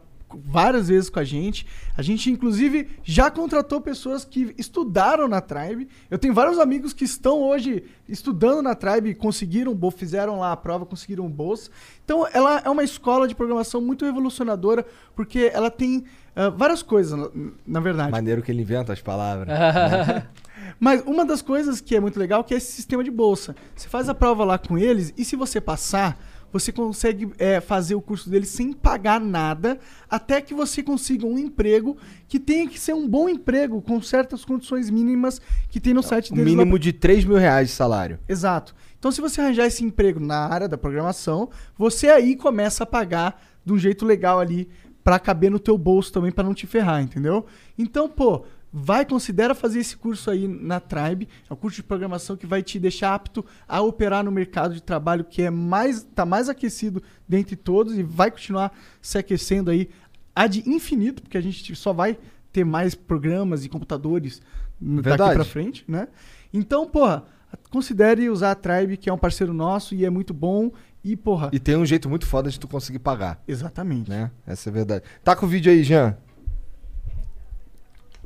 [0.45, 1.65] várias vezes com a gente.
[1.95, 5.87] A gente, inclusive, já contratou pessoas que estudaram na Tribe.
[6.09, 10.85] Eu tenho vários amigos que estão hoje estudando na Tribe, conseguiram, fizeram lá a prova,
[10.85, 11.69] conseguiram bolsa.
[12.03, 14.85] Então, ela é uma escola de programação muito revolucionadora,
[15.15, 16.05] porque ela tem
[16.35, 17.17] ah, várias coisas,
[17.65, 18.11] na, verdade.
[18.11, 19.47] Maneiro que ele inventa as palavras.
[20.79, 23.55] Mas uma das coisas que é muito legal que é esse sistema de bolsa.
[23.75, 26.17] Você faz a prova lá com eles e se você passar,
[26.53, 31.37] você consegue é, fazer o curso deles sem pagar nada, até que você consiga um
[31.37, 31.97] emprego
[32.27, 36.31] que tenha que ser um bom emprego, com certas condições mínimas que tem no site
[36.31, 36.53] O deles.
[36.53, 38.19] lá mínimo de 3 mil reais de salário.
[38.29, 38.75] Exato.
[38.99, 43.43] Então, se você arranjar esse emprego na área da programação, você aí começa a pagar
[43.65, 44.69] de um jeito legal ali
[45.03, 47.45] pra caber no teu bolso também pra não te ferrar, entendeu?
[47.77, 52.35] Então, pô, vai considera fazer esse curso aí na Tribe, é um curso de programação
[52.35, 56.25] que vai te deixar apto a operar no mercado de trabalho que é mais tá
[56.25, 59.89] mais aquecido dentre todos e vai continuar se aquecendo aí
[60.35, 62.17] ad infinito, porque a gente só vai
[62.51, 64.41] ter mais programas e computadores
[64.81, 65.35] n- daqui Verdade.
[65.35, 66.07] pra frente, né?
[66.51, 67.25] Então, porra,
[67.69, 70.71] considere usar a Tribe, que é um parceiro nosso e é muito bom.
[71.03, 71.49] E, porra.
[71.51, 73.43] E tem um jeito muito foda de tu conseguir pagar.
[73.47, 74.09] Exatamente.
[74.09, 74.31] Né?
[74.47, 75.03] Essa é a verdade.
[75.23, 76.15] Tá com o vídeo aí, Jean?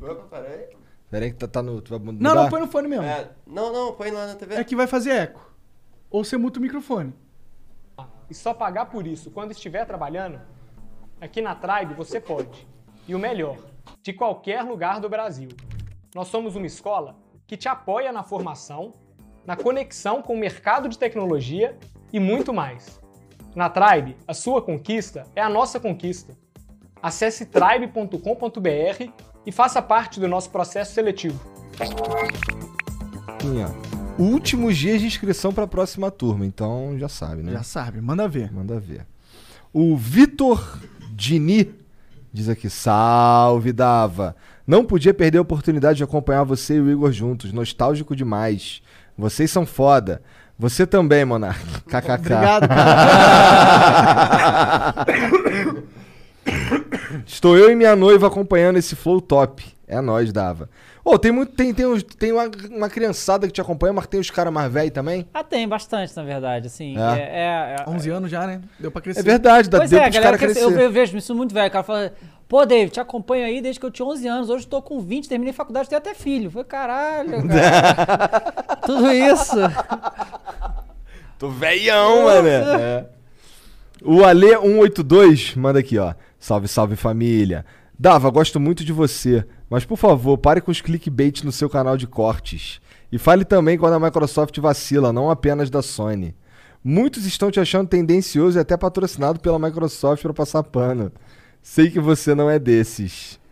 [0.00, 0.68] Opa, peraí.
[1.10, 1.80] Peraí que tá, tá no.
[1.80, 2.22] Tu vai mudar?
[2.22, 3.04] Não, não, põe no fone mesmo.
[3.04, 4.54] É, não, não, põe lá na TV.
[4.54, 5.54] É que vai fazer eco.
[6.10, 7.14] Ou você muta o microfone.
[8.30, 10.40] e só pagar por isso quando estiver trabalhando?
[11.20, 12.66] Aqui na Tribe você pode.
[13.06, 13.56] E o melhor,
[14.02, 15.48] de qualquer lugar do Brasil.
[16.14, 17.16] Nós somos uma escola
[17.46, 18.94] que te apoia na formação,
[19.44, 21.76] na conexão com o mercado de tecnologia
[22.12, 23.00] e muito mais.
[23.54, 26.36] Na Tribe, a sua conquista é a nossa conquista.
[27.02, 29.12] Acesse tribe.com.br
[29.48, 31.40] e faça parte do nosso processo seletivo.
[34.18, 37.52] Últimos dias de inscrição pra próxima turma, então já sabe, né?
[37.52, 38.52] Já sabe, manda ver.
[38.52, 39.06] Manda ver.
[39.72, 40.78] O Vitor
[41.12, 41.74] Dini
[42.30, 44.36] diz aqui: Salve, Dava.
[44.66, 47.50] Não podia perder a oportunidade de acompanhar você e o Igor juntos.
[47.50, 48.82] Nostálgico demais.
[49.16, 50.20] Vocês são foda.
[50.58, 51.64] Você também, Monark.
[51.88, 52.12] KKK.
[52.12, 52.68] Obrigado,
[57.26, 59.64] Estou eu e minha noiva acompanhando esse flow top.
[59.86, 60.68] É nóis, Dava.
[61.04, 61.52] Ô, tem muito.
[61.52, 64.70] Tem, tem, uns- tem uma, uma criançada que te acompanha, mas tem os caras mais
[64.70, 65.26] velhos também?
[65.32, 66.94] Ah, tem bastante, na verdade, assim.
[66.98, 67.00] É.
[67.00, 68.60] É, é, é- 11 anos já, né?
[68.78, 69.20] Deu pra crescer.
[69.20, 70.84] É verdade, dá Pois deu é, a pros galera caras cresce- eu, crescer.
[70.86, 71.68] eu vejo isso muito velho.
[71.68, 72.12] O cara fala,
[72.46, 74.50] pô, David, te acompanho aí desde que eu tinha 11 anos.
[74.50, 76.50] Hoje eu tô com 20, terminei faculdade, tenho até filho.
[76.50, 78.76] Falei, caralho, cara.
[78.84, 79.56] Tudo isso.
[81.38, 82.48] Tô velhão, mano.
[82.78, 83.06] É.
[84.02, 86.14] O Ale182 manda aqui, ó.
[86.38, 87.64] Salve, salve família.
[87.98, 91.96] Dava, gosto muito de você, mas por favor, pare com os clickbait no seu canal
[91.96, 92.80] de cortes.
[93.10, 96.34] E fale também quando a Microsoft vacila, não apenas da Sony.
[96.84, 101.10] Muitos estão te achando tendencioso e até patrocinado pela Microsoft pra passar pano.
[101.60, 103.38] Sei que você não é desses.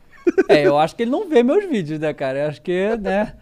[0.48, 2.40] É, eu acho que ele não vê meus vídeos, né, cara?
[2.40, 3.34] Eu acho que, né.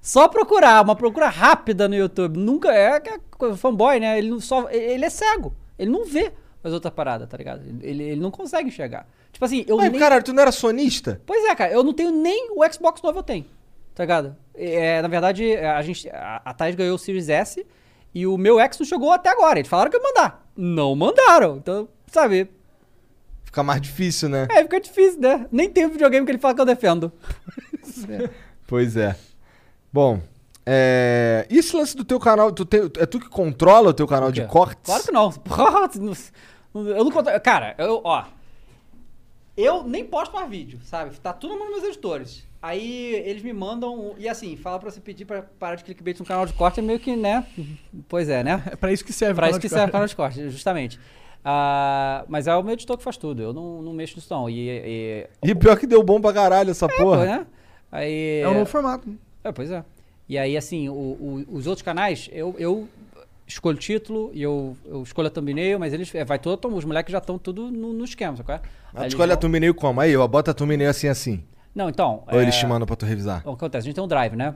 [0.00, 2.38] Só procurar, uma procura rápida no YouTube.
[2.38, 2.72] Nunca.
[2.72, 4.16] É é fanboy, né?
[4.16, 4.70] Ele só.
[4.70, 5.54] Ele é cego.
[5.78, 7.62] Ele não vê as outras paradas, tá ligado?
[7.82, 9.06] Ele, ele não consegue enxergar.
[9.32, 10.00] Tipo assim, eu Mas, nem.
[10.00, 11.20] caralho, tu não era sonista?
[11.26, 13.46] Pois é, cara, eu não tenho nem o Xbox novo eu tenho,
[13.94, 14.36] tá ligado?
[14.54, 17.66] É, na verdade, a gente, a, a Thaís ganhou o Series S
[18.14, 19.58] e o meu X não chegou até agora.
[19.58, 20.46] Eles falaram que ia mandar.
[20.56, 21.56] Não mandaram.
[21.56, 22.48] Então, sabe,
[23.44, 24.46] Fica mais difícil, né?
[24.50, 25.46] é, fica difícil, né?
[25.52, 27.12] Nem tem o videogame que ele fala que eu defendo.
[28.66, 29.14] Pois é.
[29.92, 30.22] Bom,
[30.64, 31.46] é...
[31.50, 32.50] e esse lance do teu canal?
[32.52, 34.84] Tu tem- É tu que controla o teu canal de cortes?
[34.84, 35.30] Claro que não.
[36.74, 37.28] Eu não conto.
[37.40, 38.24] Cara, eu, ó.
[39.56, 41.14] Eu nem posto mais vídeo, sabe?
[41.20, 42.46] Tá tudo na mão dos meus editores.
[42.62, 44.14] Aí eles me mandam.
[44.16, 46.82] E assim, fala pra você pedir pra parar de clickbait no canal de corte é
[46.82, 47.46] meio que, né?
[48.08, 48.62] Pois é, né?
[48.70, 49.92] É pra isso que serve o Pra canal isso que de serve o corte.
[49.92, 50.98] canal de corte, justamente.
[51.44, 53.42] Ah, mas é o meu editor que faz tudo.
[53.42, 54.48] Eu não, não mexo nisso, não.
[54.48, 54.68] E.
[54.70, 57.18] e E pior que deu bom pra caralho essa porra.
[57.18, 57.46] pô, né?
[57.90, 59.06] Aí, É um novo formato.
[59.44, 59.84] É, pois é.
[60.28, 62.88] E aí, assim, o- o- os outros canais, eu, eu
[63.52, 66.14] escolho o título e eu, eu escolho a thumbnail, mas eles.
[66.14, 68.46] é, vai todo, os moleques já estão tudo no, no esquema, sabe?
[68.46, 68.62] qual é?
[68.94, 70.00] Ah, tu escolhe a vão- thumbnail como?
[70.00, 71.44] Aí, ó, bota a thumbnail assim, assim.
[71.74, 72.24] Não, então.
[72.30, 73.38] Ou é, eles te mandam pra tu revisar?
[73.40, 73.84] O que acontece?
[73.84, 74.54] A gente tem um drive, né?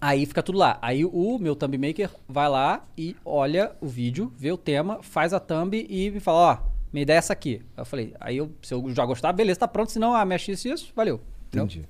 [0.00, 0.78] Aí fica tudo lá.
[0.82, 5.32] Aí o meu thumb maker vai lá e olha o vídeo, vê o tema, faz
[5.32, 6.58] a thumb e me fala, ó,
[6.92, 7.62] minha ideia é essa aqui.
[7.76, 9.90] Eu falei, aí eu, se eu já gostar, beleza, tá pronto.
[9.90, 11.20] Se não, ah, mexe isso e isso, valeu.
[11.48, 11.84] Entendi.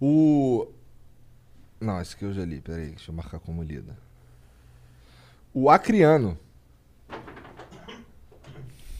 [0.00, 0.68] O.
[1.80, 3.96] Não, esse aqui eu já li, peraí, deixa eu marcar como lida.
[5.58, 6.36] O Acriano.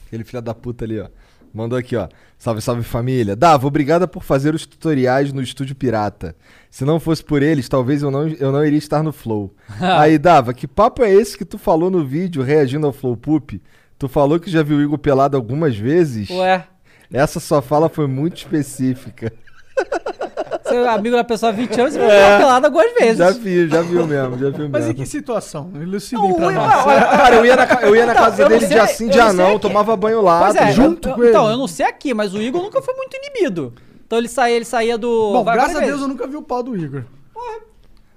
[0.07, 1.07] Aquele filho da puta ali, ó.
[1.53, 2.09] Mandou aqui, ó.
[2.35, 3.35] Salve, salve família.
[3.35, 6.35] Dava, obrigada por fazer os tutoriais no Estúdio Pirata.
[6.71, 9.53] Se não fosse por eles, talvez eu não, eu não iria estar no Flow.
[9.79, 13.61] Aí, Dava, que papo é esse que tu falou no vídeo reagindo ao Flow Poop?
[13.99, 16.27] Tu falou que já viu o Igor pelado algumas vezes?
[16.31, 16.67] Ué.
[17.13, 19.31] Essa sua fala foi muito específica.
[20.67, 23.17] Você é amigo da pessoa há 20 anos e vai pelado algumas vezes.
[23.17, 24.93] Já vi, já viu mesmo, já viu Mas em mesmo.
[24.95, 25.71] que situação?
[25.75, 26.85] Elucidem pra nós.
[26.85, 29.09] olha, Cara, eu ia na, eu ia na Então, casa dele sei- dia sim, eu
[29.11, 29.59] dia não sei não, aqui.
[29.59, 30.49] tomava banho lá.
[30.55, 31.29] É, junto eu- com ele.
[31.31, 33.73] Então, eu não sei aqui, mas o Igor nunca foi muito inibido.
[34.05, 35.33] Então ele saía, ele saía do.
[35.33, 37.03] Bom, vai graças a Deus eu nunca vi o pau do Igor.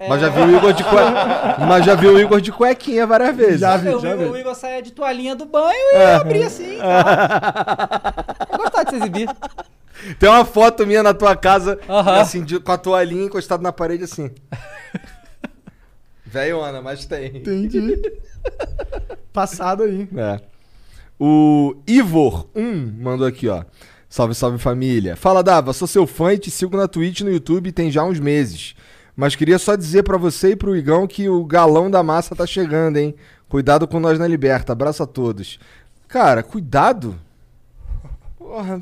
[0.09, 0.97] Mas já viu o Igor de cue...
[1.68, 3.60] Mas já viu o Igor de cuequinha várias vezes.
[3.60, 4.31] Já vi, Eu já vi, vi.
[4.31, 6.78] o Igor saía de toalhinha do banho e eu abria assim.
[6.78, 8.14] Tá?
[8.51, 9.28] Eu gostava de se exibir.
[10.18, 12.20] Tem uma foto minha na tua casa, Aham.
[12.20, 14.31] assim, de- com a toalhinha encostada na parede assim.
[16.24, 17.39] Velho Ana, mas tem.
[17.39, 18.01] Entendi.
[19.32, 20.09] Passado aí.
[20.16, 20.40] É.
[21.18, 23.64] O Ivor1 mandou aqui, ó.
[24.09, 25.16] Salve, salve família.
[25.16, 28.05] Fala, Dava, sou seu fã e te sigo na Twitch e no YouTube tem já
[28.05, 28.74] uns meses.
[29.16, 32.47] Mas queria só dizer pra você e pro Igão que o galão da massa tá
[32.47, 33.14] chegando, hein?
[33.48, 34.72] Cuidado com nós na Liberta.
[34.72, 35.59] Abraço a todos.
[36.09, 37.16] Cara, cuidado?
[38.39, 38.81] Porra.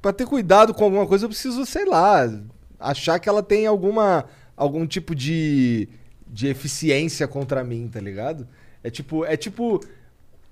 [0.00, 2.28] Pra ter cuidado com alguma coisa, eu preciso, sei lá,
[2.78, 4.24] achar que ela tem alguma
[4.56, 5.88] algum tipo de,
[6.26, 8.46] de eficiência contra mim, tá ligado?
[8.82, 9.80] É tipo, é tipo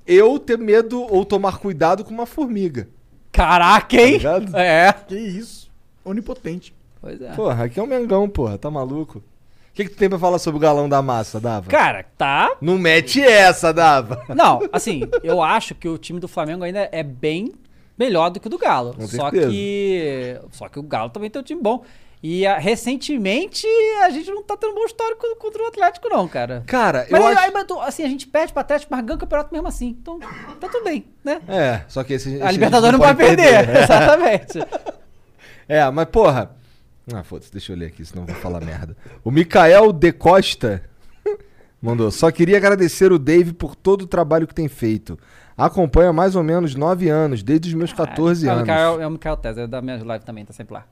[0.07, 2.89] eu ter medo ou tomar cuidado com uma formiga.
[3.31, 4.19] Caraca, hein?
[4.19, 4.59] Tá?
[4.59, 4.93] É.
[4.93, 5.70] Que isso.
[6.05, 6.75] Onipotente.
[7.01, 7.33] Pois é.
[7.33, 9.19] Porra, aqui é um Mengão, porra, tá maluco?
[9.19, 9.23] O
[9.75, 11.70] que, que tu tem pra falar sobre o galão da massa, Dava?
[11.70, 12.57] Cara, tá.
[12.61, 14.25] Não mete essa, Dava.
[14.35, 17.53] Não, assim, eu acho que o time do Flamengo ainda é bem
[17.99, 18.95] melhor do que o do Galo.
[18.95, 19.51] Com só certeza.
[19.51, 20.41] que.
[20.53, 21.85] Só que o Galo também tem um time bom.
[22.23, 23.65] E ah, recentemente
[24.03, 26.65] a gente não tá tendo um bom histórico contra o Atlético, não, cara.
[26.66, 27.57] Cara, Mas eu aí, acho...
[27.57, 29.97] aí, assim, a gente perde pro Atlético, mas ganha o campeonato mesmo assim.
[30.01, 31.41] Então, tá tudo bem, né?
[31.47, 33.69] É, só que esse, a Libertadores não pode perder.
[33.85, 34.59] Exatamente.
[35.70, 36.57] É, mas porra.
[37.12, 38.97] Ah, foda-se, deixa eu ler aqui, senão vou falar merda.
[39.23, 40.83] O Mikael De Costa
[41.81, 42.11] mandou.
[42.11, 45.19] Só queria agradecer o Dave por todo o trabalho que tem feito.
[45.59, 48.69] Acompanha mais ou menos 9 anos, desde os meus 14 É o anos.
[49.01, 50.85] É o Mikael Tese, é da minha live também, tá sempre lá.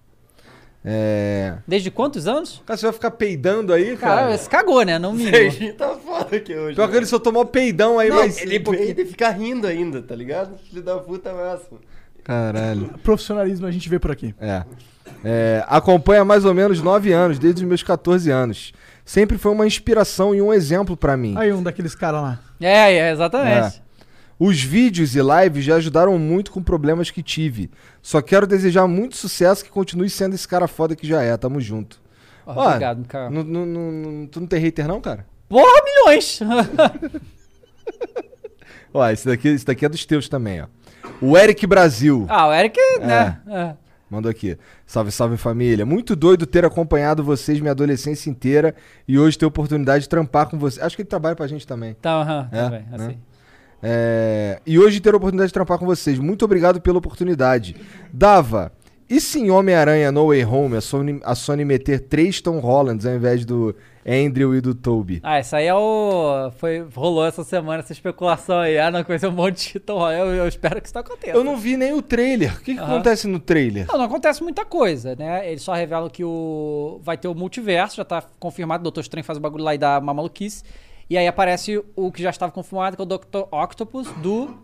[0.89, 1.55] É.
[1.67, 2.63] Desde quantos anos?
[2.67, 4.23] Cara, você vai ficar peidando aí, cara?
[4.23, 4.99] Cara, você cagou, né?
[4.99, 5.19] Mínimo.
[5.31, 6.77] Serginho tá foda aqui hoje.
[6.77, 8.39] Pior que ele só tomou peidão aí, Não, mas.
[8.39, 10.57] ele, porque ele fica rindo ainda, tá ligado?
[10.59, 11.81] Filho da puta máximo.
[12.23, 12.91] Caralho.
[13.03, 14.35] Profissionalismo a gente vê por aqui.
[14.41, 14.63] É.
[15.25, 18.73] É, acompanha mais ou menos 9 anos, desde os meus 14 anos.
[19.05, 21.35] Sempre foi uma inspiração e um exemplo pra mim.
[21.37, 22.39] Aí um daqueles caras lá.
[22.61, 23.79] É, é, exatamente.
[23.83, 23.86] É.
[24.39, 27.71] Os vídeos e lives já ajudaram muito com problemas que tive.
[28.03, 31.37] Só quero desejar muito sucesso que continue sendo esse cara foda que já é.
[31.37, 32.01] Tamo junto.
[32.45, 33.31] Ó, obrigado, cara.
[33.31, 35.27] tu não tem hater não, cara?
[35.49, 36.41] Porra, milhões!
[38.93, 40.67] Ó, esse daqui, esse daqui é dos teus também, ó.
[41.21, 42.27] O Eric Brasil.
[42.29, 43.41] ah, o Eric, né?
[43.47, 43.75] É.
[44.09, 44.57] Mandou aqui.
[44.87, 45.85] Salve, salve família.
[45.85, 48.75] Muito doido ter acompanhado vocês minha adolescência inteira
[49.07, 50.85] e hoje ter a oportunidade de trampar com vocês.
[50.85, 51.95] Acho que ele trabalha pra gente também.
[51.95, 53.17] Tá, aham, É, também, né?
[53.83, 56.19] É, e hoje ter a oportunidade de trampar com vocês.
[56.19, 57.77] Muito obrigado pela oportunidade.
[58.13, 58.73] Dava.
[59.09, 63.07] E se em Homem-Aranha No Way Home a Sony, a Sony meter três Tom Hollands
[63.07, 63.73] ao invés do
[64.05, 65.21] Andrew e do Toby?
[65.23, 66.51] Ah, isso aí é o.
[66.59, 68.77] Foi, rolou essa semana essa especulação aí.
[68.77, 70.19] Ah, não, ser um monte de Tom Holland.
[70.19, 71.37] Eu, eu espero que isso não aconteça.
[71.37, 72.57] Eu não vi nem o trailer.
[72.57, 73.87] O que, que acontece no trailer?
[73.87, 75.49] Não, não acontece muita coisa, né?
[75.49, 79.25] Eles só revelam que o vai ter o multiverso, já tá confirmado, o Doutor Estranho
[79.25, 80.65] faz o bagulho lá e dá uma maluquice.
[81.09, 83.47] E aí aparece o que já estava confirmado, que é o Dr.
[83.53, 84.57] Octopus do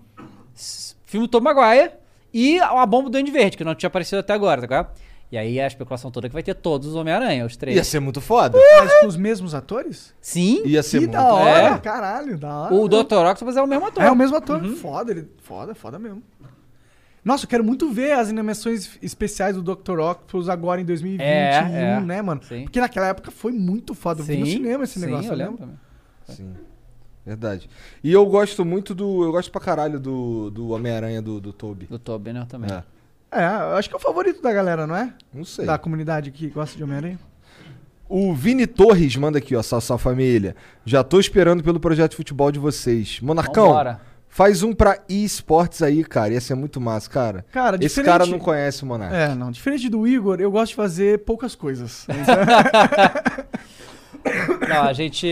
[1.07, 1.93] filme Tom Maguire
[2.35, 4.91] e a bomba do Duende Verde, que não tinha aparecido até agora, tá ligado?
[5.31, 7.75] E aí a especulação toda é que vai ter todos os Homem-Aranha, os três.
[7.77, 8.59] Ia ser muito foda.
[8.81, 10.13] Mas com os mesmos atores?
[10.21, 10.63] Sim.
[10.67, 11.79] Ia ser Que muito da hora, É.
[11.79, 12.75] caralho, da hora.
[12.75, 13.15] O Dr.
[13.31, 14.03] Octopus é o mesmo ator.
[14.05, 14.63] É o mesmo ator.
[14.63, 14.77] Uhum.
[14.77, 15.29] Foda, ele.
[15.43, 16.23] Foda, foda mesmo.
[17.25, 20.01] Nossa, eu quero muito ver as animações especiais do Dr.
[20.01, 22.01] Octopus agora em 2021, É, é.
[22.01, 22.43] né, mano?
[22.43, 22.65] Sim.
[22.65, 24.21] Porque naquela época foi muito foda.
[24.21, 25.67] Eu vi no Sim, cinema esse sim, negócio, eu eu lembro lembro.
[25.67, 25.79] também.
[26.29, 26.55] Sim.
[27.25, 27.71] Verdade.
[28.03, 29.23] E eu gosto muito do.
[29.25, 31.87] Eu gosto pra caralho do, do Homem-Aranha do, do Toby.
[31.87, 32.71] Do Tobey, né, também.
[32.71, 32.83] É.
[33.35, 35.13] É, eu acho que é o favorito da galera, não é?
[35.33, 35.65] Não sei.
[35.65, 37.19] Da comunidade que gosta de Homem-Aranha.
[38.09, 40.55] O Vini Torres manda aqui, ó, sua família.
[40.85, 43.21] Já tô esperando pelo projeto de futebol de vocês.
[43.23, 44.01] Monarcão, Vambora.
[44.29, 46.35] faz um pra eSports aí, cara.
[46.35, 47.47] Ia ser muito massa, cara.
[47.53, 49.15] Cara, Esse diferente- cara não conhece o Monark.
[49.15, 49.51] É, não.
[49.51, 52.07] Diferente do Igor, eu gosto de fazer poucas coisas.
[54.69, 55.27] Não, a gente.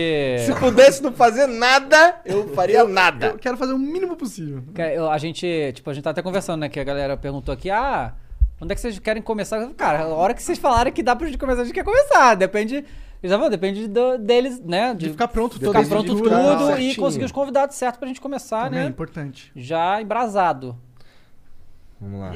[0.45, 3.27] Se pudesse não fazer nada, eu faria nada.
[3.27, 4.63] Eu quero fazer o mínimo possível.
[5.11, 6.69] A gente, tipo, a gente tá até conversando, né?
[6.69, 8.13] Que a galera perguntou aqui, ah,
[8.57, 9.65] quando é que vocês querem começar?
[9.77, 12.35] Cara, a hora que vocês falarem que dá pra gente começar, a gente quer começar.
[12.35, 12.85] Depende.
[13.23, 14.95] Eles depende do- deles, né?
[14.95, 16.95] De ficar pronto de todo ficar pronto de tudo e certinho.
[16.95, 18.89] conseguir os convidados certos pra gente começar, Também é né?
[18.89, 19.51] importante.
[19.55, 20.75] Já embrasado.
[21.99, 22.33] Vamos lá.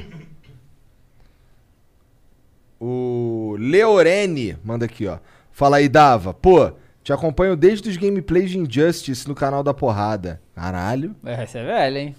[2.80, 5.18] O Leorene manda aqui, ó.
[5.56, 6.34] Fala aí, Dava.
[6.34, 6.70] Pô,
[7.02, 10.38] te acompanho desde os gameplays de Injustice no canal da Porrada.
[10.54, 11.16] Caralho.
[11.24, 12.14] É, você é velho, hein?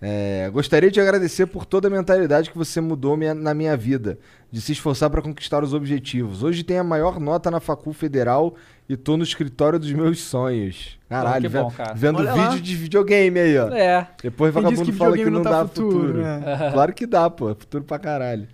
[0.00, 4.20] É, gostaria de agradecer por toda a mentalidade que você mudou minha- na minha vida,
[4.52, 6.44] de se esforçar para conquistar os objetivos.
[6.44, 8.54] Hoje tenho a maior nota na Facul Federal
[8.88, 10.96] e tô no escritório dos meus sonhos.
[11.08, 11.92] Caralho, bom, cara.
[11.92, 12.56] vendo Olha vídeo lá.
[12.58, 13.68] de videogame aí, ó.
[13.70, 14.06] É.
[14.22, 16.22] Depois Quem vagabundo que fala que não, não tá dá futuro, futuro.
[16.22, 16.70] né?
[16.72, 17.48] Claro que dá, pô.
[17.52, 18.46] Futuro pra caralho.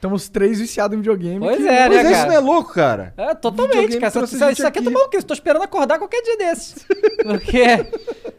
[0.00, 1.40] Estamos três viciados em videogame.
[1.40, 2.26] Pois que- é, Mas né, isso cara?
[2.28, 3.12] não é louco, cara?
[3.18, 4.24] É, totalmente, cara.
[4.24, 5.26] Isso, isso aqui é maluquice.
[5.26, 6.86] Tô esperando acordar qualquer dia desses.
[7.22, 7.62] Porque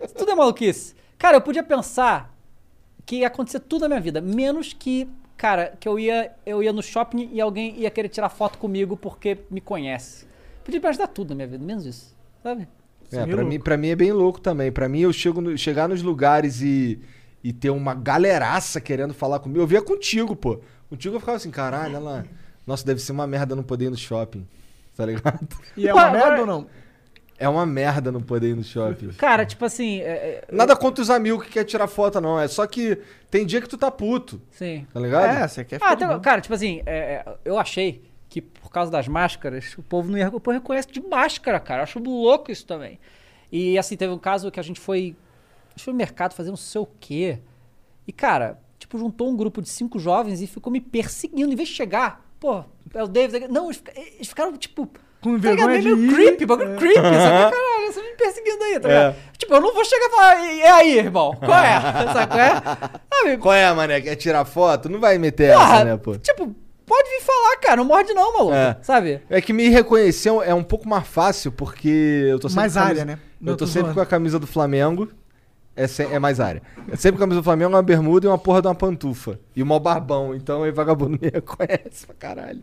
[0.03, 0.95] isso tudo é maluquice.
[1.19, 2.35] Cara, eu podia pensar
[3.05, 5.07] que ia acontecer tudo na minha vida, menos que,
[5.38, 8.97] cara, que eu ia, eu ia no shopping e alguém ia querer tirar foto comigo
[8.97, 10.25] porque me conhece.
[10.65, 12.15] Podia me ajudar tudo na minha vida, menos isso.
[12.41, 12.67] Sabe?
[13.11, 13.49] É, meio pra louco.
[13.49, 14.71] mim, pra mim é bem louco também.
[14.71, 16.99] Pra mim, eu chego no- chegar nos lugares e,
[17.43, 19.61] e ter uma galeraça querendo falar comigo.
[19.61, 20.59] Eu via contigo, pô.
[20.91, 22.26] Contigo eu ficava assim, caralho, ela...
[22.68, 24.45] Nossa, deve ser uma merda não poder ir no shopping.
[24.95, 25.47] Tá ligado?
[25.76, 26.68] E é uma merda ou não?
[27.39, 29.07] É uma merda não poder ir no shopping.
[29.13, 29.99] Cara, tipo assim.
[30.01, 32.38] é- é- Nada contra os amigos que quer tirar foto, não.
[32.39, 33.01] É só que
[33.31, 34.85] tem dia que tu tá puto, Sim.
[34.93, 35.26] tá ligado?
[35.43, 36.19] É, você quer Ah, ficar de boa.
[36.19, 40.18] cara, tipo assim, é, é, eu achei que por causa das máscaras, o povo não
[40.19, 41.80] ia, o povo reconhece de máscara, cara.
[41.80, 42.99] Eu acho louco isso também.
[43.49, 45.15] E assim, teve um caso que a gente foi.
[45.68, 47.39] A gente foi no mercado fazer não sei o quê.
[48.05, 51.53] E, cara, tipo, juntou um grupo de cinco jovens e ficou me perseguindo.
[51.53, 52.64] Em vez de chegar, pô,
[52.94, 53.48] é o David.
[53.48, 54.90] Não, eles, fica- eles ficaram, tipo.
[55.22, 55.70] Com tá ligado?
[55.70, 56.14] vergonha de meio ir.
[56.16, 56.78] creepy, bagulho É.
[56.78, 57.12] creepy, sabe?
[57.56, 58.91] Caralho, você me perseguindo aí, tá É.
[58.91, 59.16] ligado?
[59.38, 61.36] Tipo, eu não vou chegar e falar, e e aí, irmão?
[61.36, 61.80] Qual é?
[62.12, 62.62] Sabe qual é?
[63.14, 63.38] Sabe?
[63.38, 64.02] Qual é, mané?
[64.02, 64.90] Quer tirar foto?
[64.90, 66.18] Não vai meter Porra, essa, né, pô?
[66.18, 66.56] Tipo,
[66.88, 67.76] pode vir falar, cara.
[67.78, 68.56] Não morde não, maluco.
[68.56, 68.78] É.
[68.82, 69.22] Sabe?
[69.30, 72.80] É que me reconhecer é um pouco mais fácil, porque eu tô sempre Mais com
[72.80, 73.20] a área, camisa- né?
[73.52, 75.08] Eu tô tô sempre com a camisa do Flamengo.
[75.76, 76.61] É, se- é mais área.
[76.91, 79.39] É sempre camisa do Flamengo, uma bermuda e uma porra de uma pantufa.
[79.56, 80.35] E um barbão.
[80.35, 82.61] Então aí vagabundo me reconhece pra caralho.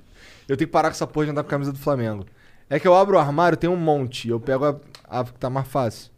[0.48, 2.26] Eu tenho que parar com essa porra de andar com a camisa do Flamengo.
[2.70, 4.28] É que eu abro o armário, tem um monte.
[4.28, 4.76] Eu pego a,
[5.20, 6.10] a que tá mais fácil.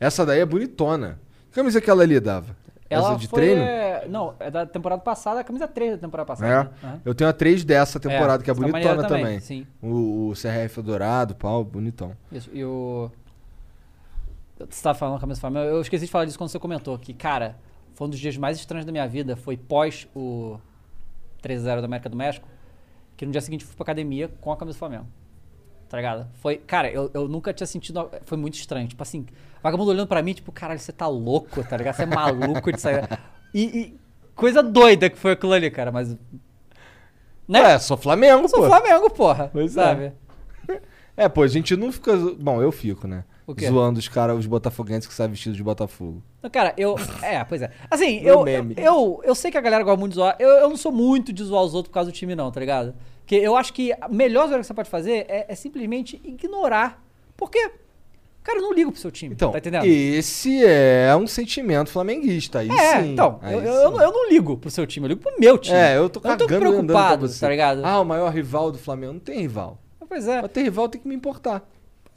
[0.00, 1.18] Essa daí é bonitona.
[1.50, 2.56] Que camisa que ela ali dava?
[2.90, 3.60] Ela essa de foi, treino?
[3.60, 6.48] é, Não, é da temporada passada, a camisa 3 da temporada passada.
[6.48, 6.64] É.
[6.64, 6.70] né?
[6.82, 7.00] Aham.
[7.04, 9.22] Eu tenho a 3 dessa temporada, É, que é bonitona também.
[9.24, 9.66] também, sim.
[9.82, 12.12] O, o CRF dourado, pau, bonitão.
[12.32, 13.10] Isso, e o.
[14.58, 17.14] Você tava falando com a Flamengo, eu esqueci de falar disso quando você comentou, que,
[17.14, 17.56] cara,
[17.94, 19.36] foi um dos dias mais estranhos da minha vida.
[19.36, 20.58] Foi pós o
[21.42, 22.48] 3x0 da América do México.
[23.16, 25.06] Que no dia seguinte eu fui pra academia com a camisa do Flamengo.
[25.88, 26.28] Tá ligado?
[26.34, 26.58] Foi.
[26.58, 28.08] Cara, eu, eu nunca tinha sentido.
[28.24, 28.86] Foi muito estranho.
[28.86, 29.26] Tipo assim,
[29.62, 31.96] vagabundo olhando pra mim, tipo, caralho, você tá louco, tá ligado?
[31.96, 33.08] Você é maluco de sair.
[33.52, 34.00] E, e
[34.34, 36.16] coisa doida que foi aquilo ali, cara, mas.
[37.48, 37.60] Né?
[37.72, 38.66] É, sou Flamengo, Eu sou pô.
[38.66, 39.48] Flamengo, porra.
[39.52, 39.82] Pois é.
[39.82, 40.12] sabe?
[41.16, 42.16] É, pô, a gente não fica.
[42.16, 43.24] Bom, eu fico, né?
[43.68, 46.22] Zoando os caras, os botafoguenses que saem vestidos de Botafogo.
[46.42, 46.96] Não, Cara, eu.
[47.22, 47.70] É, pois é.
[47.90, 48.74] Assim, eu, eu, meme.
[48.76, 49.20] eu.
[49.24, 50.36] eu sei que a galera gosta muito de zoar.
[50.38, 52.60] Eu, eu não sou muito de zoar os outros por causa do time, não, tá
[52.60, 52.94] ligado?
[53.20, 57.02] Porque eu acho que a melhor zoeira que você pode fazer é, é simplesmente ignorar.
[57.36, 57.70] Porque.
[58.42, 59.34] Cara, eu não ligo pro seu time.
[59.34, 59.84] Então, tá entendendo?
[59.84, 62.60] esse é um sentimento flamenguista.
[62.60, 63.12] Aí é, sim.
[63.12, 63.66] então, Aí eu, sim.
[63.66, 65.76] eu, eu não- eu não ligo pro seu time, eu ligo pro meu time.
[65.76, 67.84] É, eu tô eu tô cagando e andando pra preocupado, tá ligado?
[67.84, 69.12] Ah, o maior rival do Flamengo.
[69.14, 69.78] Não tem rival.
[70.08, 70.38] Pois é.
[70.38, 71.68] Pra ter rival tem que me importar.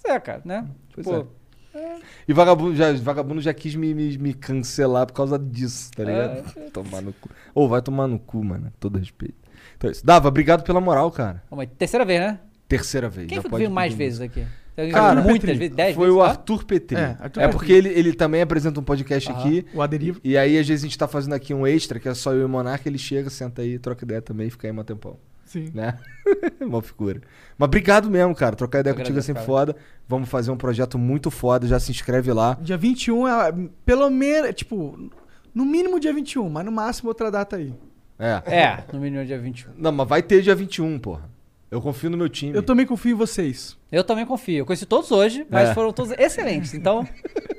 [0.02, 0.68] Pois é, cara, né?
[0.94, 1.28] Pois Pô,
[1.74, 2.00] é.
[2.28, 6.72] E vagabundo já, vagabundo já quis me, me, me cancelar por causa disso, tá ligado?
[6.72, 7.30] Tomar no cu.
[7.56, 8.72] Ô, vai tomar no cu, mano.
[8.80, 9.36] Todo respeito.
[9.78, 10.06] Então é isso.
[10.06, 11.42] Dava, obrigado pela moral, cara.
[11.78, 12.40] Terceira vez, né?
[12.68, 13.28] Terceira vez.
[13.28, 14.46] Quem já foi que veio mais vezes aqui?
[14.92, 16.20] Cara, muitas vezes, dez foi vezes?
[16.20, 16.24] o?
[16.24, 16.98] Arthur Petri.
[16.98, 17.90] É, É, Arthur porque Petri.
[17.90, 19.40] ele, ele também apresenta um podcast Aham.
[19.40, 19.66] aqui.
[19.74, 20.20] O Aderivo.
[20.24, 22.42] E aí, às vezes, a gente tá fazendo aqui um extra, que é só eu
[22.42, 25.18] e o Monarca, ele chega, senta aí, troca ideia também e fica aí um tempão.
[25.52, 25.70] Sim.
[25.74, 25.98] Né?
[26.62, 27.20] Uma figura.
[27.58, 28.56] Mas obrigado mesmo, cara.
[28.56, 29.46] Trocar ideia Eu contigo é sempre cara.
[29.46, 29.76] foda.
[30.08, 32.58] Vamos fazer um projeto muito foda, já se inscreve lá.
[32.62, 33.54] Dia 21 é
[33.86, 34.98] pelo menos, tipo,
[35.54, 37.74] no mínimo dia 21, mas no máximo outra data aí.
[38.18, 38.42] É.
[38.46, 39.72] É, no mínimo dia 21.
[39.78, 41.30] Não, mas vai ter dia 21, porra.
[41.70, 42.56] Eu confio no meu time.
[42.56, 43.78] Eu também confio em vocês.
[43.92, 44.60] Eu também confio.
[44.60, 45.74] Eu conheci todos hoje, mas É.
[45.74, 46.74] foram todos excelentes.
[46.74, 47.06] Então,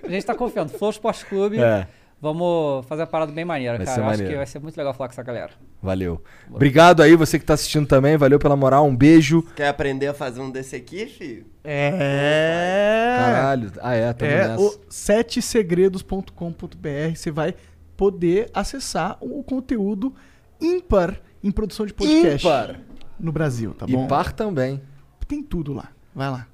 [0.03, 0.71] a gente tá confiando.
[0.73, 1.59] Flow Esporte Clube.
[1.59, 1.87] É.
[2.23, 3.97] Vamos fazer uma parada bem maneira, Vai cara.
[3.97, 4.31] ser Eu acho maneiro.
[4.31, 5.51] que vai ser muito legal falar com essa galera.
[5.83, 6.23] Valeu.
[6.49, 8.17] Obrigado aí, você que tá assistindo também.
[8.17, 8.87] Valeu pela moral.
[8.87, 9.43] Um beijo.
[9.57, 11.45] Quer aprender a fazer um desse aqui, filho?
[11.65, 13.17] É.
[13.19, 13.73] Caralho.
[13.81, 14.63] Ah, é, tamo É nessa.
[14.63, 17.17] o setesegredos.com.br.
[17.17, 17.57] Você vai
[17.97, 20.15] poder acessar o conteúdo
[20.61, 22.47] ímpar em produção de podcast.
[22.47, 22.79] Ímpar.
[23.19, 24.07] No Brasil, tá E bom?
[24.07, 24.81] par também.
[25.27, 25.89] Tem tudo lá.
[26.15, 26.47] Vai lá.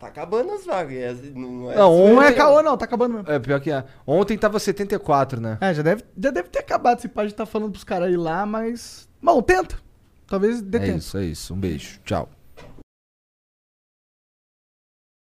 [0.00, 0.96] Tá acabando as vagas.
[0.96, 2.76] é- Não é, Não, Não é caô, não.
[2.76, 3.30] Tá acabando mesmo.
[3.30, 3.84] É, pior que é.
[4.06, 5.58] Ontem tava 74, né?
[5.60, 6.98] É, já deve, já deve ter acabado.
[6.98, 9.06] Esse pai já tá falando pros caras ir lá, mas...
[9.22, 9.76] Bom, tenta.
[10.26, 10.98] Talvez dê É tempo.
[10.98, 11.52] isso, é isso.
[11.52, 12.00] Um beijo.
[12.04, 12.28] Tchau.